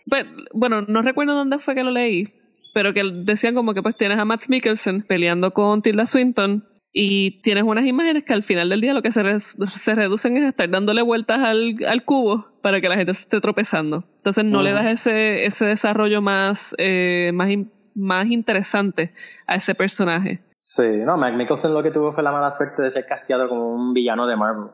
Pues, 0.08 0.26
bueno, 0.54 0.82
no 0.82 1.02
recuerdo 1.02 1.36
dónde 1.36 1.60
fue 1.60 1.76
que 1.76 1.84
lo 1.84 1.92
leí, 1.92 2.30
pero 2.74 2.94
que 2.94 3.04
decían 3.04 3.54
como 3.54 3.74
que 3.74 3.84
pues 3.84 3.98
tienes 3.98 4.18
a 4.18 4.24
Max 4.24 4.50
Mikkelsen 4.50 5.04
peleando 5.04 5.52
con 5.52 5.82
Tilda 5.82 6.06
Swinton 6.06 6.66
y 6.94 7.42
tienes 7.42 7.64
unas 7.64 7.86
imágenes 7.86 8.24
que 8.24 8.34
al 8.34 8.44
final 8.44 8.70
del 8.70 8.80
día 8.80 8.94
lo 8.94 9.02
que 9.02 9.12
se, 9.12 9.40
se 9.40 9.96
reducen 9.96 10.38
es 10.38 10.46
estar 10.46 10.70
dándole 10.70 11.02
vueltas 11.02 11.42
al, 11.42 11.76
al, 11.86 12.06
cubo 12.06 12.48
para 12.62 12.80
que 12.80 12.88
la 12.88 12.96
gente 12.96 13.14
se 13.14 13.24
esté 13.24 13.42
tropezando. 13.42 14.06
Entonces 14.18 14.46
no 14.46 14.62
le 14.62 14.72
das 14.72 14.86
ese, 14.86 15.46
ese 15.46 15.66
desarrollo 15.66 16.22
más, 16.22 16.74
eh, 16.78 17.32
más, 17.34 17.50
más 17.96 18.28
interesante 18.28 19.14
a 19.48 19.56
ese 19.56 19.76
personaje. 19.76 20.40
Sí, 20.56 21.00
no, 21.06 21.18
Max 21.18 21.36
Mikkelsen 21.36 21.74
lo 21.74 21.84
que 21.84 21.92
tuvo 21.92 22.14
fue 22.14 22.24
la 22.24 22.32
mala 22.32 22.50
suerte 22.52 22.82
de 22.82 22.90
ser 22.90 23.06
casteado 23.06 23.50
como 23.50 23.74
un 23.74 23.94
villano 23.94 24.26
de 24.26 24.38
Marvel. 24.38 24.70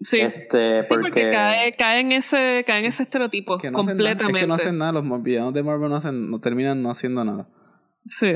Sí. 0.00 0.20
Este, 0.20 0.84
porque, 0.84 1.30
cae, 1.30 1.72
cae, 1.74 2.00
en 2.00 2.12
ese, 2.12 2.64
cae 2.66 2.80
en 2.80 2.84
ese 2.86 3.04
estereotipo 3.04 3.58
completamente. 3.72 4.24
es 4.24 4.40
que 4.40 4.46
no 4.46 4.54
hacen 4.54 4.78
nada, 4.78 4.92
los 4.92 5.22
villanos 5.22 5.54
de 5.54 5.62
Marvel 5.62 5.88
no, 5.88 5.96
hacen, 5.96 6.30
no 6.30 6.38
terminan 6.38 6.82
no 6.82 6.90
haciendo 6.90 7.24
nada. 7.24 7.48
Sí. 8.06 8.32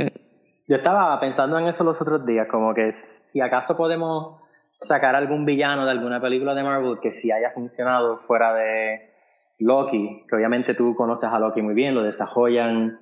Yo 0.67 0.77
estaba 0.77 1.19
pensando 1.21 1.59
en 1.59 1.67
eso 1.67 1.85
los 1.85 2.01
otros 2.01 2.25
días, 2.25 2.47
como 2.51 2.73
que 2.75 2.93
si 2.93 3.41
acaso 3.41 3.77
podemos 3.77 4.41
sacar 4.77 5.15
algún 5.15 5.45
villano 5.45 5.85
de 5.85 5.91
alguna 5.91 6.21
película 6.21 6.55
de 6.55 6.63
Marvel 6.63 6.99
que 7.03 7.11
sí 7.11 7.31
haya 7.31 7.51
funcionado 7.51 8.17
fuera 8.17 8.55
de 8.55 9.11
Loki, 9.59 10.25
que 10.29 10.37
obviamente 10.37 10.75
tú 10.75 10.95
conoces 10.95 11.29
a 11.29 11.39
Loki 11.39 11.61
muy 11.61 11.75
bien, 11.75 11.95
lo 11.95 12.03
desarrollan 12.03 13.01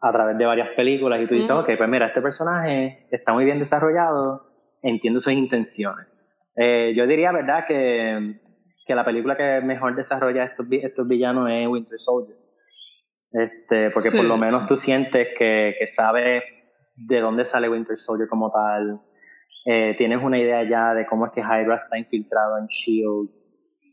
a 0.00 0.12
través 0.12 0.38
de 0.38 0.46
varias 0.46 0.68
películas 0.74 1.20
y 1.20 1.26
tú 1.26 1.34
dices, 1.34 1.50
ok, 1.50 1.70
pues 1.76 1.90
mira, 1.90 2.06
este 2.06 2.22
personaje 2.22 3.06
está 3.10 3.34
muy 3.34 3.44
bien 3.44 3.58
desarrollado, 3.58 4.46
entiendo 4.80 5.20
sus 5.20 5.34
intenciones 5.34 6.11
eh, 6.56 6.92
yo 6.94 7.06
diría, 7.06 7.32
¿verdad?, 7.32 7.64
que, 7.66 8.40
que, 8.86 8.94
la 8.94 9.04
película 9.04 9.36
que 9.36 9.60
mejor 9.62 9.96
desarrolla 9.96 10.44
estos, 10.44 10.66
estos 10.70 11.08
villanos 11.08 11.50
es 11.50 11.66
Winter 11.66 11.98
Soldier. 11.98 12.36
Este, 13.32 13.90
porque 13.90 14.10
por 14.10 14.24
lo 14.24 14.36
menos 14.36 14.66
tú 14.66 14.76
sientes 14.76 15.28
que, 15.38 15.74
que 15.78 15.86
sabes 15.86 16.42
de 16.96 17.20
dónde 17.20 17.44
sale 17.44 17.68
Winter 17.68 17.98
Soldier 17.98 18.28
como 18.28 18.50
tal. 18.52 19.00
Eh, 19.64 19.94
tienes 19.96 20.22
una 20.22 20.38
idea 20.38 20.68
ya 20.68 20.94
de 20.94 21.06
cómo 21.06 21.26
es 21.26 21.32
que 21.32 21.40
Hydra 21.40 21.82
está 21.84 21.98
infiltrado 21.98 22.58
en 22.58 22.66
Shield. 22.66 23.30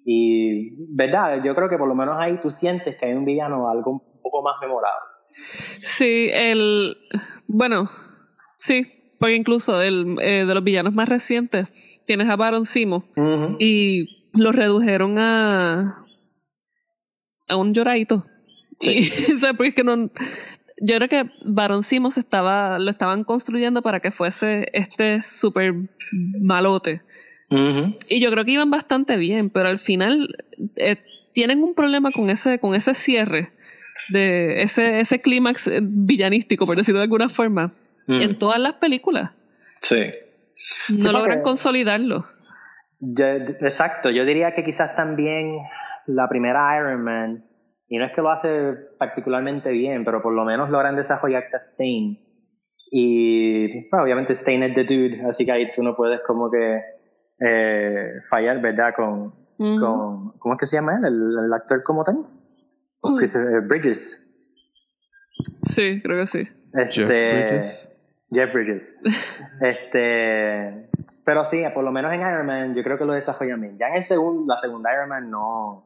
Y, 0.06 0.96
¿verdad? 0.96 1.44
Yo 1.44 1.54
creo 1.56 1.70
que 1.70 1.78
por 1.78 1.88
lo 1.88 1.96
menos 1.96 2.16
ahí 2.20 2.40
tú 2.42 2.50
sientes 2.50 2.98
que 2.98 3.06
hay 3.06 3.14
un 3.14 3.26
villano 3.26 3.70
algo 3.70 3.92
un 3.92 4.22
poco 4.22 4.42
más 4.42 4.56
memorable. 4.62 5.10
Sí, 5.84 6.30
el. 6.34 6.96
Bueno, 7.48 7.90
sí, 8.58 9.16
porque 9.20 9.36
incluso 9.36 9.82
el, 9.82 10.18
eh, 10.22 10.46
de 10.46 10.54
los 10.54 10.64
villanos 10.64 10.94
más 10.94 11.08
recientes 11.08 11.68
tienes 12.10 12.28
a 12.28 12.36
Baron 12.36 12.66
Simo 12.66 13.04
y 13.60 14.26
lo 14.34 14.52
redujeron 14.52 15.20
a 15.20 16.08
a 17.48 17.56
un 17.56 17.76
lloradito. 17.76 18.26
Sí. 18.80 19.12
o 19.36 19.38
sea, 19.38 19.54
porque 19.54 19.76
que 19.76 19.84
no 19.84 20.10
yo 20.82 20.96
creo 20.96 21.08
que 21.08 21.30
Baron 21.46 21.84
Simo 21.84 22.10
estaba 22.10 22.80
lo 22.80 22.90
estaban 22.90 23.24
construyendo 23.24 23.84
para 23.84 24.00
que 24.00 24.10
fuese 24.10 24.70
este 24.74 25.22
súper 25.22 25.76
malote 26.42 27.04
Y 28.10 28.20
yo 28.20 28.32
creo 28.32 28.44
que 28.44 28.54
iban 28.54 28.72
bastante 28.72 29.16
bien, 29.16 29.52
pero 29.52 29.70
al 29.70 29.78
final 29.78 30.36
eh, 30.78 30.96
tienen 31.34 31.62
un 31.62 31.76
problema 31.76 32.10
con 32.10 32.32
ese, 32.32 32.58
con 32.58 32.74
ese 32.74 32.96
cierre 32.96 33.52
de 34.10 34.64
ese, 34.64 35.00
ese 35.00 35.22
clímax 35.22 35.70
villanístico, 35.80 36.66
por 36.66 36.76
decirlo 36.76 37.02
de 37.02 37.04
alguna 37.04 37.30
forma, 37.30 37.76
en 38.08 38.40
todas 38.40 38.60
las 38.60 38.74
películas. 38.76 39.30
Sí. 39.84 40.06
No 40.90 41.12
logran 41.12 41.42
consolidarlo. 41.42 42.26
exacto, 43.02 44.10
yo 44.10 44.26
diría 44.26 44.54
que 44.54 44.64
quizás 44.64 44.96
también 44.96 45.60
la 46.06 46.28
primera 46.28 46.78
Iron 46.78 47.04
Man, 47.04 47.46
y 47.88 47.98
no 47.98 48.06
es 48.06 48.12
que 48.14 48.22
lo 48.22 48.32
hace 48.32 48.74
particularmente 48.98 49.72
bien, 49.72 50.06
pero 50.06 50.22
por 50.22 50.34
lo 50.34 50.46
menos 50.46 50.70
logran 50.70 50.96
desarrollar 50.96 51.46
a 51.54 51.58
Stain. 51.58 52.20
Y 52.92 53.88
obviamente 53.92 54.34
Stain 54.34 54.64
es 54.64 54.76
the 54.76 54.84
dude, 54.84 55.24
así 55.28 55.46
que 55.46 55.52
ahí 55.52 55.72
tú 55.72 55.84
no 55.84 55.96
puedes 55.96 56.22
como 56.26 56.50
que 56.50 56.82
eh, 57.40 58.14
fallar, 58.30 58.62
¿verdad? 58.62 58.94
Con, 58.96 59.34
con, 59.58 60.32
¿Cómo 60.38 60.56
es 60.56 60.60
que 60.60 60.66
se 60.66 60.78
llama 60.78 60.98
él? 60.98 61.06
¿El, 61.06 61.54
actor 61.54 61.84
como 61.84 62.04
tal? 62.04 62.28
Eh, 63.04 63.60
Bridges. 63.68 64.30
Sí, 65.64 66.02
creo 66.02 66.18
que 66.18 66.28
sí. 66.28 66.48
Este, 66.74 66.92
Jeff 66.92 67.08
Bridges. 67.08 67.89
Jeff 68.32 68.54
Bridges. 68.54 69.02
este, 69.62 70.90
pero 71.26 71.44
sí, 71.44 71.64
por 71.74 71.84
lo 71.84 71.92
menos 71.92 72.14
en 72.14 72.22
Iron 72.22 72.46
Man 72.46 72.76
yo 72.76 72.84
creo 72.84 72.98
que 72.98 73.06
lo 73.06 73.14
desarrollan 73.14 73.62
bien. 73.62 73.78
Ya 73.78 73.88
en 73.88 73.96
el 73.96 74.04
segundo, 74.04 74.54
la 74.54 74.58
segunda 74.58 74.94
Iron 74.94 75.10
Man 75.10 75.30
no, 75.30 75.86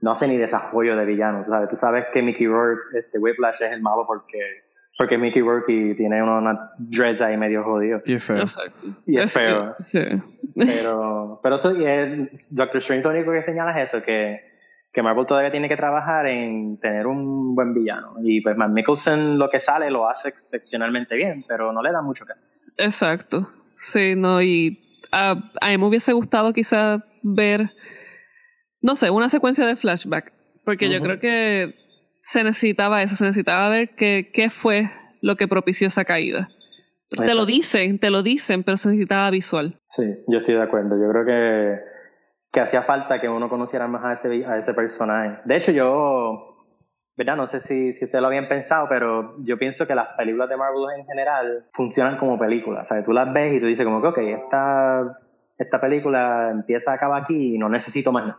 no 0.00 0.10
hace 0.10 0.28
ni 0.28 0.36
desarrollo 0.36 0.96
de 0.96 1.04
villanos, 1.04 1.48
¿sabes? 1.48 1.68
Tú 1.68 1.76
sabes 1.76 2.06
que 2.12 2.22
Mickey 2.22 2.46
Rourke, 2.46 2.98
este 2.98 3.18
Whiplash 3.18 3.62
es 3.62 3.72
el 3.72 3.82
malo 3.82 4.04
porque 4.06 4.64
porque 4.96 5.18
Mickey 5.18 5.42
Rourke 5.42 5.94
tiene 5.96 6.22
una 6.22 6.70
dreads 6.78 7.20
ahí 7.20 7.36
medio 7.36 7.64
jodido. 7.64 8.00
Y 8.04 8.14
es 8.14 8.24
feo. 8.24 8.44
Y 9.06 9.18
es 9.18 9.32
feo. 9.32 9.74
Sí. 9.86 10.00
Pero, 10.54 11.40
pero 11.42 11.56
eso, 11.56 11.72
y 11.72 12.28
Doctor 12.52 12.76
Strange 12.78 13.02
lo 13.02 13.10
único 13.10 13.32
que 13.32 13.42
señala 13.42 13.82
es 13.82 13.88
eso, 13.88 14.04
que, 14.04 14.53
que 14.94 15.02
Marvel 15.02 15.26
todavía 15.26 15.50
tiene 15.50 15.68
que 15.68 15.76
trabajar 15.76 16.26
en 16.26 16.78
tener 16.78 17.06
un 17.06 17.54
buen 17.54 17.74
villano. 17.74 18.14
Y 18.22 18.40
pues 18.40 18.56
Matt 18.56 18.70
Mickelson 18.70 19.38
lo 19.38 19.50
que 19.50 19.58
sale 19.58 19.90
lo 19.90 20.08
hace 20.08 20.28
excepcionalmente 20.28 21.16
bien, 21.16 21.44
pero 21.48 21.72
no 21.72 21.82
le 21.82 21.90
da 21.90 22.00
mucho 22.00 22.24
caso. 22.24 22.48
Exacto. 22.78 23.48
Sí, 23.76 24.14
no, 24.16 24.40
y 24.40 25.02
a, 25.10 25.34
mí 25.34 25.78
me 25.78 25.86
hubiese 25.86 26.12
gustado 26.12 26.52
quizá 26.52 27.04
ver, 27.22 27.72
no 28.82 28.94
sé, 28.94 29.10
una 29.10 29.28
secuencia 29.28 29.66
de 29.66 29.76
flashback, 29.76 30.32
porque 30.64 30.88
yo 30.88 31.00
creo 31.00 31.18
que 31.18 31.74
se 32.22 32.44
necesitaba 32.44 33.02
eso, 33.02 33.16
se 33.16 33.24
necesitaba 33.24 33.68
ver 33.68 33.96
qué, 33.96 34.30
qué 34.32 34.48
fue 34.48 34.90
lo 35.20 35.36
que 35.36 35.48
propició 35.48 35.88
esa 35.88 36.04
caída. 36.04 36.48
Te 37.10 37.34
lo 37.34 37.46
dicen, 37.46 37.98
te 37.98 38.10
lo 38.10 38.22
dicen, 38.22 38.62
pero 38.62 38.76
se 38.76 38.88
necesitaba 38.88 39.30
visual. 39.30 39.80
Sí, 39.88 40.04
yo 40.28 40.38
estoy 40.38 40.54
de 40.54 40.62
acuerdo. 40.62 40.96
Yo 41.00 41.10
creo 41.10 41.24
que, 41.24 41.80
que 42.54 42.60
hacía 42.60 42.82
falta 42.82 43.20
que 43.20 43.28
uno 43.28 43.48
conociera 43.48 43.88
más 43.88 44.04
a 44.04 44.12
ese, 44.12 44.46
a 44.46 44.56
ese 44.56 44.74
personaje. 44.74 45.40
De 45.44 45.56
hecho, 45.56 45.72
yo, 45.72 46.54
¿verdad? 47.16 47.36
No 47.36 47.48
sé 47.48 47.58
si, 47.58 47.90
si 47.90 48.04
ustedes 48.04 48.22
lo 48.22 48.28
habían 48.28 48.46
pensado, 48.46 48.86
pero 48.88 49.34
yo 49.42 49.58
pienso 49.58 49.88
que 49.88 49.94
las 49.96 50.16
películas 50.16 50.48
de 50.48 50.56
Marvel 50.56 50.84
en 50.96 51.04
general 51.04 51.66
funcionan 51.72 52.16
como 52.16 52.38
películas. 52.38 52.88
O 52.88 52.94
sea, 52.94 53.04
tú 53.04 53.12
las 53.12 53.32
ves 53.32 53.54
y 53.54 53.60
tú 53.60 53.66
dices 53.66 53.84
como 53.84 54.00
que, 54.00 54.06
ok, 54.06 54.18
esta, 54.18 55.18
esta 55.58 55.80
película 55.80 56.50
empieza, 56.52 56.92
acaba 56.92 57.16
aquí 57.16 57.56
y 57.56 57.58
no 57.58 57.68
necesito 57.68 58.12
más 58.12 58.26
nada. 58.26 58.38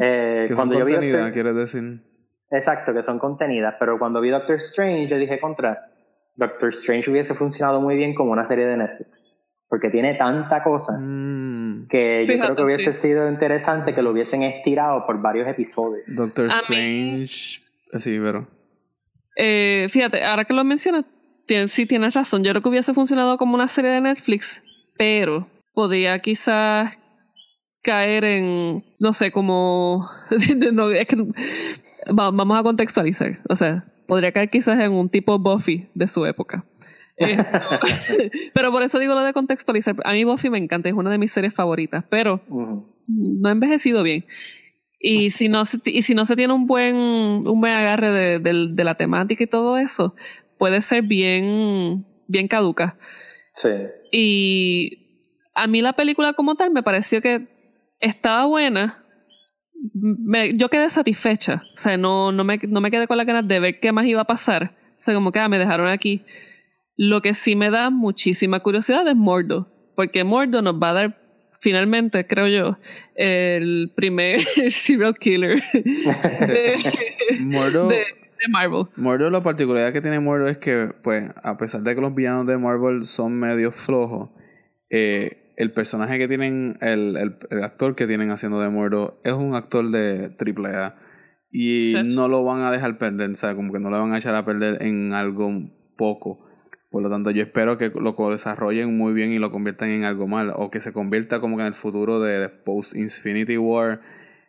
eh, 0.00 0.50
cuando 0.54 0.78
yo 0.78 0.86
vi 0.86 0.96
quieres 0.96 1.54
decir? 1.54 2.02
Exacto, 2.50 2.94
que 2.94 3.02
son 3.02 3.18
contenidas, 3.18 3.74
pero 3.78 3.98
cuando 3.98 4.22
vi 4.22 4.30
Doctor 4.30 4.56
Strange, 4.56 5.08
yo 5.08 5.18
dije 5.18 5.38
contra, 5.38 5.90
Doctor 6.36 6.70
Strange 6.70 7.10
hubiese 7.10 7.34
funcionado 7.34 7.82
muy 7.82 7.96
bien 7.96 8.14
como 8.14 8.32
una 8.32 8.46
serie 8.46 8.64
de 8.64 8.78
Netflix. 8.78 9.39
Porque 9.70 9.88
tiene 9.88 10.14
tanta 10.14 10.62
cosa 10.62 10.98
mm. 11.00 11.86
que 11.88 12.26
yo 12.28 12.38
creo 12.38 12.56
que 12.56 12.62
hubiese 12.62 12.92
sido 12.92 13.28
interesante 13.30 13.94
que 13.94 14.02
lo 14.02 14.10
hubiesen 14.10 14.42
estirado 14.42 15.06
por 15.06 15.22
varios 15.22 15.48
episodios. 15.48 16.04
Doctor 16.08 16.48
Strange. 16.48 17.60
Sí, 17.98 18.18
pero. 18.22 18.46
Eh, 19.36 19.86
fíjate, 19.88 20.24
ahora 20.24 20.44
que 20.44 20.52
lo 20.52 20.64
mencionas, 20.64 21.04
sí 21.68 21.86
tienes 21.86 22.14
razón. 22.14 22.42
Yo 22.42 22.50
creo 22.50 22.62
que 22.62 22.68
hubiese 22.68 22.92
funcionado 22.94 23.38
como 23.38 23.54
una 23.54 23.68
serie 23.68 23.92
de 23.92 24.00
Netflix, 24.00 24.60
pero 24.98 25.46
podía 25.72 26.18
quizás 26.18 26.98
caer 27.82 28.24
en, 28.24 28.84
no 28.98 29.12
sé, 29.12 29.30
como... 29.30 30.08
no, 30.72 30.90
es 30.90 31.06
que 31.06 31.16
vamos 32.12 32.58
a 32.58 32.62
contextualizar. 32.62 33.40
O 33.48 33.56
sea, 33.56 33.84
podría 34.06 34.32
caer 34.32 34.50
quizás 34.50 34.78
en 34.80 34.92
un 34.92 35.08
tipo 35.08 35.38
Buffy 35.38 35.88
de 35.94 36.08
su 36.08 36.26
época. 36.26 36.64
pero 38.54 38.70
por 38.70 38.82
eso 38.82 38.98
digo 38.98 39.14
lo 39.14 39.24
de 39.24 39.32
contextualizar. 39.32 39.96
A 40.04 40.12
mí 40.12 40.24
Buffy 40.24 40.50
me 40.50 40.58
encanta, 40.58 40.88
es 40.88 40.94
una 40.94 41.10
de 41.10 41.18
mis 41.18 41.32
series 41.32 41.54
favoritas, 41.54 42.04
pero 42.08 42.40
no 43.08 43.48
ha 43.48 43.52
envejecido 43.52 44.02
bien. 44.02 44.24
Y 44.98 45.30
si 45.30 45.48
no 45.48 45.64
se, 45.64 45.78
y 45.86 46.02
si 46.02 46.14
no 46.14 46.26
se 46.26 46.36
tiene 46.36 46.52
un 46.52 46.66
buen, 46.66 46.94
un 46.94 47.60
buen 47.60 47.72
agarre 47.72 48.38
de, 48.38 48.84
la 48.84 48.94
temática 48.96 49.42
y 49.42 49.46
todo 49.46 49.78
eso, 49.78 50.14
puede 50.58 50.82
ser 50.82 51.02
bien, 51.02 52.04
bien 52.26 52.48
caduca. 52.48 52.98
Sí. 53.54 53.70
Y 54.12 54.98
a 55.54 55.66
mí 55.66 55.80
la 55.80 55.94
película 55.94 56.34
como 56.34 56.54
tal 56.54 56.70
me 56.70 56.82
pareció 56.82 57.22
que 57.22 57.48
estaba 57.98 58.44
buena, 58.44 59.04
yo 60.54 60.68
quedé 60.68 60.90
satisfecha. 60.90 61.62
O 61.74 61.78
sea, 61.78 61.96
no, 61.96 62.30
no, 62.30 62.44
me, 62.44 62.58
no 62.68 62.82
me 62.82 62.90
quedé 62.90 63.06
con 63.06 63.16
la 63.16 63.24
ganas 63.24 63.48
de 63.48 63.58
ver 63.58 63.80
qué 63.80 63.92
más 63.92 64.04
iba 64.04 64.20
a 64.20 64.26
pasar. 64.26 64.74
O 64.98 65.02
sea, 65.02 65.14
como 65.14 65.32
que 65.32 65.38
ah, 65.38 65.48
me 65.48 65.58
dejaron 65.58 65.88
aquí. 65.88 66.22
Lo 67.02 67.22
que 67.22 67.32
sí 67.32 67.56
me 67.56 67.70
da 67.70 67.88
muchísima 67.88 68.60
curiosidad 68.60 69.08
es 69.08 69.16
Mordo. 69.16 69.66
Porque 69.94 70.22
Mordo 70.22 70.60
nos 70.60 70.74
va 70.74 70.90
a 70.90 70.92
dar 70.92 71.18
finalmente, 71.58 72.26
creo 72.26 72.46
yo, 72.46 72.76
el 73.14 73.90
primer 73.96 74.42
serial 74.68 75.14
killer 75.16 75.62
de, 75.72 76.76
Mordo, 77.40 77.88
de, 77.88 78.04
Marvel. 78.50 78.84
Mordo, 78.96 79.30
la 79.30 79.40
particularidad 79.40 79.94
que 79.94 80.02
tiene 80.02 80.20
Mordo 80.20 80.46
es 80.46 80.58
que, 80.58 80.90
pues, 81.02 81.30
a 81.42 81.56
pesar 81.56 81.80
de 81.80 81.94
que 81.94 82.02
los 82.02 82.14
villanos 82.14 82.46
de 82.46 82.58
Marvel 82.58 83.06
son 83.06 83.32
medio 83.32 83.72
flojos, 83.72 84.28
eh, 84.90 85.54
el 85.56 85.72
personaje 85.72 86.18
que 86.18 86.28
tienen, 86.28 86.76
el, 86.82 87.16
el, 87.16 87.64
actor 87.64 87.96
que 87.96 88.08
tienen 88.08 88.30
haciendo 88.30 88.60
de 88.60 88.68
muerto 88.68 89.22
es 89.24 89.32
un 89.32 89.54
actor 89.54 89.90
de 89.90 90.28
triple 90.28 90.68
A. 90.68 90.96
Y 91.50 91.94
no 92.04 92.28
lo 92.28 92.44
van 92.44 92.60
a 92.60 92.70
dejar 92.70 92.98
perder, 92.98 93.30
o 93.30 93.36
sea, 93.36 93.54
como 93.54 93.72
que 93.72 93.80
no 93.80 93.88
lo 93.88 93.98
van 93.98 94.12
a 94.12 94.18
echar 94.18 94.34
a 94.34 94.44
perder 94.44 94.82
en 94.82 95.14
algo 95.14 95.50
poco. 95.96 96.49
Por 96.90 97.02
lo 97.02 97.10
tanto, 97.10 97.30
yo 97.30 97.42
espero 97.42 97.78
que 97.78 97.92
lo 97.94 98.30
desarrollen 98.30 98.96
muy 98.96 99.12
bien 99.12 99.32
y 99.32 99.38
lo 99.38 99.52
conviertan 99.52 99.90
en 99.90 100.04
algo 100.04 100.26
mal. 100.26 100.52
O 100.56 100.70
que 100.70 100.80
se 100.80 100.92
convierta 100.92 101.40
como 101.40 101.56
que 101.56 101.62
en 101.62 101.68
el 101.68 101.74
futuro 101.74 102.20
de, 102.20 102.48
Post 102.48 102.96
Infinity 102.96 103.56
War, 103.56 104.00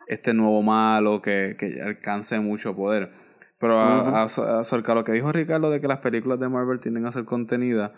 este 0.08 0.34
nuevo 0.34 0.62
malo 0.62 1.22
que, 1.22 1.56
que 1.58 1.80
alcance 1.80 2.40
mucho 2.40 2.74
poder. 2.74 3.12
Pero 3.58 3.78
a, 3.78 4.24
a, 4.24 4.94
lo 4.94 5.04
que 5.04 5.12
dijo 5.12 5.30
Ricardo 5.30 5.70
de 5.70 5.80
que 5.80 5.86
las 5.86 6.00
películas 6.00 6.40
de 6.40 6.48
Marvel 6.48 6.80
tienden 6.80 7.06
a 7.06 7.12
ser 7.12 7.24
contenidas 7.24 7.92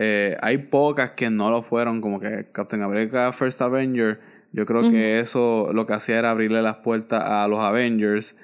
eh, 0.00 0.36
hay 0.42 0.58
pocas 0.58 1.10
que 1.12 1.28
no 1.28 1.50
lo 1.50 1.62
fueron, 1.62 2.00
como 2.00 2.20
que 2.20 2.52
Captain 2.52 2.82
America 2.82 3.32
First 3.32 3.60
Avenger. 3.60 4.20
Yo 4.52 4.64
creo 4.64 4.92
que 4.92 5.18
eso 5.18 5.72
lo 5.74 5.86
que 5.86 5.92
hacía 5.92 6.20
era 6.20 6.30
abrirle 6.30 6.62
las 6.62 6.76
puertas 6.76 7.20
a 7.24 7.48
los 7.48 7.58
Avengers. 7.58 8.36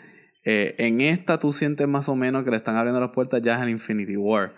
Eh, 0.45 0.75
en 0.79 1.01
esta 1.01 1.39
tú 1.39 1.53
sientes 1.53 1.87
más 1.87 2.09
o 2.09 2.17
menos 2.17 2.43
que 2.43 2.51
le 2.51 2.57
están 2.57 2.77
abriendo 2.77 3.01
las 3.01 3.11
puertas 3.11 3.41
ya 3.41 3.63
en 3.63 3.69
Infinity 3.69 4.17
War. 4.17 4.53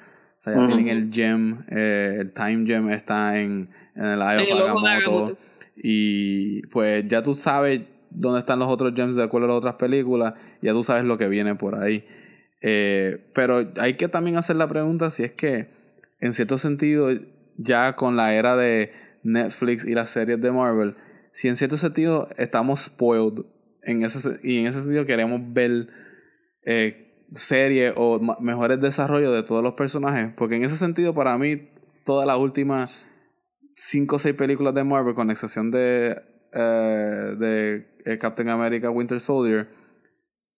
Sea, 0.47 0.55
ya 0.55 0.67
tienen 0.67 0.89
el 0.89 1.13
gem, 1.13 1.65
eh, 1.71 2.19
el 2.21 2.33
time 2.33 2.67
gem 2.67 2.89
está 2.91 3.41
en, 3.41 3.69
en 3.95 4.05
el 4.05 4.21
Eye 4.21 4.53
of 4.53 4.61
Agamotto. 4.61 5.39
Y 5.77 6.63
pues 6.69 7.07
ya 7.09 7.23
tú 7.23 7.35
sabes 7.35 7.83
dónde 8.11 8.41
están 8.41 8.59
los 8.59 8.69
otros 8.69 8.95
gems 8.95 9.17
de 9.17 9.25
acuerdo 9.25 9.47
a 9.47 9.49
las 9.49 9.59
otras 9.59 9.75
películas. 9.75 10.35
Ya 10.63 10.73
tú 10.73 10.83
sabes 10.83 11.05
lo 11.05 11.19
que 11.19 11.29
viene 11.29 11.55
por 11.57 11.75
ahí. 11.75 12.05
pero 12.61 13.73
hay 13.79 13.95
que 13.95 14.09
también 14.09 14.37
hacer 14.37 14.57
la 14.57 14.69
pregunta 14.69 15.11
si 15.11 15.25
es 15.25 15.33
que 15.33 15.69
en 16.21 16.33
cierto 16.33 16.59
sentido, 16.59 17.09
ya 17.57 17.97
con 17.97 18.17
la 18.17 18.35
era 18.35 18.57
de 18.57 18.93
Netflix 19.23 19.85
y 19.85 19.95
las 19.95 20.11
series 20.11 20.41
de 20.41 20.51
Marvel, 20.51 20.95
si 21.33 21.49
en 21.49 21.57
cierto 21.57 21.77
sentido 21.77 22.29
estamos 22.39 22.85
spoiled 22.85 23.45
en 23.83 24.03
ese, 24.03 24.39
y 24.43 24.59
en 24.61 24.67
ese 24.67 24.81
sentido 24.81 25.05
queremos 25.05 25.53
ver 25.53 25.89
eh, 26.65 27.06
series 27.35 27.93
o 27.97 28.21
mejores 28.41 28.81
desarrollos 28.81 29.35
de 29.35 29.43
todos 29.43 29.63
los 29.63 29.75
personajes, 29.75 30.33
porque 30.37 30.57
en 30.57 30.65
ese 30.65 30.77
sentido 30.77 31.15
para 31.15 31.37
mí 31.39 31.71
todas 32.05 32.27
las 32.27 32.39
últimas 32.39 33.07
5 33.77 34.17
o 34.17 34.19
6 34.19 34.35
películas 34.37 34.75
de 34.75 34.85
Marvel, 34.85 35.15
con 35.15 35.31
excepción 35.31 35.71
de, 35.71 36.17
eh, 36.53 37.35
de 37.39 37.87
eh, 38.05 38.19
Captain 38.19 38.49
America 38.49 38.91
Winter 38.91 39.21
Soldier, 39.21 39.69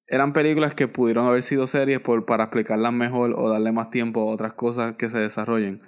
eran 0.07 0.33
películas 0.33 0.75
que 0.75 0.89
pudieron 0.89 1.27
haber 1.27 1.43
sido 1.43 1.67
series 1.67 2.01
por, 2.01 2.25
para 2.25 2.45
explicarlas 2.45 2.93
mejor 2.93 3.35
o 3.37 3.51
darle 3.51 3.73
más 3.73 3.91
tiempo 3.91 4.21
a 4.21 4.33
otras 4.33 4.55
cosas 4.55 4.95
que 4.97 5.11
se 5.11 5.19
desarrollen. 5.19 5.83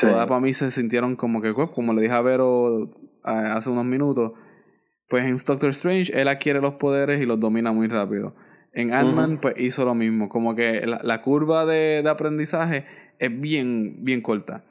Todas 0.00 0.26
para 0.26 0.40
mí 0.40 0.54
se 0.54 0.70
sintieron 0.70 1.16
como 1.16 1.42
que, 1.42 1.52
como 1.52 1.92
le 1.92 2.02
dije 2.02 2.14
a 2.14 2.22
Vero 2.22 2.90
hace 3.22 3.68
unos 3.68 3.84
minutos, 3.84 4.32
pues 5.08 5.24
en 5.24 5.36
Doctor 5.36 5.70
Strange 5.70 6.18
él 6.18 6.28
adquiere 6.28 6.60
los 6.60 6.74
poderes 6.74 7.20
y 7.20 7.26
los 7.26 7.38
domina 7.38 7.72
muy 7.72 7.88
rápido. 7.88 8.34
En 8.72 8.94
Ant-Man 8.94 9.38
pues 9.38 9.54
hizo 9.58 9.84
lo 9.84 9.94
mismo, 9.94 10.28
como 10.28 10.54
que 10.54 10.86
la, 10.86 11.22
curva 11.22 11.66
de, 11.66 12.02
aprendizaje 12.08 12.84
es 13.18 13.40
bien, 13.40 14.04
bien 14.04 14.22
corta. 14.22 14.62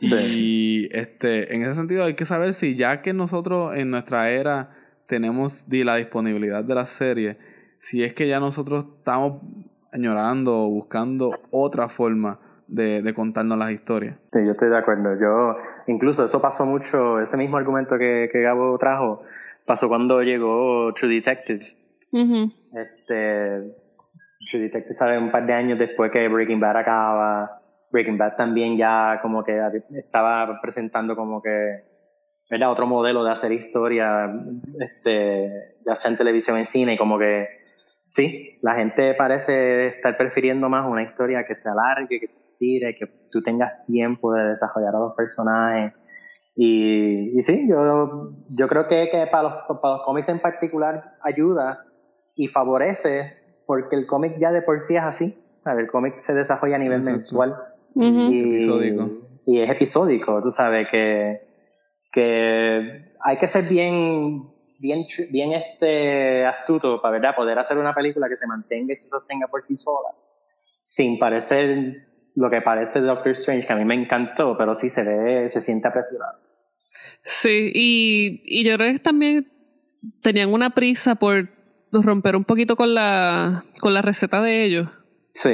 Y 0.00 0.88
este, 0.92 1.54
en 1.54 1.62
ese 1.62 1.74
sentido 1.74 2.04
hay 2.04 2.14
que 2.14 2.24
saber 2.24 2.54
si 2.54 2.74
ya 2.74 3.02
que 3.02 3.12
nosotros 3.12 3.76
en 3.76 3.90
nuestra 3.90 4.30
era 4.30 4.70
tenemos 5.06 5.66
la 5.68 5.96
disponibilidad 5.96 6.64
de 6.64 6.74
la 6.74 6.86
serie, 6.86 7.36
si 7.78 8.02
es 8.02 8.14
que 8.14 8.26
ya 8.26 8.40
nosotros 8.40 8.86
estamos 8.98 9.42
añorando 9.92 10.64
o 10.64 10.70
buscando 10.70 11.32
otra 11.50 11.88
forma 11.88 12.38
de, 12.66 13.02
de, 13.02 13.14
contarnos 13.14 13.58
las 13.58 13.70
historias. 13.72 14.16
Sí, 14.32 14.44
yo 14.44 14.52
estoy 14.52 14.70
de 14.70 14.78
acuerdo. 14.78 15.14
Yo, 15.20 15.56
incluso 15.86 16.24
eso 16.24 16.40
pasó 16.40 16.64
mucho, 16.64 17.20
ese 17.20 17.36
mismo 17.36 17.58
argumento 17.58 17.98
que, 17.98 18.30
que 18.32 18.40
Gabo 18.40 18.78
trajo, 18.78 19.22
pasó 19.66 19.88
cuando 19.88 20.22
llegó 20.22 20.92
True 20.94 21.14
Detective. 21.14 21.81
Este, 22.12 23.74
True 24.50 24.62
Detective 24.62 24.92
sale 24.92 25.18
un 25.18 25.30
par 25.30 25.46
de 25.46 25.54
años 25.54 25.78
después 25.78 26.10
que 26.12 26.28
Breaking 26.28 26.60
Bad 26.60 26.76
acaba. 26.76 27.62
Breaking 27.90 28.18
Bad 28.18 28.36
también 28.36 28.76
ya 28.76 29.18
como 29.22 29.42
que 29.44 29.58
estaba 29.94 30.60
presentando 30.60 31.16
como 31.16 31.42
que 31.42 31.92
¿verdad? 32.52 32.70
otro 32.70 32.86
modelo 32.86 33.24
de 33.24 33.32
hacer 33.32 33.50
historia, 33.52 34.30
este, 34.78 35.76
ya 35.86 35.94
sea 35.94 36.10
en 36.10 36.18
televisión 36.18 36.58
en 36.58 36.66
cine, 36.66 36.94
y 36.94 36.98
como 36.98 37.18
que 37.18 37.48
sí, 38.06 38.58
la 38.60 38.74
gente 38.74 39.14
parece 39.14 39.86
estar 39.86 40.18
prefiriendo 40.18 40.68
más 40.68 40.86
una 40.86 41.02
historia 41.02 41.46
que 41.46 41.54
se 41.54 41.70
alargue, 41.70 42.20
que 42.20 42.26
se 42.26 42.40
estire, 42.40 42.94
que 42.94 43.06
tú 43.30 43.42
tengas 43.42 43.84
tiempo 43.84 44.34
de 44.34 44.48
desarrollar 44.48 44.94
a 44.94 44.98
los 44.98 45.14
personajes. 45.14 45.94
Y, 46.54 47.38
y 47.38 47.40
sí, 47.40 47.66
yo, 47.66 48.34
yo 48.50 48.68
creo 48.68 48.86
que, 48.86 49.08
que 49.10 49.26
para, 49.32 49.44
los, 49.44 49.52
para 49.80 49.94
los 49.94 50.02
cómics 50.04 50.28
en 50.28 50.40
particular 50.40 51.14
ayuda 51.22 51.86
y 52.34 52.48
favorece 52.48 53.36
porque 53.66 53.96
el 53.96 54.06
cómic 54.06 54.38
ya 54.38 54.52
de 54.52 54.62
por 54.62 54.80
sí 54.80 54.96
es 54.96 55.02
así. 55.02 55.38
El 55.64 55.86
cómic 55.88 56.18
se 56.18 56.34
desarrolla 56.34 56.76
a 56.76 56.78
nivel 56.78 57.02
mensual 57.02 57.56
y, 57.94 59.60
es 59.60 59.70
episódico, 59.70 60.40
tú 60.42 60.50
sabes 60.50 60.88
que, 60.90 61.40
que 62.12 63.12
hay 63.20 63.36
que 63.36 63.48
ser 63.48 63.64
bien 63.64 64.52
bien, 64.82 65.06
bien 65.30 65.52
este 65.52 66.44
astuto 66.44 67.00
para 67.00 67.12
¿verdad? 67.12 67.36
poder 67.36 67.58
hacer 67.58 67.78
una 67.78 67.94
película 67.94 68.28
que 68.28 68.36
se 68.36 68.46
mantenga 68.48 68.92
y 68.92 68.96
se 68.96 69.08
sostenga 69.08 69.46
por 69.46 69.62
sí 69.62 69.76
sola, 69.76 70.08
sin 70.80 71.18
parecer 71.18 72.08
lo 72.34 72.50
que 72.50 72.60
parece 72.60 73.00
Doctor 73.00 73.32
Strange, 73.32 73.66
que 73.66 73.72
a 73.72 73.76
mí 73.76 73.84
me 73.84 73.94
encantó, 73.94 74.56
pero 74.58 74.74
sí 74.74 74.90
se 74.90 75.04
ve, 75.04 75.48
se 75.48 75.60
siente 75.60 75.86
apresurado. 75.86 76.38
Sí, 77.24 77.70
y, 77.72 78.42
y 78.44 78.64
yo 78.64 78.76
creo 78.76 78.94
que 78.94 78.98
también 78.98 79.52
tenían 80.20 80.52
una 80.52 80.70
prisa 80.70 81.14
por 81.14 81.48
romper 81.92 82.36
un 82.36 82.44
poquito 82.44 82.76
con 82.76 82.94
la, 82.94 83.64
con 83.80 83.92
la 83.92 84.02
receta 84.02 84.40
de 84.40 84.64
ellos. 84.64 84.88
Sí. 85.34 85.50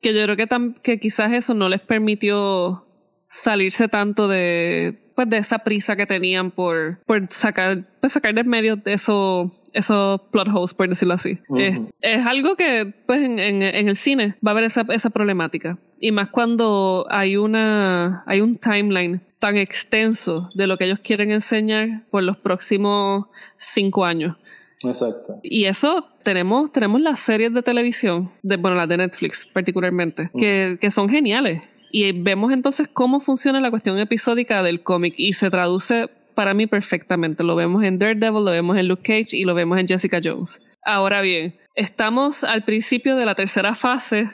Que 0.00 0.14
yo 0.14 0.22
creo 0.24 0.36
que, 0.36 0.48
que 0.82 1.00
quizás 1.00 1.32
eso 1.32 1.54
no 1.54 1.68
les 1.68 1.80
permitió 1.80 2.86
salirse 3.28 3.88
tanto 3.88 4.28
de, 4.28 4.98
pues, 5.14 5.28
de 5.28 5.38
esa 5.38 5.58
prisa 5.58 5.96
que 5.96 6.06
tenían 6.06 6.50
por, 6.50 7.00
por 7.04 7.26
sacar, 7.30 7.84
pues, 8.00 8.12
sacar 8.12 8.34
de 8.34 8.44
medio 8.44 8.76
de 8.76 8.94
eso, 8.94 9.52
esos 9.72 10.20
plot 10.30 10.48
holes, 10.54 10.74
por 10.74 10.88
decirlo 10.88 11.14
así. 11.14 11.38
es, 11.58 11.80
es, 12.00 12.26
algo 12.26 12.56
que 12.56 12.94
pues, 13.06 13.20
en, 13.20 13.38
en, 13.38 13.62
en, 13.62 13.88
el 13.88 13.96
cine 13.96 14.36
va 14.46 14.50
a 14.50 14.52
haber 14.52 14.64
esa, 14.64 14.86
esa 14.90 15.10
problemática. 15.10 15.78
Y 16.00 16.12
más 16.12 16.28
cuando 16.30 17.06
hay, 17.10 17.36
una, 17.36 18.22
hay 18.26 18.40
un 18.40 18.56
timeline 18.56 19.20
tan 19.38 19.56
extenso 19.56 20.50
de 20.54 20.66
lo 20.66 20.78
que 20.78 20.84
ellos 20.84 21.00
quieren 21.00 21.30
enseñar 21.30 22.04
por 22.10 22.22
los 22.22 22.36
próximos 22.36 23.26
cinco 23.58 24.04
años. 24.04 24.36
Exacto. 24.84 25.40
Y 25.42 25.64
eso 25.64 26.06
tenemos, 26.22 26.72
tenemos 26.72 27.00
las 27.00 27.20
series 27.20 27.52
de 27.52 27.62
televisión, 27.62 28.30
de, 28.42 28.56
bueno, 28.56 28.76
las 28.76 28.88
de 28.88 28.96
Netflix 28.96 29.46
particularmente, 29.46 30.30
que, 30.38 30.78
que 30.80 30.90
son 30.90 31.08
geniales. 31.08 31.62
Y 31.90 32.12
vemos 32.12 32.52
entonces 32.52 32.88
cómo 32.88 33.20
funciona 33.20 33.60
la 33.60 33.70
cuestión 33.70 33.98
episódica 33.98 34.62
del 34.62 34.82
cómic 34.82 35.14
y 35.16 35.32
se 35.32 35.50
traduce 35.50 36.08
para 36.34 36.54
mí 36.54 36.66
perfectamente. 36.66 37.42
Lo 37.42 37.56
vemos 37.56 37.82
en 37.82 37.98
Daredevil, 37.98 38.44
lo 38.44 38.50
vemos 38.50 38.76
en 38.76 38.88
Luke 38.88 39.02
Cage 39.02 39.36
y 39.36 39.44
lo 39.44 39.54
vemos 39.54 39.78
en 39.78 39.88
Jessica 39.88 40.20
Jones. 40.22 40.62
Ahora 40.84 41.20
bien, 41.20 41.58
estamos 41.74 42.44
al 42.44 42.64
principio 42.64 43.16
de 43.16 43.26
la 43.26 43.34
tercera 43.34 43.74
fase 43.74 44.28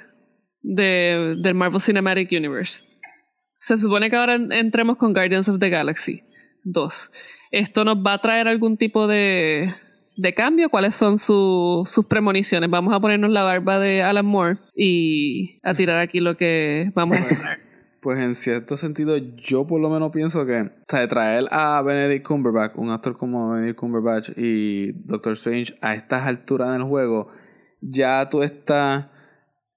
de, 0.61 1.36
del 1.40 1.55
Marvel 1.55 1.80
Cinematic 1.80 2.30
Universe. 2.32 2.82
Se 3.59 3.78
supone 3.78 4.11
que 4.11 4.16
ahora 4.16 4.34
entremos 4.34 4.99
con 4.99 5.14
Guardians 5.14 5.49
of 5.49 5.59
the 5.59 5.70
Galaxy 5.70 6.20
2. 6.64 7.11
¿Esto 7.53 7.84
nos 7.84 7.97
va 7.99 8.14
a 8.14 8.20
traer 8.20 8.49
algún 8.49 8.76
tipo 8.76 9.07
de, 9.07 9.72
de 10.17 10.35
cambio, 10.35 10.71
cuáles 10.71 10.95
son 10.95 11.19
sus 11.19 12.07
premoniciones. 12.09 12.71
Vamos 12.71 12.95
a 12.95 13.01
ponernos 13.01 13.31
la 13.31 13.43
barba 13.43 13.79
de 13.79 14.03
Alan 14.03 14.27
Moore 14.27 14.59
y 14.75 15.61
a 15.62 15.75
tirar 15.75 15.99
aquí 15.99 16.21
lo 16.21 16.37
que 16.37 16.91
vamos 16.95 17.19
a 17.19 17.23
hacer. 17.23 17.65
Pues 18.01 18.19
en 18.19 18.35
cierto 18.35 18.77
sentido, 18.77 19.17
yo 19.17 19.67
por 19.67 19.81
lo 19.81 19.89
menos 19.89 20.12
pienso 20.12 20.45
que 20.45 20.61
o 20.61 21.09
traer 21.09 21.45
a 21.51 21.81
Benedict 21.81 22.27
Cumberbatch, 22.27 22.77
un 22.77 22.91
actor 22.91 23.17
como 23.17 23.53
Benedict 23.53 23.79
Cumberbatch 23.79 24.29
y 24.37 24.93
Doctor 25.07 25.33
Strange 25.33 25.75
a 25.81 25.95
estas 25.95 26.27
alturas 26.27 26.71
del 26.73 26.83
juego, 26.83 27.31
ya 27.81 28.29
tú 28.29 28.43
estás 28.43 29.07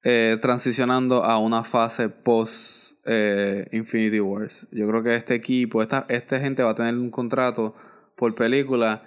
eh, 0.04 0.38
transicionando 0.42 1.24
a 1.24 1.40
una 1.40 1.64
fase 1.64 2.10
post 2.10 2.98
eh, 3.06 3.66
Infinity 3.72 4.20
Wars. 4.20 4.68
Yo 4.72 4.88
creo 4.90 5.04
que 5.04 5.16
este 5.16 5.34
equipo, 5.34 5.82
esta, 5.82 6.06
esta 6.10 6.38
gente 6.40 6.64
va 6.64 6.72
a 6.72 6.76
tener 6.76 6.96
un 6.96 7.10
contrato 7.10 7.76
por 8.18 8.36
película 8.36 9.04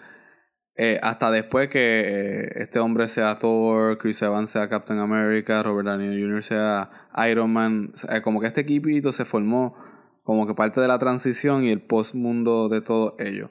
eh, 0.76 0.98
hasta 1.02 1.30
después 1.30 1.68
que 1.68 2.00
eh, 2.00 2.48
este 2.56 2.78
hombre 2.78 3.08
sea 3.08 3.38
Thor, 3.38 3.98
Chris 3.98 4.22
Evans 4.22 4.50
sea 4.50 4.68
Captain 4.68 4.98
America, 4.98 5.62
Robert 5.62 5.88
Downey 5.88 6.20
Jr. 6.20 6.42
sea 6.42 6.90
Iron 7.28 7.52
Man, 7.52 7.92
como 8.22 8.40
que 8.40 8.46
este 8.46 8.62
equipito 8.62 9.12
se 9.12 9.24
formó 9.24 9.74
como 10.22 10.46
que 10.46 10.54
parte 10.54 10.80
de 10.80 10.88
la 10.88 10.98
transición 10.98 11.64
y 11.64 11.70
el 11.70 11.82
post 11.82 12.14
mundo 12.14 12.68
de 12.68 12.80
todo 12.80 13.16
ello. 13.18 13.50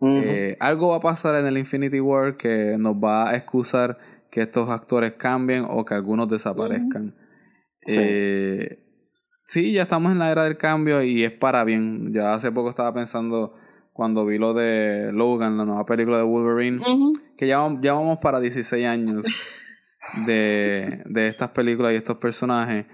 Eh, 0.00 0.56
algo 0.60 0.90
va 0.90 0.98
a 0.98 1.00
pasar 1.00 1.34
en 1.34 1.46
el 1.46 1.58
Infinity 1.58 1.98
War 1.98 2.36
que 2.36 2.76
nos 2.78 2.94
va 2.94 3.30
a 3.30 3.36
excusar 3.36 3.98
que 4.30 4.42
estos 4.42 4.70
actores 4.70 5.14
cambien 5.14 5.64
o 5.68 5.84
que 5.84 5.94
algunos 5.94 6.28
desaparezcan. 6.28 7.14
sí, 9.42 9.72
ya 9.72 9.82
estamos 9.82 10.12
en 10.12 10.18
la 10.18 10.30
era 10.30 10.44
del 10.44 10.58
cambio 10.58 11.02
y 11.02 11.24
es 11.24 11.32
para 11.32 11.64
bien. 11.64 12.12
Ya 12.12 12.34
hace 12.34 12.52
poco 12.52 12.70
estaba 12.70 12.94
pensando 12.94 13.54
cuando 13.98 14.24
vi 14.24 14.38
lo 14.38 14.54
de 14.54 15.10
Logan, 15.12 15.58
la 15.58 15.64
nueva 15.64 15.84
película 15.84 16.18
de 16.18 16.22
Wolverine, 16.22 16.80
que 17.36 17.48
ya, 17.48 17.68
ya, 17.80 17.94
vamos 17.94 18.20
para 18.22 18.38
16 18.38 18.86
años 18.86 19.24
de, 20.24 21.02
de, 21.04 21.26
estas 21.26 21.50
películas 21.50 21.92
y 21.92 21.96
estos 21.96 22.16
personajes, 22.18 22.86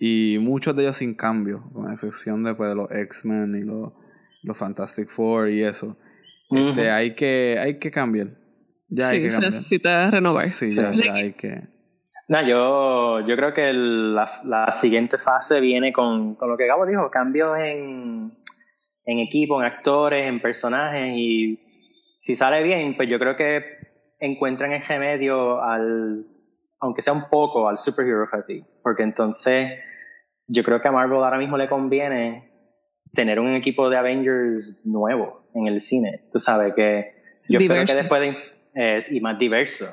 y 0.00 0.38
muchos 0.40 0.74
de 0.74 0.82
ellos 0.82 0.96
sin 0.96 1.14
cambio, 1.14 1.62
con 1.72 1.88
excepción 1.92 2.42
de, 2.42 2.56
pues, 2.56 2.70
de 2.70 2.74
los 2.74 2.90
X-Men 2.90 3.54
y 3.54 3.64
los, 3.64 3.92
los, 4.42 4.58
Fantastic 4.58 5.08
Four 5.08 5.48
y 5.50 5.62
eso. 5.62 5.96
Este, 6.50 6.90
hay, 6.90 7.14
que, 7.14 7.56
hay 7.60 7.78
que 7.78 7.92
cambiar. 7.92 8.30
Ya 8.88 9.10
hay 9.10 9.22
que 9.22 9.30
se 9.30 9.38
necesita 9.38 10.10
renovar. 10.10 10.48
Sí, 10.48 10.72
ya, 10.72 10.92
ya 10.92 11.14
hay 11.14 11.34
que... 11.34 11.68
No, 12.26 12.42
yo, 12.42 13.26
yo 13.28 13.36
creo 13.36 13.54
que 13.54 13.72
la, 13.72 14.28
la, 14.42 14.70
siguiente 14.72 15.18
fase 15.18 15.60
viene 15.60 15.92
con, 15.92 16.34
con 16.34 16.50
lo 16.50 16.58
que 16.58 16.66
Gabo 16.66 16.84
dijo, 16.84 17.08
cambios 17.10 17.58
en, 17.58 18.37
en 19.08 19.20
equipo, 19.20 19.58
en 19.58 19.66
actores, 19.66 20.26
en 20.26 20.38
personajes 20.38 21.16
y 21.16 21.58
si 22.18 22.36
sale 22.36 22.62
bien, 22.62 22.94
pues 22.94 23.08
yo 23.08 23.18
creo 23.18 23.36
que 23.36 23.64
encuentran 24.20 24.72
el 24.74 24.84
remedio 24.84 25.62
al, 25.62 26.26
aunque 26.78 27.00
sea 27.00 27.14
un 27.14 27.30
poco, 27.30 27.70
al 27.70 27.78
superhero 27.78 28.26
fatigue, 28.26 28.66
porque 28.82 29.04
entonces 29.04 29.80
yo 30.46 30.62
creo 30.62 30.82
que 30.82 30.88
a 30.88 30.92
Marvel 30.92 31.24
ahora 31.24 31.38
mismo 31.38 31.56
le 31.56 31.70
conviene 31.70 32.52
tener 33.14 33.40
un 33.40 33.54
equipo 33.54 33.88
de 33.88 33.96
Avengers 33.96 34.78
nuevo 34.84 35.48
en 35.54 35.68
el 35.68 35.80
cine, 35.80 36.24
tú 36.30 36.38
sabes 36.38 36.74
que 36.74 37.14
yo 37.48 37.60
creo 37.60 37.86
que 37.86 37.94
después 37.94 38.36
de, 38.74 39.04
y 39.10 39.20
más 39.20 39.38
diverso. 39.38 39.86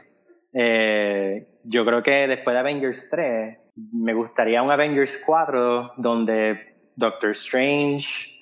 Eh, 0.52 1.48
yo 1.64 1.86
creo 1.86 2.04
que 2.04 2.28
después 2.28 2.54
de 2.54 2.60
Avengers 2.60 3.10
3 3.10 3.58
me 3.94 4.14
gustaría 4.14 4.62
un 4.62 4.72
Avengers 4.72 5.24
4 5.26 5.94
donde 5.96 6.92
Doctor 6.98 7.32
Strange, 7.32 8.35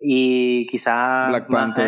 y 0.00 0.66
quizá 0.68 1.28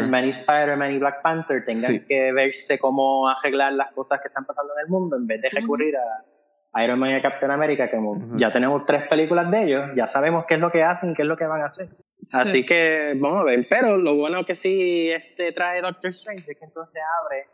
Many 0.09 0.31
Spider-Man 0.31 0.93
y 0.93 0.99
Black 0.99 1.23
Panther 1.23 1.65
tengan 1.65 2.01
que 2.07 2.33
verse 2.33 2.79
cómo 2.79 3.29
arreglar 3.29 3.73
las 3.75 3.93
cosas 3.93 4.21
que 4.21 4.29
están 4.29 4.45
pasando 4.45 4.73
en 4.77 4.81
el 4.81 4.87
mundo 4.91 5.17
en 5.17 5.27
vez 5.27 5.41
de 5.43 5.51
recurrir 5.51 5.95
a 5.97 6.83
Iron 6.83 6.99
Man 6.99 7.11
y 7.11 7.15
a 7.15 7.23
Captain 7.23 7.51
America, 7.51 7.89
que 7.89 7.99
ya 8.37 8.53
tenemos 8.53 8.85
tres 8.85 9.09
películas 9.09 9.51
de 9.51 9.63
ellos, 9.63 9.91
ya 9.97 10.07
sabemos 10.07 10.45
qué 10.47 10.55
es 10.55 10.61
lo 10.61 10.71
que 10.71 10.83
hacen, 10.83 11.15
qué 11.15 11.23
es 11.23 11.29
lo 11.29 11.37
que 11.37 11.47
van 11.47 11.63
a 11.63 11.67
hacer. 11.67 11.89
Así 12.33 12.65
que 12.65 13.15
vamos 13.17 13.41
a 13.41 13.45
ver, 13.45 13.67
pero 13.69 13.97
lo 13.97 14.17
bueno 14.17 14.45
que 14.45 14.55
sí 14.55 15.11
este 15.11 15.53
trae 15.53 15.81
Doctor 15.81 16.11
Strange 16.11 16.51
es 16.51 16.59
que 16.59 16.65
entonces 16.65 17.03
abre 17.23 17.47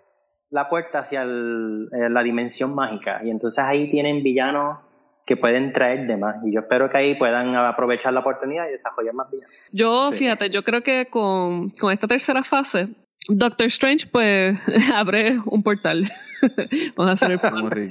la 0.51 0.69
puerta 0.69 1.01
hacia 1.01 1.23
eh, 1.23 2.11
la 2.11 2.23
dimensión 2.23 2.75
mágica. 2.75 3.21
Y 3.25 3.31
entonces 3.31 3.63
ahí 3.63 3.91
tienen 3.91 4.23
villanos 4.23 4.79
que 5.27 5.37
pueden 5.37 5.73
traer 5.73 6.07
de 6.07 6.17
más. 6.17 6.37
Y 6.45 6.55
yo 6.55 6.61
espero 6.61 6.89
que 6.89 6.99
ahí 6.99 7.15
puedan 7.17 7.55
aprovechar 7.57 8.13
la 8.13 8.21
oportunidad 8.21 8.69
y 8.69 8.73
desarrollar 8.73 9.13
más 9.13 9.31
vidas. 9.31 9.51
Yo, 9.73 10.13
fíjate, 10.13 10.51
yo 10.51 10.63
creo 10.63 10.83
que 10.83 11.07
con, 11.07 11.71
con 11.71 11.93
esta 11.93 12.07
tercera 12.07 12.45
fase, 12.45 12.89
Doctor 13.29 13.67
Strange, 13.67 14.07
pues, 14.07 14.59
abre 14.95 15.41
un 15.45 15.63
portal. 15.65 16.11
Vamos 16.97 17.11
a 17.11 17.13
hacer 17.15 17.33
el 17.33 17.39
portal. 17.41 17.91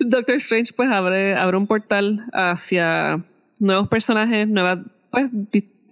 Doctor 0.00 0.34
Strange, 0.36 0.72
pues, 0.74 0.90
abre, 0.90 1.36
abre 1.36 1.56
un 1.56 1.68
portal 1.68 2.26
hacia 2.32 3.22
nuevos 3.60 3.86
personajes, 3.86 4.48
nuevas, 4.48 4.80
pues, 5.12 5.30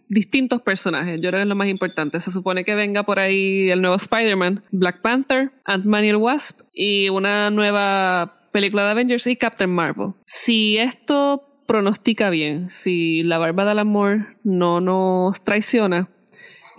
distintos 0.08 0.60
personajes. 0.62 1.20
Yo 1.20 1.30
creo 1.30 1.38
que 1.38 1.42
es 1.42 1.48
lo 1.48 1.54
más 1.54 1.68
importante. 1.68 2.20
Se 2.20 2.32
supone 2.32 2.64
que 2.64 2.74
venga 2.74 3.04
por 3.04 3.20
ahí 3.20 3.70
el 3.70 3.80
nuevo 3.80 3.94
Spider-Man, 3.94 4.62
Black 4.72 5.02
Panther, 5.02 5.52
Ant-Man 5.64 6.04
y 6.04 6.08
el 6.08 6.16
Wasp 6.16 6.60
y 6.72 7.08
una 7.10 7.50
nueva 7.50 8.36
película 8.56 8.86
de 8.86 8.90
Avengers 8.92 9.26
y 9.26 9.36
Captain 9.36 9.68
Marvel. 9.68 10.14
Si 10.24 10.78
esto 10.78 11.60
pronostica 11.66 12.30
bien, 12.30 12.70
si 12.70 13.22
la 13.22 13.36
barba 13.36 13.66
del 13.66 13.78
amor 13.78 14.38
no 14.44 14.80
nos 14.80 15.44
traiciona, 15.44 16.08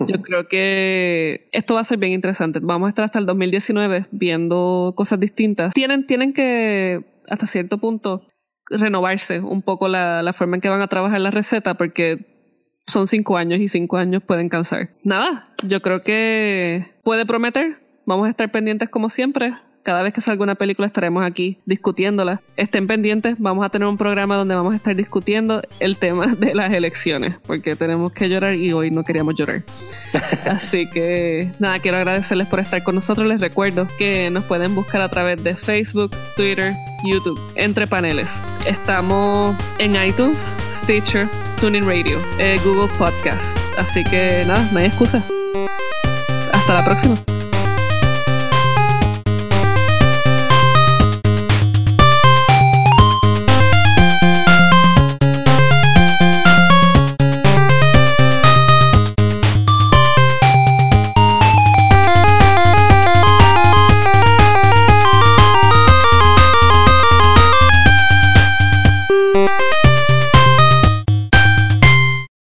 yo 0.00 0.20
creo 0.20 0.48
que 0.48 1.48
esto 1.52 1.74
va 1.74 1.82
a 1.82 1.84
ser 1.84 1.98
bien 1.98 2.14
interesante. 2.14 2.58
Vamos 2.60 2.88
a 2.88 2.90
estar 2.90 3.04
hasta 3.04 3.20
el 3.20 3.26
2019 3.26 4.06
viendo 4.10 4.92
cosas 4.96 5.20
distintas. 5.20 5.72
Tienen, 5.72 6.04
tienen 6.04 6.32
que, 6.32 7.04
hasta 7.28 7.46
cierto 7.46 7.78
punto, 7.78 8.26
renovarse 8.68 9.38
un 9.38 9.62
poco 9.62 9.86
la, 9.86 10.20
la 10.24 10.32
forma 10.32 10.56
en 10.56 10.60
que 10.60 10.70
van 10.70 10.82
a 10.82 10.88
trabajar 10.88 11.20
la 11.20 11.30
receta 11.30 11.74
porque 11.74 12.26
son 12.88 13.06
cinco 13.06 13.36
años 13.36 13.60
y 13.60 13.68
cinco 13.68 13.98
años 13.98 14.24
pueden 14.24 14.48
cansar. 14.48 14.88
Nada, 15.04 15.54
yo 15.62 15.80
creo 15.80 16.02
que 16.02 16.86
puede 17.04 17.24
prometer. 17.24 17.78
Vamos 18.04 18.26
a 18.26 18.30
estar 18.30 18.50
pendientes 18.50 18.88
como 18.88 19.10
siempre. 19.10 19.54
Cada 19.82 20.02
vez 20.02 20.12
que 20.12 20.20
salga 20.20 20.42
una 20.42 20.54
película 20.54 20.86
estaremos 20.86 21.24
aquí 21.24 21.58
discutiéndola. 21.64 22.42
Estén 22.56 22.86
pendientes, 22.86 23.36
vamos 23.38 23.64
a 23.64 23.68
tener 23.70 23.88
un 23.88 23.96
programa 23.96 24.36
donde 24.36 24.54
vamos 24.54 24.74
a 24.74 24.76
estar 24.76 24.94
discutiendo 24.94 25.62
el 25.80 25.96
tema 25.96 26.26
de 26.38 26.54
las 26.54 26.72
elecciones, 26.72 27.36
porque 27.46 27.76
tenemos 27.76 28.12
que 28.12 28.28
llorar 28.28 28.54
y 28.54 28.72
hoy 28.72 28.90
no 28.90 29.04
queríamos 29.04 29.34
llorar. 29.34 29.64
Así 30.46 30.88
que 30.90 31.50
nada, 31.58 31.78
quiero 31.78 31.98
agradecerles 31.98 32.48
por 32.48 32.60
estar 32.60 32.82
con 32.82 32.94
nosotros. 32.94 33.28
Les 33.28 33.40
recuerdo 33.40 33.86
que 33.98 34.30
nos 34.30 34.44
pueden 34.44 34.74
buscar 34.74 35.00
a 35.00 35.08
través 35.08 35.42
de 35.42 35.54
Facebook, 35.56 36.10
Twitter, 36.36 36.74
YouTube, 37.04 37.40
entre 37.54 37.86
paneles. 37.86 38.40
Estamos 38.66 39.56
en 39.78 39.96
iTunes, 39.96 40.52
Stitcher, 40.72 41.28
Tuning 41.60 41.86
Radio, 41.86 42.18
eh, 42.38 42.58
Google 42.64 42.88
Podcast. 42.98 43.56
Así 43.78 44.04
que 44.04 44.44
nada, 44.46 44.68
no 44.72 44.78
hay 44.78 44.86
excusa. 44.86 45.22
Hasta 46.52 46.74
la 46.74 46.84
próxima. 46.84 47.14